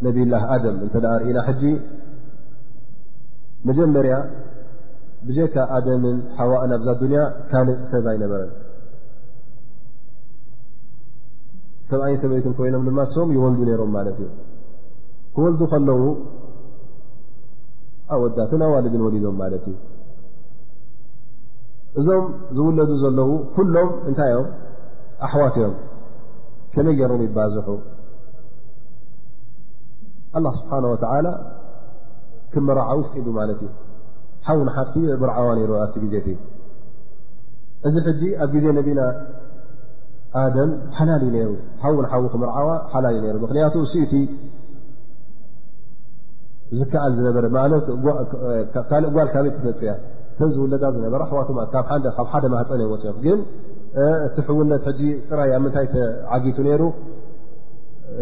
ነብላህ 0.05 0.43
ኣደም 0.55 0.75
እተ 0.87 0.93
ርኢና 1.21 1.37
ሕጂ 1.49 1.63
መጀመርያ 3.69 4.15
ብጀካ 5.27 5.55
ኣደምን 5.77 6.19
ሓዋእን 6.35 6.73
ኣብዛ 6.75 6.89
ዱንያ 6.99 7.21
ካልእ 7.51 7.79
ሰብ 7.91 8.05
ኣይነበረን 8.11 8.51
ሰብኣይ 11.91 12.15
ሰበይትን 12.21 12.53
ኮይኖም 12.57 12.83
ድማ 12.87 12.99
ሶም 13.13 13.29
ይወልዱ 13.35 13.59
ነይሮም 13.67 13.91
ማለት 13.97 14.17
እዩ 14.23 14.29
ክወልዱ 15.35 15.61
ከለዉ 15.71 16.01
ኣወዳትን 18.13 18.61
ኣዋልድን 18.67 19.01
ወሊዶም 19.05 19.35
ማለት 19.41 19.63
እዩ 19.71 19.75
እዞም 21.99 22.25
ዝውለዱ 22.55 22.89
ዘለዉ 23.03 23.31
ኩሎም 23.55 23.89
እንታይ 24.09 24.33
ኦም 24.41 24.47
ኣሕዋትእዮም 25.27 25.73
ከመይ 26.73 26.95
የሮም 27.01 27.21
ይባዝሑ 27.27 27.67
ኣላ 30.37 30.45
ስብሓን 30.59 30.85
ወላ 30.93 31.27
ክመረዓው 32.53 32.99
ፍቂሉ 33.07 33.27
ማለት 33.39 33.59
እዩ 33.65 33.71
ሓዉን 34.47 34.67
ሓፍቲ 34.75 34.95
ብርዓዋ 35.21 35.47
ነይሮ 35.57 35.71
ኣብቲ 35.85 35.95
ግዜ 36.05 36.15
እዚ 37.87 37.95
ሕዚ 38.07 38.21
ኣብ 38.43 38.49
ግዜ 38.55 38.65
ነቢና 38.77 39.01
ኣደም 40.41 40.71
ሓላሊ 40.97 41.23
ይሩ 41.37 41.51
ሃዉን 41.83 42.05
ሓዉ 42.11 42.23
ክምርዓዋ 42.33 42.69
ሓላሊ 42.93 43.15
ሩ 43.33 43.35
ምክንያቱ 43.45 43.75
እስኢቲ 43.85 44.13
ዝከኣል 46.79 47.13
ዝነበረ 47.17 47.45
ትካልእ 48.75 49.09
ጓል 49.15 49.29
ካበት 49.35 49.53
ትፈፅ 49.59 49.79
እያ 49.85 49.93
ተንዝውለዳ 50.39 50.83
ዝነበረ 50.95 51.19
ኣሕዋካብ 51.27 51.57
ሓደ 52.33 52.43
ማህፀን 52.53 52.81
እዮ 52.83 52.89
ወፅኦም 52.93 53.17
ግን 53.25 53.39
እቲ 54.27 54.35
ሕውነት 54.47 54.83
ሕጂ 54.89 55.01
ጥራይ 55.29 55.51
ኣብ 55.55 55.61
ምንታይ 55.63 55.87
ተዓጊቱ 55.93 56.57
ይሩ 56.73 56.83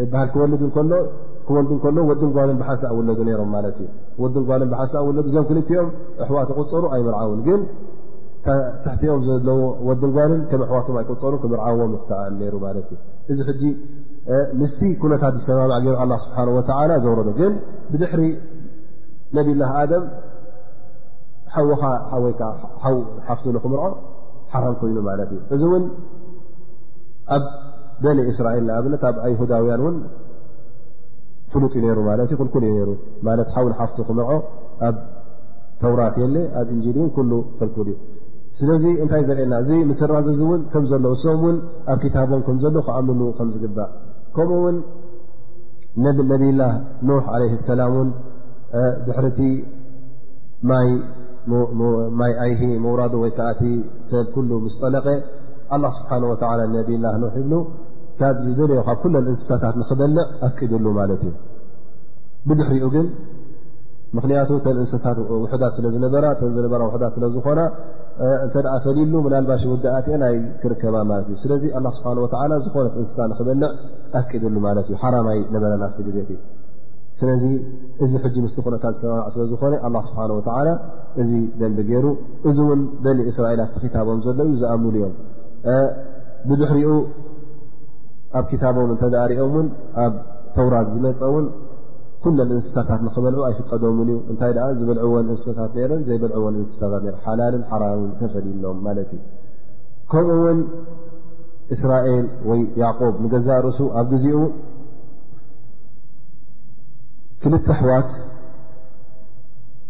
ይባሃል 0.03 0.29
ክወልድ 0.35 0.61
ሎክወል 0.67 1.67
ሎ 1.97 1.99
ወድን 2.11 2.31
ጓልን 2.37 2.57
ብሓንሳ 2.61 2.83
ውለዱ 2.99 3.19
ሮም 3.41 3.51
ማለት 3.57 3.77
እዩ 3.83 3.87
ወን 4.21 4.33
ጓልን 4.49 4.71
ሓንሳ 4.79 4.95
ውለዱ 5.09 5.25
እዞም 5.31 5.45
ክልቲኦም 5.49 5.89
ኣሕዋቱ 6.23 6.49
ቁፅሩ 6.61 6.83
ኣይምርዓውን 6.95 7.41
ግን 7.49 7.59
ትሕቲኦም 8.83 9.21
ዘለዎ 9.27 9.59
ወድንጓልን 9.87 10.41
ከም 10.51 10.61
ኣሕዋቶም 10.65 10.95
ኣይቁፀሩ 10.99 11.33
ክምርዓዎም 11.43 11.93
ተ 12.09 12.21
ሩ 12.53 12.59
እ 12.81 12.83
እዚ 13.31 13.39
ሕዚ 13.49 13.63
ምስ 14.61 14.73
ኩነታት 15.01 15.33
ዝሰማማዕ 15.41 15.79
ገይ 15.85 15.95
ኣ 16.03 16.05
ስብሓ 16.25 16.37
ዘውረዶ 17.05 17.29
ግን 17.39 17.53
ብድሕሪ 17.91 18.23
ነብላه 19.37 19.73
ደም 19.91 20.03
ሓፍ 23.27 23.39
ንክምርዖ 23.55 23.83
ሓራም 24.53 24.75
ኮይኑ 24.81 24.97
ማለት 25.09 25.29
እ 25.35 25.39
እዚ 25.55 25.61
እውን 25.69 25.85
ኣብ 27.35 27.43
በኒ 28.03 28.19
እስራኤል 28.33 28.63
ንኣብነት 28.69 29.03
ኣብ 29.09 29.15
ሁዳውያን 29.41 29.81
እ 29.89 29.93
ፍሉጥ 31.53 31.73
እዩ 31.79 31.85
ት 32.29 32.33
ክልኩል 32.39 32.63
እዩ 32.71 32.89
ት 33.47 33.49
ሓው 33.55 33.67
ሓፍ 33.79 33.91
ክምርዖ 34.09 34.31
ኣብ 34.87 34.95
ተውራት 35.81 36.15
የለ 36.23 36.35
ኣብ 36.59 36.67
እንል 36.75 36.95
እ 36.95 37.41
ፈልኩል 37.59 37.87
እዩ 37.93 37.97
ስለዚ 38.59 38.83
እንታይ 39.01 39.21
ዘርአየና 39.29 39.55
እዚ 39.63 39.71
ምስራ 39.89 40.11
ዚእውን 40.27 40.61
ከም 40.73 40.83
ዘሎ 40.91 41.03
እሶም 41.15 41.33
እውን 41.45 41.57
ኣብ 41.93 41.97
ክታቦም 42.03 42.41
ከምዘሎ 42.47 42.77
ክኣምሉ 42.87 43.21
ከም 43.37 43.49
ዝግባእ 43.55 43.89
ከምኡውን 44.35 44.77
ነብላ 46.05 46.61
ኖሕ 47.09 47.25
ዓለይ 47.33 47.51
ሰላም 47.71 47.93
ን 48.07 48.09
ድሕርቲ 49.07 49.39
ማይ 52.21 52.33
ኣይሂ 52.45 52.61
መውራዶ 52.85 53.13
ወይ 53.23 53.31
ከዓቲ 53.39 53.61
ሰብ 54.11 54.33
ሉ 54.49 54.59
ምስ 54.65 54.75
ጠለቀ 54.81 55.05
ኣ 55.75 55.79
ስብሓን 55.97 56.23
ላ 56.59 56.63
ነብላ 56.75 57.05
ን 57.21 57.25
ብ 57.51 57.61
ካብ 58.19 58.37
ዝደለዩ 58.45 58.79
ካብ 58.87 58.97
ኩለን 59.03 59.25
እንስሳታት 59.33 59.75
ንክበልዕ 59.81 60.23
ኣትቂድሉ 60.45 60.85
ማለት 60.99 61.21
እዩ 61.27 61.33
ብድሕሪኡ 62.47 62.85
ግን 62.95 63.05
ምክንያቱ 64.17 64.49
ተን 64.65 64.77
እንስሳት 64.83 65.17
ውዳት 65.43 65.73
ስለዝነበ 65.77 66.13
ዝነበራ 66.57 66.83
ውዳት 66.95 67.13
ስለዝኾና 67.17 67.59
እንተደ 68.43 68.67
ፈሊሉ 68.83 69.13
ብናልባሽ 69.25 69.63
ውድኣትዮ 69.71 70.13
ናይ 70.21 70.35
ክርከባ 70.61 70.95
ማለት 71.09 71.27
እዩ 71.31 71.35
ስለዚ 71.43 71.63
ኣ 71.77 71.81
ስብሓ 71.97 72.05
ወ 72.23 72.57
ዝኮነት 72.65 72.95
እንስሳ 73.01 73.17
ክበልዕ 73.39 73.69
ኣፍቂድሉ 74.19 74.55
ማለት 74.67 74.85
እዩ 74.89 74.95
ሓራማይ 75.03 75.39
ነበረ 75.55 75.71
ናፍቲ 75.83 75.99
ግዜት 76.07 76.29
ስለዚ 77.19 77.43
እዚ 78.05 78.11
ሕጂ 78.23 78.35
ምስኩነታት 78.45 78.95
ዝሰማማዕ 79.01 79.29
ስለዝኮነ 79.35 79.75
ኣ 79.87 80.01
ስብሓ 80.07 80.19
ወላ 80.39 80.69
እዚ 81.21 81.31
ደንቢ 81.59 81.79
ገይሩ 81.89 82.07
እዚ 82.49 82.57
እውን 82.65 82.81
በኒ 83.05 83.19
እስራኤል 83.31 83.61
ኣብቲ 83.65 83.77
ክታቦም 83.85 84.19
ዘሎ 84.25 84.39
እዩ 84.47 84.55
ዝኣምሉ 84.63 84.93
እዮም 84.99 85.13
ብድሕሪኡ 86.49 86.91
ኣብ 88.39 88.45
ክታቦም 88.51 88.91
እተ 88.95 89.03
ሪኦም 89.31 89.51
እውን 89.59 89.69
ኣብ 90.05 90.13
ተውራት 90.57 90.89
ዝመፀ 90.95 91.21
ውን 91.35 91.45
ኩለን 92.23 92.49
እንስሳታት 92.55 93.01
ንክበልዑ 93.07 93.39
ኣይፍቀዶምን 93.47 94.07
እዩ 94.11 94.15
እንታይ 94.31 94.51
ኣ 94.67 94.69
ዝበልዕዎን 94.79 95.25
እንስሳታት 95.33 95.73
ረን 95.89 96.01
ዘይበልዕዎን 96.07 96.55
እንስሳታት 96.61 97.17
ሓላልን 97.25 97.63
ሓራምን 97.71 98.11
ተፈሊሎም 98.21 98.79
ማለት 98.87 99.09
እዩ 99.17 99.21
ከምኡውን 100.11 100.59
እስራኤል 101.75 102.25
ወይያዕቆብ 102.49 103.15
ንገዛ 103.23 103.47
ርእሱ 103.65 103.79
ኣብ 103.99 104.07
ግዜኡ 104.13 104.37
ክልተ 107.43 107.67
ኣሕዋት 107.75 108.11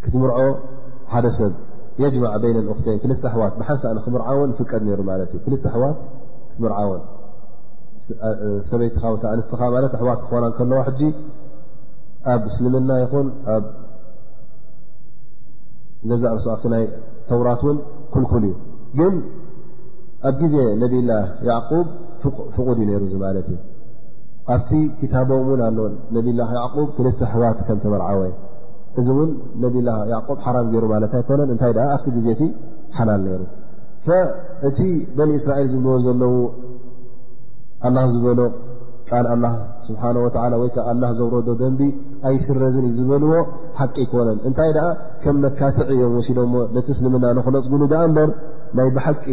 ክትምርዖ 0.03 0.39
ሓደ 1.13 1.25
ሰብ 1.39 1.53
የጅማዕ 2.01 2.33
በይን 2.41 2.57
ልእክተይን 2.69 2.99
ክልተ 3.03 3.23
ኣሕዋት 3.29 3.53
ብሓንሳ 3.59 3.83
ንክምርዓወን 3.97 4.49
ይፍቀድ 4.53 4.81
ነይሩ 4.87 5.01
ማለት 5.11 5.29
እዩ 5.33 5.39
ክልተ 5.45 5.63
ኣሕዋት 5.71 5.99
ክትምርዓወን 6.49 7.03
ሰበይትኻ 8.71 9.03
ከ 9.21 9.25
ኣንስትኻ 9.35 9.59
ማለት 9.75 9.93
ኣሕዋት 9.97 10.19
ክኾናን 10.25 10.51
ከለዎ 10.57 10.81
ሕጂ 10.87 11.01
ኣብ 12.31 12.41
እስልምና 12.49 12.91
ይኹን 13.03 13.27
ኣብ 13.55 13.65
ገዛ 16.09 16.23
ርሶ 16.37 16.45
ኣብቲ 16.53 16.65
ናይ 16.73 16.83
ተውራት 17.29 17.61
እውን 17.65 17.77
ኩልኩል 18.13 18.43
እዩ 18.47 18.57
ግን 18.97 19.15
ኣብ 20.29 20.35
ጊዜ 20.43 20.55
ነቢላህ 20.83 21.23
ያዕ 21.49 21.59
ፍቁድ 22.55 22.77
እዩ 22.79 22.85
ነይሩእ 22.89 23.15
ማለት 23.25 23.47
እዩ 23.51 23.57
ኣብቲ 24.55 24.71
ክታቦም 24.99 25.41
ውን 25.51 25.61
ኣለ 25.67 25.79
ነቢላ 26.17 26.39
ዕ 26.63 26.85
ክልተ 26.97 27.19
ኣህዋት 27.29 27.59
ከም 27.67 27.79
ተመርዓወ 27.85 28.21
እዚ 28.99 29.07
እውን 29.15 29.31
ነብላ 29.63 29.89
ዕ 30.11 30.19
ሓራም 30.45 30.67
ገይሩ 30.73 30.85
ማለት 30.93 31.11
ኣይኮነን 31.19 31.49
እንታይ 31.55 31.73
ኣብቲ 31.95 32.07
ግዜ 32.17 32.27
ቲ 32.41 32.45
ሓላል 32.97 33.21
ነይሩ 33.27 33.43
እቲ 34.67 34.79
በኒ 35.17 35.31
እስራኤል 35.39 35.67
ዝብልዎ 35.73 35.95
ዘለው 36.05 36.33
ኣላ 37.87 37.97
ዝበሎ 38.13 38.39
ቃል 39.09 39.25
ኣላ 39.33 39.45
ስብሓ 39.87 40.01
ወላ 40.23 40.53
ወይከዓ 40.61 40.83
ኣላ 40.93 41.03
ዘውረዶ 41.17 41.49
ደንቢ 41.61 41.81
ኣይስረዝን 42.29 42.85
እዩ 42.89 42.93
ዝበልዎ 42.97 43.33
ሓቂ 43.79 43.95
ኣይኮነን 44.03 44.39
እንታይ 44.47 44.71
ኣ 44.85 44.87
ከም 45.23 45.37
መካትዕ 45.43 45.87
እዮም 45.95 46.15
ወሲ 46.19 46.29
ሞ 46.53 46.63
ነቲ 46.77 46.87
እስልምና 46.95 47.25
ንክነፅጉሉ 47.37 47.81
ኣ 48.01 48.05
በር 48.15 48.31
ናይ 48.79 48.89
ብሓቂ 48.95 49.25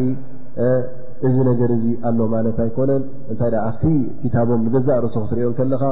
እዚ 1.28 1.36
ነገር 1.48 1.70
እዚ 1.76 1.84
ኣሎ 2.08 2.18
ማለት 2.34 2.56
ኣይኮነን 2.64 3.02
እንታይ 3.32 3.54
ኣብቲ 3.68 3.84
ክታቦም 4.22 4.62
ንገዛእ 4.66 4.98
ርሶ 5.04 5.14
ክትሪኦም 5.24 5.54
ከለካ 5.60 5.82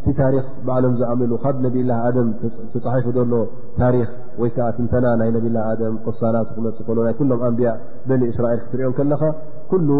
እቲ 0.00 0.06
ታሪክ 0.22 0.46
በዓሎም 0.66 0.92
ዝኣምሉ 0.98 1.32
ካብ 1.44 1.56
ነብላ 1.64 1.90
ም 2.26 2.28
ተፃሒፉ 2.72 3.06
ዘሎ 3.16 3.32
ታሪክ 3.80 4.10
ወይከዓ 4.42 4.66
ትንተና 4.76 5.06
ናይ 5.20 5.30
ነብላ 5.36 5.56
ኣደም 5.70 5.94
ቅሳላቱ 6.04 6.48
ክመፅእ 6.56 6.84
ከሎ 6.88 6.98
ናይ 7.06 7.14
ኩሎም 7.20 7.40
ኣንብያ 7.48 7.70
በኒ 8.10 8.22
እስራኤል 8.32 8.60
ክትሪኦም 8.64 8.94
ከለካ 9.00 9.22
ሉ 9.88 9.90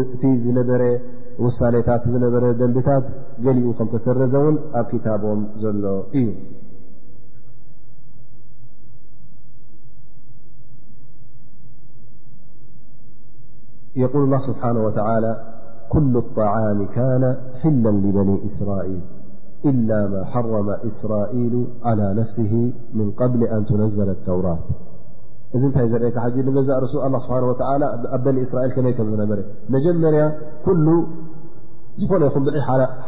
እቲ 0.00 0.22
ዝነበረ 0.46 0.82
ولسلت 1.38 1.88
نبر 2.06 2.52
دنبتت 2.60 3.04
جل 3.42 3.64
م 3.66 3.70
تسرزون 3.92 4.54
أب 4.78 4.84
كتابم 4.92 5.40
ل 5.82 5.86
ي 6.22 6.36
يقول 14.02 14.24
الله 14.24 14.40
سبحانه 14.50 14.80
وتعالى 14.84 15.32
كل 15.90 16.16
الطعام 16.16 16.86
كان 16.86 17.22
حلا 17.62 17.88
لبني 17.90 18.36
إسرائيل 18.48 19.02
إلا 19.64 20.06
ما 20.08 20.24
حرم 20.24 20.68
إسرائيل 20.70 21.66
على 21.82 22.14
نفسه 22.14 22.72
من 22.94 23.10
قبل 23.10 23.44
أن 23.44 23.66
تنزل 23.66 24.08
التورات 24.10 24.62
እዚ 25.56 25.64
ታይ 25.74 25.84
ር 26.02 26.04
ዛ 26.68 26.76
ራል 27.42 27.44
መይ 28.86 28.94
ዝበረ 29.10 29.40
መጀመርያ 29.74 30.22
ዝነ 32.00 32.22
ይኹ 32.24 32.40
ብ 32.46 32.58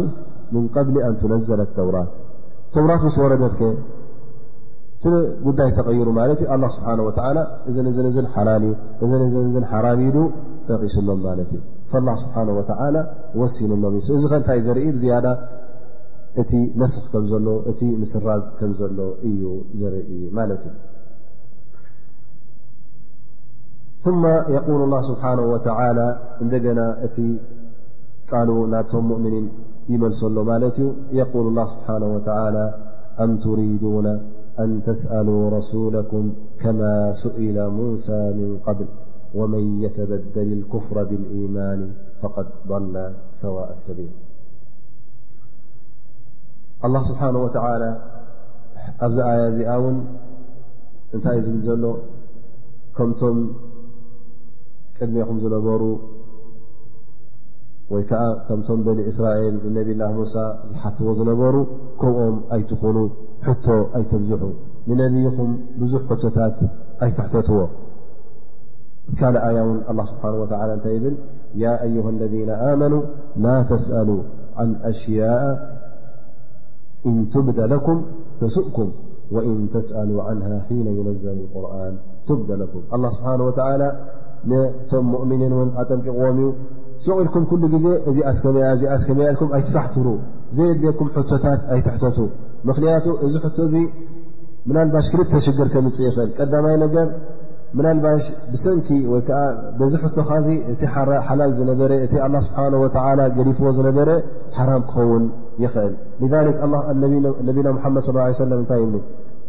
ምን 0.53 0.63
ቀብሊ 0.75 0.95
ኣን 1.07 1.15
ትነዘለ 1.21 1.61
ተውራት 1.77 2.11
ተውራት 2.75 3.01
ውስ 3.07 3.15
ወረደት 3.23 3.53
ከ 3.59 3.63
ስጉዳይ 5.05 5.69
ተቐይሩ 5.77 6.07
ማለት 6.19 6.39
እዩ 6.43 6.47
ኣ 6.55 6.69
ስብሓه 6.75 6.91
እ 7.69 7.73
ን 8.23 8.27
ሓላል 8.35 8.63
እ 9.01 9.63
ሓራቢዱ 9.73 10.17
ጠቂሱሎም 10.67 11.19
ማለት 11.27 11.51
እዩ 11.57 11.61
ላ 12.07 12.15
ስብሓه 12.23 12.45
ወሲንሎም 13.41 13.97
እዚ 14.19 14.23
ከ 14.31 14.33
እንታይ 14.41 14.59
ዘርኢ 14.69 14.85
ብዝያዳ 14.95 15.27
እቲ 16.41 16.51
ነስክ 16.81 17.03
ከምዘሎ 17.13 17.47
እቲ 17.71 17.81
ምስራዝ 18.03 18.45
ከም 18.61 18.71
ዘሎ 18.79 18.97
እዩ 19.31 19.41
ዘርኢ 19.81 20.07
ማለት 20.37 20.61
እዩ 20.69 20.81
ثم 24.03 24.25
يقول 24.27 24.83
الله 24.83 25.01
سبحانه 25.15 25.41
وتعالى 25.53 26.07
ننا 26.41 26.87
ت 27.15 28.33
الو 28.41 28.57
ناتم 28.73 29.03
مؤمن 29.11 29.35
يملسله 29.93 30.41
ملت 30.53 30.77
ي 30.83 30.87
يقول 31.21 31.45
الله 31.51 31.65
سبحانه 31.75 32.09
وتعالى 32.15 32.65
أم 33.23 33.29
تريدون 33.47 34.07
أن 34.63 34.69
تسألوا 34.89 35.43
رسولكم 35.57 36.23
كما 36.63 36.93
سئل 37.23 37.57
موسى 37.79 38.19
من 38.39 38.49
قبل 38.67 38.87
ومن 39.39 39.63
يتبدل 39.85 40.49
الكفر 40.59 40.95
بالإمان 41.09 41.79
فقد 42.21 42.47
ضل 42.71 42.95
سواء 43.43 43.69
السبيل 43.77 44.11
الله 46.85 47.01
سبحانه 47.11 47.39
وتعالى 47.45 47.89
آيا 49.35 49.75
ون 49.83 49.95
نتي 51.15 51.37
لل 51.47 51.83
مم 52.99 53.39
قدمኹم 54.99 55.37
ዝنبر 55.43 55.81
وي 57.93 58.01
ك 58.09 58.11
م 58.57 58.79
بن 58.87 58.97
إسرائل 59.11 59.53
لنبي 59.65 59.91
الله 59.95 60.09
موسى 60.19 60.45
زحتዎ 60.73 61.07
نበሩ 61.31 61.55
كم 62.01 62.15
ኣيتخن 62.55 62.97
حت 63.45 63.67
أيترزح 63.97 64.41
لنبيኹم 64.87 65.49
بዙح 65.79 66.01
حتታت 66.09 66.57
ኣيتحتتዎ 67.05 67.57
ل 69.33 69.35
آية 69.49 69.61
الله 69.91 70.05
سبحانه 70.11 70.37
وتعلى 70.43 70.73
ن 70.79 70.81
ل 71.03 71.05
يا 71.63 71.73
أيها 71.87 72.09
الذين 72.15 72.49
آمنوا 72.71 73.03
لا 73.45 73.55
تسألوا 73.71 74.21
عن 74.59 74.69
أشياء 74.91 75.43
إن 77.09 77.15
تبد 77.33 77.59
لكم 77.73 77.97
تسؤكم 78.41 78.87
وإن 79.35 79.55
تسألا 79.75 80.17
عنها 80.27 80.55
حين 80.67 80.87
ينزل 80.99 81.35
القرآن 81.45 81.93
تبد 82.27 82.49
لكم 82.61 82.81
الله 82.95 83.09
سحنه 83.15 83.43
ولى 83.49 83.87
ቶ 84.51 84.95
ؤ 84.99 85.63
ኣጠمቂቕዎ 85.81 86.23
እ 86.35 86.47
غ 87.15 87.19
ኢልኩ 87.23 87.35
ل 87.61 87.75
ዜ 87.83 87.85
እዚ 88.09 88.17
ስ 89.05 89.09
መያ 89.17 89.27
ኢኩ 89.33 89.41
ኣይትፋሕትሩ 89.57 90.07
ዘኩ 90.83 90.99
ታት 91.43 91.61
ኣይትሕቱ 91.73 92.17
ምክንያ 92.69 92.91
እዚ 93.25 93.35
ባ 94.71 94.99
ክል 95.11 95.29
ሽር 95.45 95.69
ምፅእ 95.85 96.39
ይእ 98.89 99.21
ቀይ 99.27 99.87
ሰኪ 99.93 100.57
ዚ 100.79 100.81
እ 100.85 100.89
ሓላ 101.27 101.41
እ 101.51 101.75
ه 102.11 102.77
ه 102.83 103.27
ገዲፍዎ 103.37 103.67
ዝበ 103.77 103.97
ሓራ 104.57 104.69
ክኸውን 104.89 105.23
ይእል 105.63 105.93
ذ 106.31 106.33
ና 107.01 107.03
ድ 107.03 107.69
صى 108.07 108.11
ه 108.17 108.29
ه 108.29 108.51
و 108.59 108.63
ታይ 108.71 108.83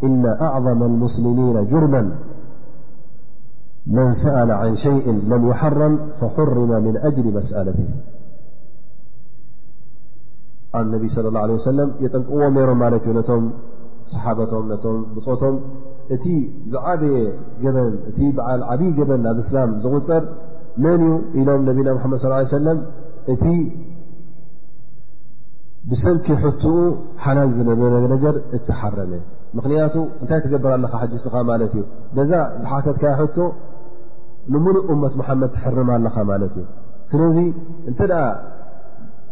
إن 0.07 0.25
أعظ 0.47 0.67
السل 1.05 1.39
جር 1.71 1.83
መን 3.97 4.11
ሰأل 4.25 4.51
عن 4.63 4.71
ሸይء 4.85 5.07
ለም 5.31 5.43
يحረም 5.51 5.93
فحርመ 6.19 6.71
ምن 6.87 6.95
أجሊ 7.09 7.27
መስأለት 7.39 7.79
ኣነቢ 10.79 11.03
صى 11.15 11.19
اله 11.29 11.41
عه 11.47 11.53
ሰለ 11.69 11.79
የጠንቀዎም 12.05 12.55
ይሮም 12.61 12.79
ማለት 12.85 13.03
እዩ 13.07 13.13
ነቶም 13.19 13.43
صሓበቶም 14.13 14.65
ነቶም 14.73 14.97
ብፆቶም 15.17 15.55
እቲ 16.15 16.27
ዝዓበየ 16.73 17.17
ገበን 17.63 17.93
እቲ 18.11 18.19
በዓል 18.37 18.61
ዓብይ 18.73 18.91
ገበን 18.99 19.21
ናብ 19.27 19.39
እስላም 19.45 19.71
ዝغፅር 19.83 20.23
መን 20.85 21.01
እዩ 21.07 21.13
ኢሎም 21.41 21.61
ነቢና 21.69 21.89
መድ 22.13 22.19
صل 22.25 22.35
ሰም 22.55 22.79
እቲ 23.35 23.45
ብሰንኪ 25.91 26.27
ሕትኡ 26.43 26.67
ሓላን 27.23 27.51
ዝነበረ 27.59 27.93
ነገር 28.15 28.35
እተሓረመ 28.57 29.13
ምክንያቱ 29.57 29.95
እንታይ 30.21 30.39
ትገብር 30.47 30.73
ለካ 30.85 30.93
ሓጅስኻ 31.03 31.35
ማለት 31.53 31.73
እዩ 31.79 31.83
ዛ 32.31 32.41
ዝሓተት 32.63 32.97
ካ 33.03 33.17
ቶ 33.37 33.49
ንሙሉእ 34.53 34.85
እመት 34.95 35.15
መሓመድ 35.21 35.51
ትሕርማ 35.57 35.91
ኣለኻ 35.99 36.17
ማለት 36.31 36.55
እዩ 36.61 36.65
ስለዚ 37.13 37.37
እንተ 37.91 38.01
ደኣ 38.11 38.23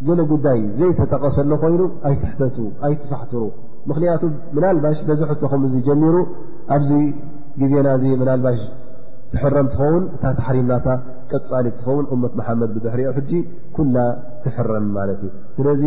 ገለ 0.07 0.21
ጉዳይ 0.33 0.61
ዘይተጠቐሰሉ 0.79 1.51
ኮይኑ 1.63 1.83
ኣይትሕተቱ 2.09 2.57
ኣይትፋሕትሩ 2.87 3.43
ምክንያቱ 3.91 4.23
ምናልባሽ 4.57 4.99
በዚ 5.09 5.21
ሕቶኹም 5.31 5.63
እዚ 5.69 5.75
ጀሚሩ 5.89 6.17
ኣብዚ 6.77 6.93
ግዜና 7.61 7.87
እዚ 7.99 8.05
ምናልባሽ 8.23 8.61
ትሕረም 9.33 9.67
ትኸውን 9.75 10.05
እታ 10.17 10.25
ተሕሪምናታ 10.39 10.87
ቀፃሊ 11.35 11.67
እትኸውን 11.73 12.07
እመት 12.15 12.33
መሓመድ 12.39 12.71
ብድሕሪኦ 12.77 13.11
ሕጂ 13.19 13.31
ኩላ 13.77 13.97
ትሕርም 14.45 14.89
ማለት 14.97 15.21
እዩ 15.27 15.31
ስለዚ 15.59 15.83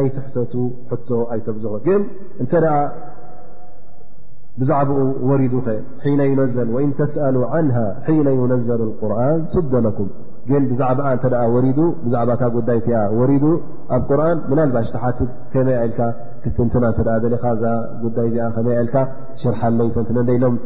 ኣይትሕተቱ 0.00 0.54
ሕቶ 0.92 1.08
ኣይተብዝሑ 1.34 1.74
እ 1.94 2.46
ብዛዕባኡ 4.60 5.00
ወሪዱ 5.30 5.54
ኸእ 6.04 6.14
ን 6.88 6.90
ተስ 6.98 7.12
ን 7.34 8.24
ነ 8.26 8.28
ነዘ 8.52 8.68
ቁርን 9.00 9.46
ደ 9.74 9.86
ኩም 9.98 10.08
ግ 10.70 10.72
ዛ 10.80 10.88
ዛእ 10.98 11.18
ዳይእ 12.68 12.88
ኣብ 13.96 14.08
ር 14.20 14.60
ናባ 14.60 14.76
ተትት 15.18 15.30
መይ 15.68 15.76
ልካ 15.90 16.00
ክትንትና 16.44 16.84
ኻ 16.96 16.98
ዳይ 18.16 18.28
ዚ 18.34 18.74
ይ 18.74 18.80
ልካ 18.88 18.98
ሽርሓለይ 19.42 19.88
ተንት 19.96 20.30
ኢሎም 20.36 20.56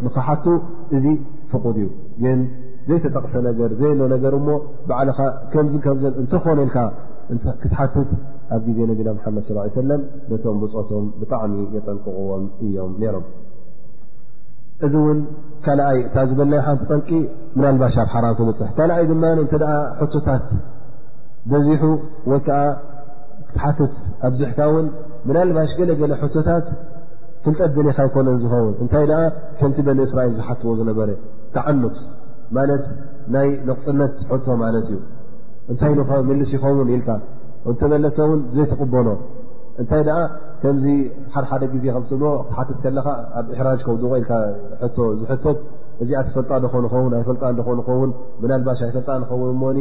እዚ 0.96 1.04
ፍቁድ 1.52 1.76
እዩ 1.82 1.88
ግን 2.24 2.40
ዘይተጠቕሰ 2.88 3.34
ገ 3.58 3.68
ዘየለ 3.80 4.14
ገ 4.22 4.26
ሞ 4.46 4.52
ብዓልኻ 4.88 5.18
ከም 5.52 5.66
እንተኾነልካ 6.22 6.78
ክትሓትት 7.62 8.10
ኣብ 8.56 8.62
ግዜ 8.68 8.78
ነና 8.90 9.08
መድ 9.36 9.76
ለ 9.90 10.00
ነቶም 10.32 10.56
ብፆቶም 10.64 11.06
ብጣዕሚ 11.20 11.54
የጠንቅቕዎም 11.76 12.44
እዮም 12.66 12.94
ይሮም 13.04 13.24
እዚ 14.86 14.94
እውን 15.02 15.18
ካልኣይ 15.64 15.98
እታ 16.06 16.16
ዝበልናይ 16.28 16.60
ሓንቲ 16.66 16.84
ጠንቂ 16.92 17.08
ምናልባሽ 17.56 17.96
ኣብ 18.02 18.08
ሓራም 18.14 18.32
ትብፅሕ 18.38 18.70
ካልኣይ 18.78 19.04
ድማ 19.10 19.24
እንተ 19.42 19.52
ደኣ 19.62 19.72
ሕቶታት 20.00 20.46
በዚሑ 21.50 21.82
ወይ 22.30 22.40
ከዓ 22.46 22.58
ክትሓትት 23.48 23.94
ኣብዚሕካ 24.28 24.58
እውን 24.70 24.86
ምናልባሽ 25.28 25.70
ገለገለ 25.78 26.12
ቶታት 26.36 26.66
ፍልጠት 27.44 27.70
ድሊኻ 27.76 27.98
ይኮነን 28.08 28.36
ዝኸውን 28.42 28.74
እንታይ 28.82 29.06
ደኣ 29.10 29.20
ከምቲ 29.60 29.78
በን 29.86 30.00
እስራኤል 30.08 30.34
ዝሓትዎ 30.38 30.72
ዝነበረ 30.80 31.08
ተዓኑት 31.54 31.98
ማለት 32.58 32.84
ናይ 33.36 33.48
ንቕፅነት 33.68 34.14
ሕቶ 34.32 34.46
ማለት 34.64 34.86
እዩ 34.92 34.98
እንታይ 35.72 35.92
ምልስ 36.28 36.50
ይኸውን 36.56 36.88
ኢልካ 36.96 37.08
ተመለሰ 37.82 38.16
እውን 38.28 38.40
ብዘይተቕበሎ 38.48 39.08
እታይ 39.82 40.02
ከምዚ 40.62 40.84
ሓደሓደ 41.34 41.64
ግዜ 41.76 41.84
ከምትብልዎ 41.94 42.32
ትሓትት 42.48 42.76
ከለኻ 42.82 43.06
ኣብ 43.38 43.46
እሕራጅ 43.54 43.80
ከውድቀ 43.86 44.28
ኢል 44.86 44.92
ዝሕተት 45.20 45.58
እዚኣስፈልጣ 46.02 46.50
ውን 46.98 47.10
ኣይፈልጣ 47.18 47.42
ኸውን 47.88 48.10
ባሽ 48.66 48.80
ኣይፈልጣ 48.86 49.08
ንኸውን 49.22 49.56
ሞኒ 49.62 49.78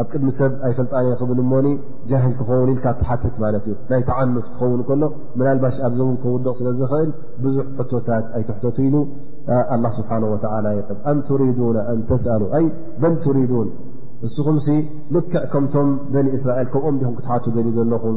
ኣብ 0.00 0.06
ቅድሚ 0.12 0.28
ሰብ 0.38 0.52
ኣይፈልጣን 0.66 1.08
ክብል 1.20 1.40
ሞኒ 1.52 1.66
ጃሂል 2.10 2.32
ክኸውን 2.38 2.70
ኢል 2.74 2.80
ትሓትት 3.00 3.36
ማለት 3.44 3.64
እዩ 3.70 3.74
ናይ 3.90 4.02
ተዓኑት 4.10 4.46
ክኸውን 4.50 4.80
ከሎ 4.88 5.02
መናልባሽ 5.38 5.78
ኣብዘው 5.88 6.10
ክውድቕ 6.22 6.52
ስለዝኽእል 6.60 7.10
ብዙሕ 7.44 7.64
ሕቶታት 7.80 8.26
ኣይትሕተቱ 8.38 8.76
ኢሉ 8.88 8.96
ስብሓ 9.98 10.12
ይ 10.78 10.82
ኣም 11.10 11.18
ቱሪ 11.28 11.42
ኣንተስኣሉ 11.92 12.44
በል 13.02 13.14
ቱሪዱን 13.26 13.68
እስኹም 14.26 14.56
ልክዕ 15.14 15.42
ከምቶም 15.52 15.88
በን 16.12 16.26
እስራኤል 16.38 16.68
ከብኦም 16.74 16.96
ዲኹም 17.00 17.12
ክትሓቱ 17.18 17.44
ዘ 17.56 17.64
ዘለኹም 17.76 18.16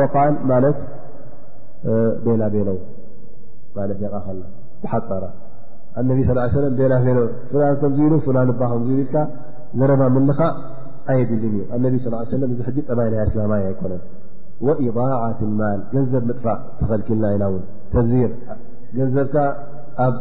ረة 0.00 0.16
ማ 0.48 0.58
ቤላቤለ 2.24 2.68
ከ 4.82 4.86
ሓፀ 4.92 5.08
ኢ 6.20 6.22
ዘረ 9.82 9.96
ኻ 10.38 10.40
ኣየድል 11.12 11.42
እ 11.46 11.48
ص 11.98 12.00
ጠባይና 12.88 13.14
ማ 13.50 13.52
ይኮነ 13.70 13.92
إضعት 14.88 15.38
الማ 15.48 15.60
ገንዘብ 15.94 16.22
ጥፋእ 16.38 16.58
ተኪልና 16.78 17.24
ኢ 17.34 17.36
ተዚር 17.92 18.30
ንዘብካ 18.98 19.36
ኣብ 20.06 20.14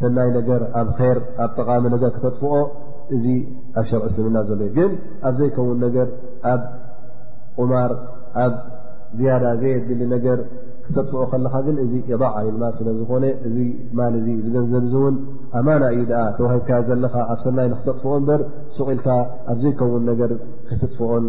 ሰናይ 0.00 0.28
ኣብ 0.78 0.88
ር 1.16 1.18
ኣ 1.42 1.44
ጠቃሚ 1.56 1.84
ክተጥፍኦ 2.14 2.52
እዚ 3.16 3.26
ኣብ 3.78 3.84
ሸር 4.14 4.26
ና 4.36 4.38
ዘሎዩ 4.48 4.68
ግን 4.78 4.90
ኣብ 5.28 5.32
ዘይከውን 5.40 5.76
ኣብ 6.52 6.60
ቁማር 7.60 7.92
ኣብ 8.44 8.54
ዝያዳ 9.18 9.44
ዘየድሊ 9.60 10.00
ነገር 10.14 10.38
ክተጥፍኦ 10.86 11.22
ከለኻ 11.32 11.54
ግን 11.66 11.76
እዚ 11.84 11.92
ኢባዕ 12.14 12.30
ዓልልማ 12.40 12.64
ስለ 12.78 12.88
ዝኾነ 12.98 13.24
እዚ 13.48 13.56
ማል 13.98 14.14
እዚ 14.20 14.28
ዝገንዘብ 14.44 14.84
እውን 15.00 15.16
ኣማና 15.58 15.82
እዩ 15.94 16.00
ደኣ 16.10 16.22
ተዋሂብካ 16.38 16.70
ዘለኻ 16.88 17.14
ኣብ 17.32 17.40
ሰናይ 17.46 17.68
ንክተጥፍኦ 17.72 18.12
እምበር 18.20 18.42
ስቂኢልካ 18.78 19.08
ኣብ 19.50 19.58
ዘይከውን 19.64 20.04
ነገር 20.12 20.32
ክትጥፍኦን 20.68 21.24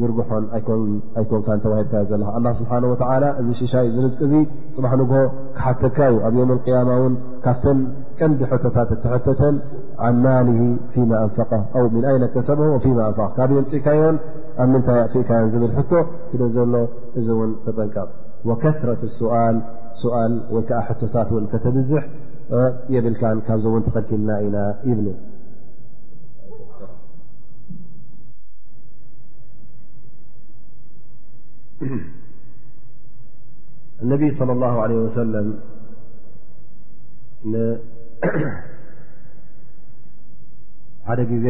ዝርሖ 0.00 0.18
ይኮን 0.56 1.40
ተዋሂካዮ 1.64 2.02
ዘ 2.10 2.52
ስሓ 2.58 2.72
እዚ 3.40 3.48
ሽሻይ 3.60 3.86
ዝርቅ 3.94 4.14
ፅባ 4.76 4.84
ግ 5.10 5.22
ክሓተካ 5.56 5.96
ዩ 6.14 6.18
ኣብ 6.26 6.34
ዮም 6.40 6.50
ማ 6.88 6.98
ውን 7.02 7.14
ካብተን 7.44 7.78
ቀንዲ 8.18 8.40
ቶታት 8.64 8.90
ተተተን 9.04 9.56
ን 10.12 10.16
ማ 10.24 10.34
ን 10.46 10.48
ይነ 10.96 12.24
ተሰብ 12.36 12.60
ን 12.84 13.02
ካብ 13.38 13.50
ም 13.58 13.62
ፅእካዮ 13.72 14.02
ኣብ 14.62 14.68
ምታይ 14.74 15.00
ኣጥፍእካዮ 15.04 15.42
ብል 15.64 15.72
ቶ 15.90 15.94
ስለ 16.30 16.42
ዘሎ 16.56 16.74
እዚ 17.20 17.28
ውን 17.40 17.52
ተጠንቀቅ 17.66 18.08
ረ 18.88 18.96
ል 20.32 20.34
ወይዓ 20.56 20.82
ቶታት 21.00 21.28
ከተብዝሕ 21.54 22.04
የብል 22.96 23.14
ካብውን 23.48 23.82
ተከልና 23.88 24.30
ኢና 24.46 24.56
ብ 24.98 25.00
النبي 34.02 34.30
صلى 34.30 34.52
الله 34.52 34.80
عليه 34.80 34.94
وسلم 34.94 35.60
حደ 41.08 41.20
ዜ 41.44 41.46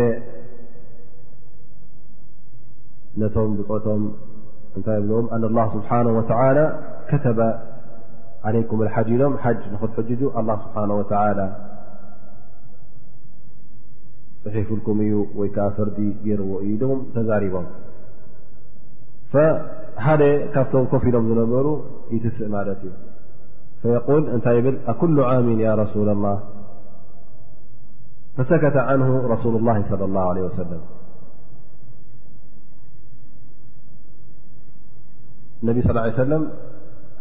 ነቶم 3.22 3.50
بፅቶም 3.58 4.02
እታይ 4.76 4.98
ل 5.08 5.10
أن 5.34 5.42
الله 5.50 5.66
سبحانه 5.76 6.12
وتعلى 6.18 6.66
كተب 7.10 7.38
عليكم 8.46 8.78
الحج 8.86 9.08
ሎم 9.20 9.32
حج 9.44 9.60
نክتحد 9.74 10.22
الله 10.40 10.56
سبحانه 10.64 10.94
وتعلى 11.00 11.46
صحفلكم 14.42 14.96
እዩ 15.04 15.12
و 15.40 15.42
فርዲ 15.86 15.98
رዎ 16.40 16.52
ዩ 16.70 16.72
ተዛرቦም 17.14 17.66
حد 20.04 20.22
كفم 20.54 20.82
كف 20.92 21.02
ኢلم 21.10 21.24
نبሩ 21.40 21.66
يتسء 22.14 22.48
مت 22.52 22.82
فيقول 23.82 24.22
أنتይ 24.34 24.56
ل 24.60 24.66
أكل 24.92 25.16
عام 25.30 25.46
يا 25.64 25.72
رسول 25.82 26.08
الله 26.16 26.36
فسكة 28.36 28.76
عنه 28.90 29.08
رسول 29.34 29.54
الله 29.60 29.76
صلى 29.90 30.04
الله 30.08 30.24
عليه 30.32 30.44
وسلم 30.50 30.82
انبي 35.62 35.80
صلىى 35.82 35.92
اله 35.94 36.02
عليه 36.06 36.20
وسلم 36.24 36.42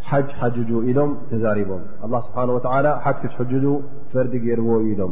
حج 0.09 0.29
حجج 0.41 0.69
إሎم 0.89 1.11
تزربم 1.31 1.81
الله 2.05 2.19
سبحانه 2.27 2.53
وتعالى 2.57 2.89
حج 3.05 3.15
كتحجج 3.23 3.65
فرد 4.11 4.33
رዎ 4.59 4.71
ሎم 4.99 5.11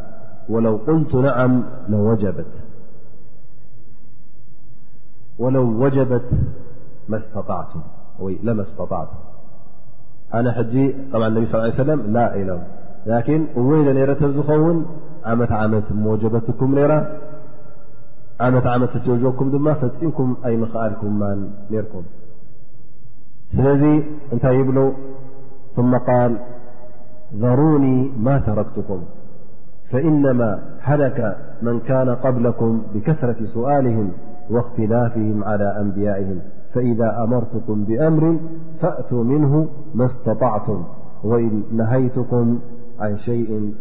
ولو 0.49 0.75
قلت 0.77 1.15
نعم 1.15 1.63
ولو 5.39 5.83
وجبت 5.83 6.29
لما 7.09 7.17
استطعت 8.61 9.11
أنا 10.33 10.59
ي 10.59 10.95
بعا 11.13 11.27
انبي 11.27 11.45
صلى 11.45 11.53
اله 11.61 11.71
عليه 11.71 11.83
وسلم 11.83 12.13
لا 12.13 12.63
لكن 13.05 13.47
ول 13.55 13.95
ليرة 13.95 14.27
زخون 14.37 14.85
عم 15.25 15.41
عمت 15.43 15.91
موجبتكم 15.91 16.75
لرة 16.75 16.99
معم 18.41 18.85
كم 19.39 19.51
دم 19.51 19.73
فكم 19.73 20.35
أي 20.45 20.57
مخألكم 20.57 21.23
ننركم 21.23 22.03
سلذي 23.57 23.95
أنتيبلو 24.33 24.93
ثم 25.75 25.97
قال 25.97 26.31
ذروني 27.35 28.11
ما 28.17 28.39
تركتكم 28.39 29.01
فإنما 29.91 30.63
هلك 30.81 31.35
من 31.61 31.79
كان 31.79 32.09
قبلكم 32.09 32.81
بكثرة 32.95 33.45
سؤالهم 33.53 34.11
واختلافهم 34.49 35.43
على 35.43 35.79
أنبيائهم 35.81 36.39
فإذا 36.73 37.17
أمرتكم 37.23 37.85
بأمر 37.85 38.39
فأتوا 38.81 39.23
منه 39.23 39.67
ما 39.95 40.05
استطعتم 40.05 40.83
وإن 41.23 41.63
نهيتكم 41.71 42.59
عن 42.99 43.17
شيء 43.17 43.73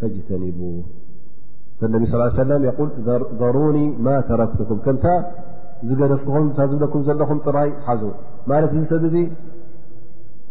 فاجتنبوه 0.00 0.82
فالنبي 1.80 2.06
صلى 2.06 2.22
اله 2.24 2.32
عليه 2.40 2.44
وسلم 2.44 2.64
يقول 2.64 2.88
ذروني 3.38 3.96
ما 3.96 4.20
تركتكم 4.20 4.78
كمت 4.78 5.04
زلفكم 5.82 6.52
بلكم 6.78 7.02
زلخم 7.02 7.38
طراي 7.38 7.70
حزو 7.86 8.10
مالت 8.46 8.70
سدزي 8.72 9.28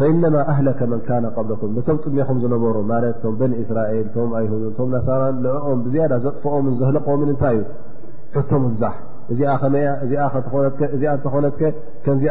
فእነማ 0.00 0.36
ኣህለከ 0.50 0.80
መን 0.90 1.00
ካነ 1.06 1.24
ቀብለኩም 1.36 1.70
ቶም 1.86 1.96
ቅድሚኹም 2.04 2.36
ዝነበሮ 2.42 2.76
ማለት 2.90 3.16
ቶም 3.22 3.32
በኒ 3.40 3.52
እስራኤል 3.62 4.06
ቶም 4.14 4.30
ኣይሁን 4.38 4.62
ቶም 4.76 4.88
ናሳራን 4.94 5.34
ንዕኦም 5.44 5.80
ብዝያዳ 5.86 6.12
ዘጥፍኦምን 6.26 6.74
ዘህለቆምን 6.80 7.30
እንታይ 7.32 7.56
እዩ 7.58 7.64
ሕቶም 8.36 8.62
ብዛሕ 8.72 8.94
እዚኣ 9.32 9.50
ኸመያ 9.62 9.88
እዚ 10.04 10.12
ዚ 11.00 11.04
ተኾነ 11.24 11.44
ከዚኣከዚ 12.06 12.22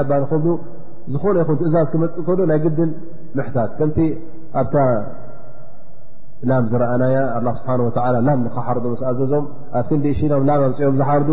ኣ 0.00 0.02
ንክብሉ 0.24 0.48
ዝኾነ 1.12 1.36
ይኹን 1.42 1.56
ትእዛዝ 1.60 1.86
ክመፅእ 1.94 2.24
ከሎ 2.26 2.40
ናይ 2.50 2.60
ግድን 2.66 2.90
ምሕታት 3.36 3.70
ከምቲ 3.78 3.98
ኣብታ 4.60 4.74
ላም 6.50 6.64
ዝረኣናያ 6.72 7.18
ስብሓ 7.60 8.04
ላም 8.28 8.38
ንካሓርዶ 8.46 8.86
ስኣዘዞም 9.02 9.44
ኣብ 9.78 9.84
ክንዲ 9.90 10.06
ሽኖም 10.20 10.44
ላም 10.50 10.62
ኣምፅኦም 10.68 10.96
ዝሓርዱ 11.00 11.30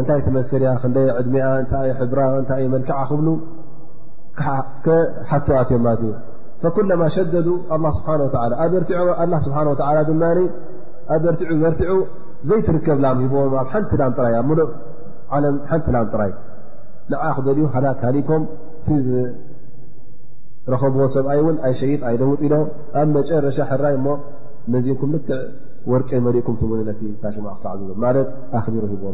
እንታይ 0.00 0.20
ትመስልእያ 0.26 0.72
ክንደይ 0.84 1.08
ዕድሚኣ 1.20 1.48
እታይ 1.64 1.90
ሕብራ 2.00 2.20
እንታይዩ 2.42 2.66
መልክዓ 2.76 3.00
ክብሉ 3.10 3.28
ሓት 4.46 4.86
ኣትዮ 5.58 5.76
ለት 5.86 6.00
ዩ 6.06 6.10
فኩلማ 6.62 7.02
ሸደዱ 7.16 7.48
ስብሓه 7.96 8.14
ድ 8.20 8.22
ኣብ 11.14 11.22
ርቲዑ 11.32 11.50
በርቲዑ 11.64 11.92
ዘይትርከብላ 12.48 13.06
ሂብዎም 13.20 13.52
ኣብ 13.60 13.66
ሓንቲ 13.72 13.92
ላም 14.00 14.10
ጥራይ 14.16 14.34
ሉእ 14.48 14.58
ዓለ 15.34 15.44
ሓንቲ 15.70 15.86
ላምጥራይ 15.94 16.32
ንዓ 17.12 17.22
ክደልዩ 17.36 17.62
ሃላ 17.74 17.86
ካሊኮም 18.00 18.42
ቲ 18.84 18.86
ዝረኸብዎ 19.06 21.00
ሰብኣይ 21.14 21.38
እውን 21.42 21.56
ኣይ 21.66 21.72
ሸይጥ 21.80 22.00
ኣይደውጥ 22.08 22.40
ኢዶ 22.48 22.54
ኣብ 23.00 23.08
መጨረሻ 23.16 23.58
ሕራይ 23.70 23.94
እሞ 23.98 24.06
መዚንኩም 24.74 25.10
ልክዕ 25.16 25.38
ወርቀ 25.92 26.10
መሊእኩም 26.26 26.54
ትነ 26.60 26.90
ታሽማ 27.22 27.46
ክሳዕ 27.56 27.72
ዝ 27.80 27.82
ማት 28.02 28.16
ኣኽቢሩ 28.58 28.84
ሂዎ 28.92 29.04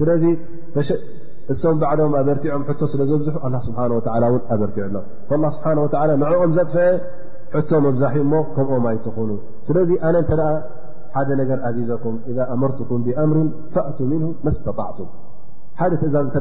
ስለ 0.00 0.08
እሶም 1.52 1.76
ባዕሎም 1.80 2.12
ኣበርቲዖም 2.20 2.62
ሕቶ 2.68 2.80
ስለ 2.92 3.00
ዘብዝሑ 3.10 3.34
ኣ 3.46 3.48
ስብሓ 3.66 3.80
እን 3.88 3.94
ኣበርቲዑ 4.54 4.84
ና 5.42 5.48
ስብሓ 5.56 5.66
ወ 5.84 5.86
ንዕኦም 6.22 6.52
ዘጥፍአ 6.58 6.86
ሕቶ 7.54 7.70
መብዛሒ 7.86 8.16
እሞ 8.24 8.32
ከምኦም 8.54 8.84
ኣይትኾኑ 8.90 9.30
ስለዚ 9.68 9.90
ኣነ 10.08 10.16
እንተ 10.22 10.30
ሓደ 11.14 11.28
ነገር 11.40 11.58
ኣዚዘኩም 11.68 12.14
ኢዛ 12.30 12.38
ኣመርትኩም 12.54 13.00
ብኣምር 13.06 13.38
ፋእ 13.74 13.98
ምን 14.10 14.22
መስተጣዕቱ 14.46 14.98
ሓደቲ 15.80 16.02
እዛ 16.10 16.16
እተ 16.28 16.36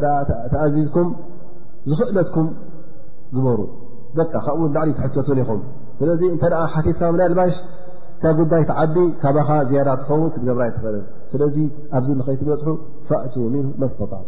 ተኣዚዝኩም 0.54 1.08
ዝኽእለትኩም 1.90 2.48
ግበሩ 3.36 3.60
ደ 4.18 4.26
ካብእውን 4.34 4.72
ዳዕሊ 4.76 4.90
ትሕተትን 5.00 5.40
ይኹም 5.44 5.62
ስለዚ 6.00 6.22
እንተ 6.34 6.44
ሓቲትካ 6.74 7.04
ብናልባሽ 7.16 7.56
ካ 8.22 8.26
ጉዳይ 8.40 8.64
ትዓቢ 8.70 8.96
ካባኻ 9.24 9.50
ዝያዳ 9.72 9.90
ትኸውን 10.04 10.30
ክትገብራይ 10.36 10.72
ትፈእል 10.78 11.02
ስለዚ 11.34 11.56
ኣብዚ 11.98 12.10
ንኸይትበፅሑ 12.20 12.70
ፋእ 13.10 13.36
ምን 13.56 13.68
መስተጣዕቱ 13.84 14.28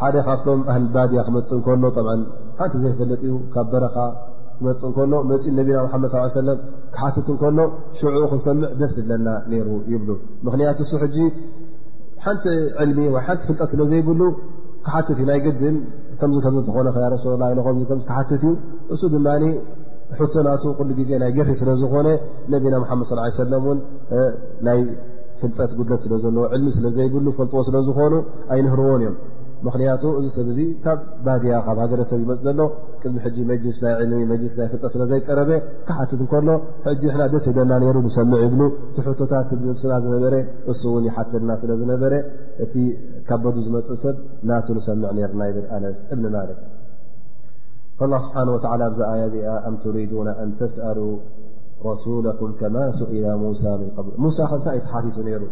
ሓደ 0.00 0.16
ካብቶም 0.28 0.60
ኣህል 0.70 0.86
ባድያ 0.94 1.20
ክመፅእ 1.26 1.56
እከሎ 1.60 1.84
ሓንቲ 2.58 2.74
ዘይፈለጥ 2.82 3.20
ዩ 3.28 3.32
ካብ 3.52 3.66
በረኻ 3.72 3.94
ክመፅ 4.58 4.82
እከሎ 4.88 5.12
ጪ 5.44 5.52
ነና 5.58 5.98
ድ 6.48 6.50
ክሓትት 6.94 7.28
እከሎ 7.34 7.58
ሽዑ 7.98 8.12
ክንሰምዕ 8.32 8.68
ደስ 8.80 8.92
ዘለና 8.98 9.28
ይሩ 9.54 9.68
ይብሉ 9.92 10.10
ምክንያት 10.48 10.78
እሱ 10.84 10.92
ሕጂ 11.04 11.16
ሓንቲ 12.24 12.44
ልሚ 12.90 13.00
ሓንቲ 13.26 13.42
ፍልጠት 13.48 13.68
ስለ 13.72 13.80
ዘይብሉ 13.92 14.22
ክሓትት 14.86 15.14
እዩ 15.20 15.24
ናይ 15.30 15.38
ግድም 15.46 15.76
ከምዚ 16.20 16.38
ኾነሱ 16.96 17.24
ትት 17.90 18.32
እዩ 18.44 18.52
እሱ 18.94 19.02
ድማ 19.14 19.28
ቶ 20.32 20.42
ና 20.46 20.50
ሉ 20.88 20.90
ጊዜ 21.00 21.10
ናይ 21.22 21.30
ገሪ 21.38 21.50
ስለዝኮነ 21.60 22.08
ነና 22.52 22.74
ድ 23.64 23.78
ናይ 24.66 24.80
ፍልጠት 25.40 25.70
ጉድለት 25.78 26.02
ስለዘለዎ 26.06 26.44
ልሚ 26.60 26.68
ስለዘይብሉ 26.76 27.26
ፈልጥዎ 27.38 27.60
ስለዝኾኑ 27.68 28.12
ኣይንህርዎን 28.52 29.00
እዮም 29.04 29.16
ምክንያቱ 29.66 30.02
እዚ 30.18 30.26
ሰብ 30.34 30.48
ዚ 30.56 30.60
ካብ 30.84 30.98
ባድያ 31.26 31.54
ካብ 31.66 31.78
ሃገረሰብ 31.82 32.18
ይመፅ 32.24 32.40
ዘሎ 32.46 32.58
ቅቢ 33.02 33.14
ሕጂ 33.24 33.36
መስ 33.50 33.78
ናይ 33.84 33.94
ልሚ 34.10 34.20
መልስ 34.32 34.54
ናይ 34.58 34.68
ፍጠ 34.72 34.84
ስለ 34.94 35.02
ዘይቀረበ 35.10 35.50
ክሓትት 35.88 36.20
እከሎ 36.24 36.48
ሕጂ 36.86 37.04
ና 37.20 37.26
ደስ 37.34 37.46
ይደና 37.50 37.72
ሩ 37.84 37.98
ንሰምዕ 38.06 38.40
ይብሉ 38.44 38.62
ቲሕቶታት 38.96 39.48
ስና 39.82 39.92
ዝነበረ 40.04 40.34
እሱ 40.72 40.82
ውን 40.94 41.04
ይሓትና 41.08 41.50
ስለ 41.62 41.70
ዝነበረ 41.80 42.12
እቲ 42.66 42.74
ካበዱ 43.28 43.56
ዝመፅእ 43.66 44.00
ሰብ 44.04 44.16
ናቱ 44.50 44.66
ንሰምዕ 44.78 45.10
ሩ 45.32 45.40
ና 45.42 45.48
ይብል 45.50 45.66
ኣነስ 45.78 45.98
እብኒ 46.12 46.24
ማርክ 46.36 46.60
ስብሓ 48.00 48.36
ወ 48.54 48.58
ዛኣያ 49.00 49.24
እዚኣ 49.32 49.58
ኣ 49.68 49.96
ሪና 49.96 50.28
ኣንተስኣ 50.46 50.86
ረሱኩም 51.00 52.52
ከማ 52.60 52.76
ስኢላ 52.98 53.26
ሙሳ 53.44 53.62
ብ 54.06 54.08
ሙሳ 54.24 54.38
ከታይ 54.50 54.76
ይቲ 54.78 54.86
ሓቲቱ 54.94 55.16
ይሩ 55.34 55.42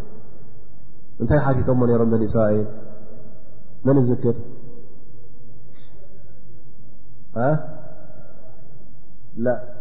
እንታይ 1.23 1.41
ሓቲቶዎ 1.45 1.85
ሮም 2.01 2.09
በንእስራኤል 2.13 2.65
من 3.85 3.97
اذكر 3.99 4.35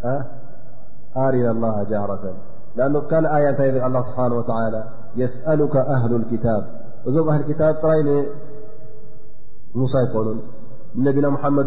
قأرن 0.04 1.50
الله 1.50 1.84
جهرة 1.84 2.36
لأن 2.76 2.94
ل 3.22 3.26
آية 3.26 3.86
الله 3.88 4.02
سبحانه 4.02 4.36
وتعالى 4.36 4.84
يسألك 5.16 5.76
أهل 5.76 6.16
الكتاب 6.16 6.84
ዞم 7.08 7.30
أهل 7.30 7.42
كتب 7.42 7.76
ري 7.86 8.28
موس 9.76 9.92
يكن 9.96 10.40
نبنا 10.96 11.30
محمد 11.30 11.66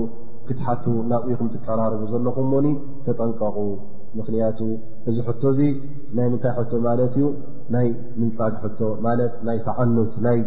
ክትሓቱ 0.48 0.84
ናብኡኢኹም 1.10 1.48
ትቀራርቡ 1.54 2.00
ዘለኹምሞኒ 2.12 2.66
ተጠንቀቁ 3.06 3.58
ምክንያቱ 4.18 4.60
እዚ 5.10 5.16
ሕቶ 5.28 5.42
እዚ 5.54 5.60
ናይ 6.18 6.26
ምንታይ 6.32 6.54
ሕቶ 6.60 6.72
ማለት 6.88 7.12
እዩ 7.18 7.26
ናይ 7.74 7.88
ምንፃግ 8.20 8.54
ሕቶ 8.64 8.80
ማለት 9.06 9.32
ናይ 9.48 9.58
ተዓኑት 9.66 10.14
ናይ 10.26 10.38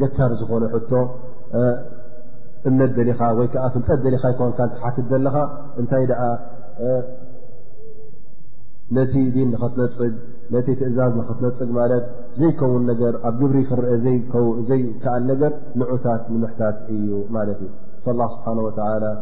ገታር 0.00 0.32
ዝኾነ 0.40 0.64
ሕቶ 0.74 0.92
እምነት 2.68 2.90
ደሊኻ 2.98 3.20
ወይ 3.38 3.46
ከዓ 3.52 3.64
ፍልጠት 3.74 4.00
ደሊካ 4.06 4.24
ይኮንካ 4.34 4.58
ትሓትት 4.74 5.06
ዘለኻ 5.12 5.36
እንታይ 5.82 6.04
ደኣ 6.10 6.22
ነቲ 8.96 9.14
ዲን 9.34 9.48
ንኸትነፅግ 9.54 10.14
ت 10.52 10.68
ትእዛዝ 10.78 11.14
ትነፅ 11.40 11.74
ዘيكው 12.40 12.72
ኣብ 13.28 13.36
ብሪ 13.40 13.56
ክአ 13.68 13.90
ዘይካዓ 14.04 14.46
ር 15.40 15.42
نዑታት 15.80 16.22
ምحታት 16.44 16.76
እዩ 16.94 17.08
እ 17.24 17.62
فالله 18.04 18.28
سبحنه 18.34 18.62
وتعلى 18.68 19.12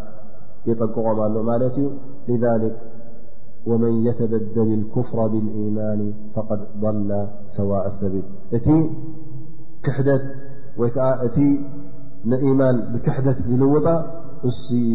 يጠقቖም 0.71 1.19
لذلك 2.29 2.75
ومن 3.71 3.93
يتبدل 4.09 4.69
الكፍر 4.79 5.19
بالإيمان 5.33 6.01
فقد 6.35 6.61
ضل 6.85 7.11
ሰواء 7.59 7.85
الሰبل 7.91 8.25
እ 8.57 8.59
ክት 9.85 10.07
ዓ 10.81 10.83
እ 11.27 11.29
إيማن 12.47 12.77
بክሕደት 12.93 13.39
ዝልውጣ 13.49 13.87
እዩ 14.49 14.95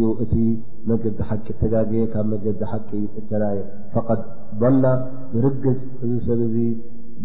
መገዲ 0.89 1.19
ሓቂ 1.27 1.45
ተጋግየ 1.61 2.01
ካብ 2.13 2.25
መገዲ 2.31 2.61
ሓቂ 2.71 2.89
እተየ 3.19 3.59
ضላ 4.61 4.85
ብርግፅ 5.33 5.79
እዚ 6.05 6.13
ሰብ 6.25 6.41
ዚ 6.53 6.65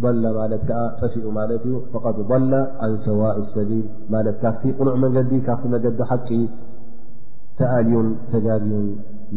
በላ 0.02 0.24
ማለት 0.39 0.62
ከዓ 0.68 0.80
ጠፊኡ 1.01 1.24
ማለት 1.39 1.62
እዩ 1.68 1.74
ضላ 2.30 2.52
ኣን 2.85 2.93
ሰዋኢ 3.06 3.40
ሰቢል 3.55 3.86
ማለት 4.14 4.36
ካብቲ 4.43 4.64
ቁኑዕ 4.78 4.97
መገዲ 5.05 5.30
ካብቲ 5.47 5.64
መገዲ 5.74 5.98
ሓቂ 6.10 6.28
ተኣልዩን 7.60 8.09
ተጋግዩ 8.32 8.74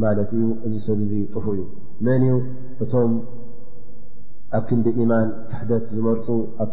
ማለት 0.04 0.32
እዩ 0.40 0.46
እዚ 0.68 0.76
ሰብ 0.88 1.00
ዙ 1.12 1.14
ጥፉ 1.34 1.46
እዩ 1.56 1.62
መን 2.08 2.24
ዩ 2.30 2.34
እቶም 2.86 3.14
ኣብ 4.58 4.64
ክንዲ 4.70 4.86
ኢማን 5.02 5.28
ክሕደት 5.50 5.86
ዝመርፁ 5.96 6.28
ኣብ 6.64 6.70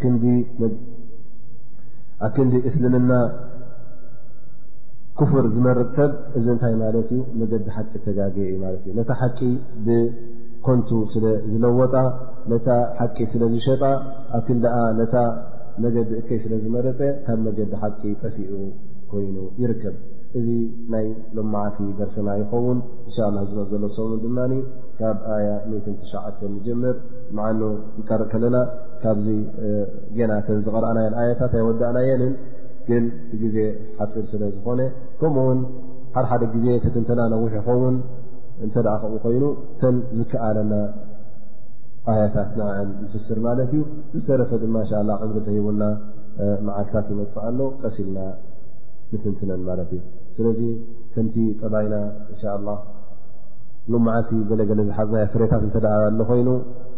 ክንዲ 2.36 2.54
እስልምና 2.68 3.10
ክፍር 5.20 5.44
ዝመርፅ 5.54 5.88
ሰብ 5.98 6.10
እዚ 6.38 6.46
እንታይ 6.54 6.74
ማለት 6.82 7.08
እዩ 7.14 7.20
መገዲ 7.40 7.64
ሓቂ 7.76 7.92
ተጋገ 8.06 8.36
ማለት 8.64 8.82
እዩ 8.86 8.90
ነታ 8.98 9.10
ሓቂ 9.20 9.38
ብኮንቱ 9.86 10.88
ስለዝለወጣ 11.12 11.94
ነታ 12.52 12.68
ሓቂ 12.98 13.16
ስለ 13.32 13.42
ዝሸጣ 13.54 13.82
ኣብ 14.36 14.42
ክን 14.48 14.58
ደኣ 14.64 14.76
ነታ 15.00 15.14
መገዲ 15.84 16.10
እከይ 16.20 16.38
ስለ 16.44 16.52
ዝመረፀ 16.64 17.00
ካብ 17.26 17.40
መገዲ 17.46 17.72
ሓቂ 17.82 18.02
ጠፊኡ 18.22 18.50
ኮይኑ 19.12 19.36
ይርከብ 19.62 19.96
እዚ 20.38 20.48
ናይ 20.92 21.06
ልመዓቲ 21.36 21.78
ደርስና 21.98 22.28
ይኸውን 22.42 22.78
እንሻ 23.06 23.16
ላ 23.36 23.42
ዝመ 23.50 23.60
ዘሎ 23.72 23.84
ሰሙ 23.96 24.10
ድማ 24.24 24.38
ካብ 24.98 25.18
ኣያ 25.34 25.48
29 25.74 26.46
ንጀምር 26.54 26.96
መዓኑ 27.36 27.60
ንቀርእ 27.98 28.28
ከለና 28.32 28.56
ካብዚ 29.02 29.26
ጌና 30.16 30.32
ከን 30.46 30.60
ዝቐረአናየን 30.66 31.16
ኣያታት 31.22 31.52
ኣይወዳእናየንን 31.60 32.32
ግን 32.90 33.04
ቲ 33.30 33.38
ግዜ 33.42 33.56
ሓፂር 34.00 34.24
ስለ 34.32 34.42
ዝኾነ 34.54 34.80
ከምኡ 35.20 35.38
ውን 35.48 35.60
ሓደ 36.14 36.24
ሓደ 36.30 36.42
ግዜ 36.54 36.66
ተትንተና 36.84 37.20
ነዉሕ 37.32 37.54
ኸውን 37.66 37.96
እንተ 38.64 38.76
ዳ 38.86 38.90
ከብኡ 39.02 39.18
ኮይኑ 39.24 39.44
ተን 39.80 39.96
ዝከኣለና 40.18 40.72
ኣያታትና 42.12 42.62
ንፍስር 43.02 43.38
ማለት 43.46 43.70
እዩ 43.76 43.80
ዝተረፈ 44.18 44.50
ድማ 44.62 44.76
ንላ 44.90 45.10
ዕምሪ 45.24 45.36
ተሂቡና 45.48 45.82
መዓልታት 46.68 47.06
ይመፅዕ 47.12 47.40
ኣሎ 47.48 47.60
ቀሲልና 47.82 48.18
ንትንትነን 49.12 49.62
ማለት 49.68 49.90
እዩ 49.96 50.00
ስለዚ 50.38 50.60
ከምቲ 51.14 51.36
ጠባይና 51.60 51.94
እንሻ 52.32 52.42
ላ 52.68 52.72
ም 53.92 54.02
መዓልቲ 54.06 54.32
ገለገለ 54.50 54.80
ዝሓዝና 54.88 55.18
ፍሬታት 55.36 55.62
እተሎ 55.68 55.86
ኮይኑ 56.30 56.48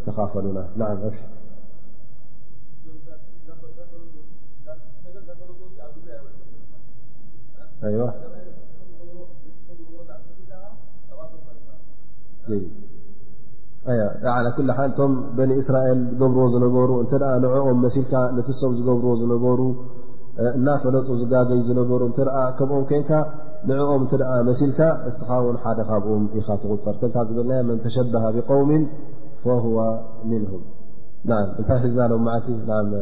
ተኻፈሉና 0.07 0.61
ና 0.81 0.91
ኩ 7.83 8.01
ሓሊ 14.25 14.47
እቶም 14.89 15.13
በኒ 15.37 15.51
እስራኤል 15.63 16.01
ዝገብርዎ 16.13 16.43
ዝነበሩ 16.55 16.91
እንተ 17.05 17.13
ንኦም 17.45 17.79
መሲልካ 17.85 18.13
ነቲ 18.37 18.49
ሶም 18.61 18.73
ዝገብርዎ 18.79 19.13
ዝነበሩ 19.23 19.61
እናፈለጡ 20.59 21.09
ዝጋገዩ 21.23 21.61
ዝነበሩ 21.71 22.01
እተ 22.13 22.19
ከምኦም 22.59 22.85
ኮይንካ 22.91 23.11
ንኦም 23.71 24.03
እንተደ 24.05 24.23
መሲልካ 24.51 24.81
እስኻ 25.11 25.29
ውን 25.47 25.57
ሓደ 25.65 25.81
ካብኦም 25.89 26.23
ኢኻ 26.41 26.47
ትቁጠር 26.63 26.95
ከምታ 27.01 27.17
ዝበልና 27.31 27.59
መን 27.71 27.81
ተሸብሃ 27.87 28.25
ብቀውሚ 28.37 28.71
ፈሁዋ 29.45 29.79
ምንሁም 30.31 30.63
ና 31.29 31.41
እንታይ 31.61 31.81
ሒዝና 31.85 32.03
ሎም 32.13 32.23
ማዓልቲ 32.29 32.49
ማል 32.71 32.93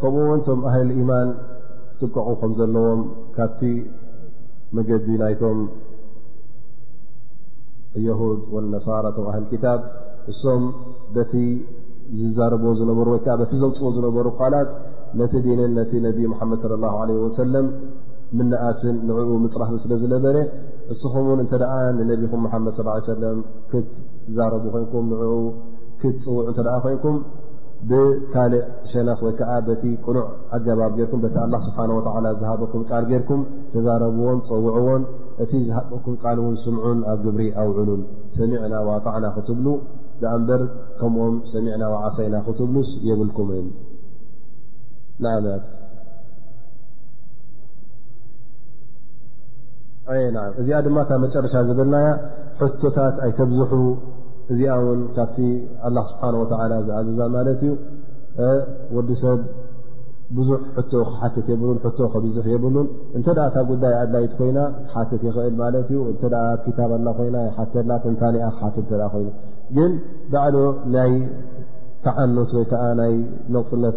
ከምኡ 0.00 0.24
ው 0.30 0.40
ቶም 0.46 0.60
ህ 0.72 1.02
ማን 1.08 1.28
ትቀቑ 1.98 2.28
ከም 2.40 2.52
ዘለዎም 2.58 3.00
ካብቲ 3.36 3.60
መዲ 4.76 4.90
ናይቶም 5.22 5.58
ድ 7.94 8.16
لነሳራ 8.64 9.04
ህ 9.36 9.42
ታ 9.64 9.76
እሶም 10.32 10.62
ቲ 11.32 11.42
ዝዛረብዎ 12.20 12.70
ሩ 12.96 13.10
ዘውፅዎ 13.62 13.88
ዝነሩ 13.96 14.16
ላት 14.54 14.70
ነቲ 15.20 15.32
ዲንን 15.46 15.72
ነቲ 15.78 15.92
ነቢ 16.06 16.18
መሓመድ 16.32 16.58
صለ 16.64 16.72
ላ 16.84 16.90
ለ 17.08 17.16
ወሰለም 17.24 17.66
ምነእስን 18.38 18.96
ንዕኡ 19.08 19.30
ምፅራፍ 19.44 19.70
ስለ 19.84 19.92
ዝነበረ 20.02 20.36
እስኹምውን 20.92 21.40
እንተ 21.44 21.52
ደ 21.62 21.66
ንነቢኹም 21.98 22.42
ሓመድ 22.52 22.74
ሰለም 23.10 23.38
ክትዛረቡ 23.72 24.64
ኮይንኩም 24.74 25.04
ንኡ 25.10 25.22
ክትፅውዑ 26.00 26.38
እተ 26.50 26.58
ኮይንኩም 26.84 27.16
ብካልእ 27.90 28.62
ሸነፍ 28.90 29.18
ወይ 29.26 29.32
ከዓ 29.38 29.50
በቲ 29.68 29.82
ቅኑዕ 30.04 30.26
ኣገባብ 30.56 30.92
ጌርኩም 30.98 31.20
በቲ 31.24 31.36
ኣላ 31.44 31.54
ስብሓን 31.66 31.90
ወላ 31.96 32.28
ዝሃበኩም 32.40 32.82
ቃል 32.90 33.04
ጌይርኩም 33.10 33.42
ተዛረብዎን 33.74 34.38
ፀውዕዎን 34.48 35.02
እቲ 35.44 35.52
ዝሃጠኩም 35.68 36.14
ቃን 36.22 36.38
ውን 36.46 36.56
ስምዑን 36.64 37.00
ኣብ 37.12 37.18
ግብሪ 37.26 37.44
ኣውዕሉን 37.62 38.02
ሰሚዕና 38.38 38.74
ዋጣዕና 38.90 39.24
ክትብሉ 39.38 39.66
ዳኣ 40.22 40.34
እምበር 40.40 40.62
ከምኦም 41.00 41.36
ሰሚዕና 41.54 41.82
ዋዓሰይና 41.94 42.36
ክትብሉስ 42.48 42.90
የብልኩምን 43.08 43.68
እዚኣ 50.60 50.78
ድማ 50.86 50.96
ታ 51.10 51.18
መጨረሻ 51.24 51.54
ዝብልናያ 51.68 52.08
ሕቶታት 52.60 53.16
ኣይተብዙሑ 53.26 53.72
እዚኣ 54.52 54.72
ውን 54.86 55.00
ካብቲ 55.16 55.36
ስብሓ 56.10 56.22
ወ 56.40 56.42
ዝኣዘዛ 56.86 57.20
ማለት 57.36 57.60
እዩ 57.66 57.72
ወዲ 58.96 59.10
ሰብ 59.22 59.40
ብዙሕ 60.36 60.60
ክሓትት 60.90 61.46
የብ 61.52 61.62
ከብዙ 62.12 62.36
የብሉን 62.52 62.86
እንተ 63.16 63.26
ታ 63.54 63.62
ጉዳይ 63.70 63.92
ኣድላይት 64.02 64.32
ኮይና 64.38 64.58
ሓት 64.92 65.10
ይክእል 65.16 65.54
ማለት 65.62 65.88
ዩ 65.94 65.98
እ 66.12 66.14
ታላ 66.20 67.06
ኮይና 67.18 67.36
ሓላ 67.58 67.82
ንታ 68.14 68.24
ክሓት 68.56 68.76
ኮይኑ 69.14 69.26
ግን 69.76 69.92
ባዕል 70.32 70.56
ናይ 70.96 71.12
ተዓኖት 72.06 72.50
ወይከዓ 72.56 72.82
ናይ 73.00 73.14
ነፅነት 73.56 73.96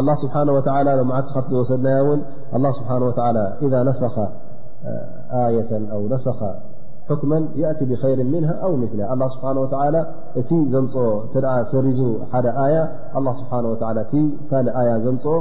الله 0.00 0.14
ስብሓه 0.22 0.40
و 0.56 0.60
ዓት 1.16 1.26
ካብ 1.34 1.44
ዝወሰድናያ 1.50 1.98
ውን 2.08 2.20
ه 2.62 2.70
ስሓه 2.78 2.98
و 3.04 3.08
إذ 3.64 3.72
ነሰኻ 3.88 4.16
የة 5.56 5.72
و 6.02 6.04
ነሰኻ 6.14 6.40
ክመ 7.20 7.32
يእቲ 7.62 7.80
ብخይር 7.90 8.18
ምን 8.32 8.44
ኣو 8.66 8.72
ምሊ 8.82 8.92
له 9.20 9.26
ስብሓه 9.34 9.54
و 9.62 9.64
እቲ 10.40 10.50
ዘምፅኦ 10.72 11.04
ድ 11.34 11.34
ሰሪዙ 11.72 12.00
ሓደ 12.32 12.46
ኣያ 12.64 12.76
ስብሓه 13.40 13.60
እቲ 14.04 14.12
ካእ 14.50 14.68
ኣያ 14.80 14.90
ዘምፅኦ 15.06 15.34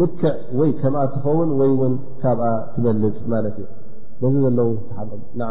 ልክዕ 0.00 0.22
ወይ 0.58 0.70
ከምኣ 0.80 1.00
እትኸውን 1.08 1.50
ወይ 1.60 1.70
ውን 1.80 1.94
ካብኣ 2.22 2.46
ትበልፅ 2.74 3.18
ማለት 3.34 3.56
እዩ 3.62 3.64
በዚ 4.22 4.34
ዘለው 4.46 4.70
ትሓ 4.88 4.98
ና 5.40 5.50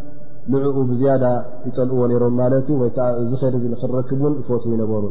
ንዕኡ 0.53 0.75
ብዝያዳ 0.89 1.23
ይፀልእዎ 1.67 2.01
ነይሮም 2.11 2.33
ማለት 2.41 2.65
ዩ 2.71 2.75
ወይከዓ 2.81 3.05
እዚ 3.21 3.31
ይር 3.41 3.53
እዚ 3.57 3.65
ንክንረክብን 3.73 4.33
ፈት 4.47 4.63
ይነበሩ 4.73 5.03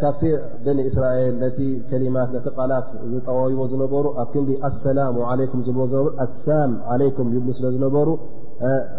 ካብቲ 0.00 0.22
በን 0.64 0.78
እስራኤል 0.90 1.34
ነቲ 1.42 1.58
ከሊማት 1.88 2.28
ነቲ 2.34 2.46
ቐላፍ 2.60 2.86
ዝጠወይዎ 3.14 3.60
ዝነበሩ 3.72 4.04
ኣብ 4.22 4.28
ክንዲ 4.34 4.50
ኣሰላም 4.68 5.16
ዓለኩም 5.32 5.60
ዝሩ 5.66 5.78
ኣሰላም 6.24 6.72
ዓለይኩም 6.92 7.26
ይብሉ 7.34 7.48
ስለ 7.58 7.66
ዝነበሩ 7.74 8.08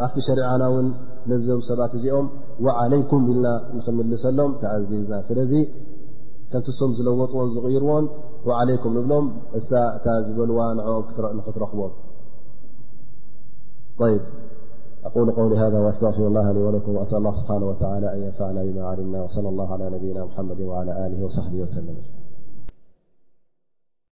ኣብቲ 0.05 0.17
ሸሪዓና 0.27 0.63
ውን 0.73 0.87
ነዚም 1.31 1.61
ሰባት 1.69 1.93
እዚኦም 1.99 2.27
ወዓለይኩም 2.65 3.23
ኢልና 3.31 3.47
ንክምልሰሎም 3.77 4.53
ተኣዚዝና 4.61 5.13
ስለዚ 5.29 5.53
ተንቲሶም 6.53 6.93
ዝለወጥዎን 6.99 7.49
ዝቕይርዎን 7.55 8.05
ዓለይኩም 8.59 8.93
ንብሎም 8.99 9.25
እሳ 9.61 9.71
እታ 9.97 10.05
ዝበልዋ 10.27 10.61
ንም 10.77 10.87
ንክትረክቦም 11.39 11.91
ይ 14.11 14.15
أقول 15.05 15.31
قول 15.31 15.53
هذا 15.53 15.79
وأستغفر 15.79 16.27
الله 16.27 16.51
لي 16.51 16.59
ولكم 16.59 16.95
وأسأل 16.95 17.17
الله 17.17 17.31
سبحانه 17.41 17.65
وتعالى 17.65 18.13
أن 18.13 18.23
ينفعنا 18.23 18.63
بما 18.63 18.87
علمنا 18.87 19.21
وصلى 19.23 19.49
الله 19.49 19.73
على 19.73 19.89
نبينا 19.89 20.25
محمد 20.25 20.61
وعلى 20.61 21.07
آله 21.07 21.25
وصحبه 21.25 21.57
وسلم 21.61 21.95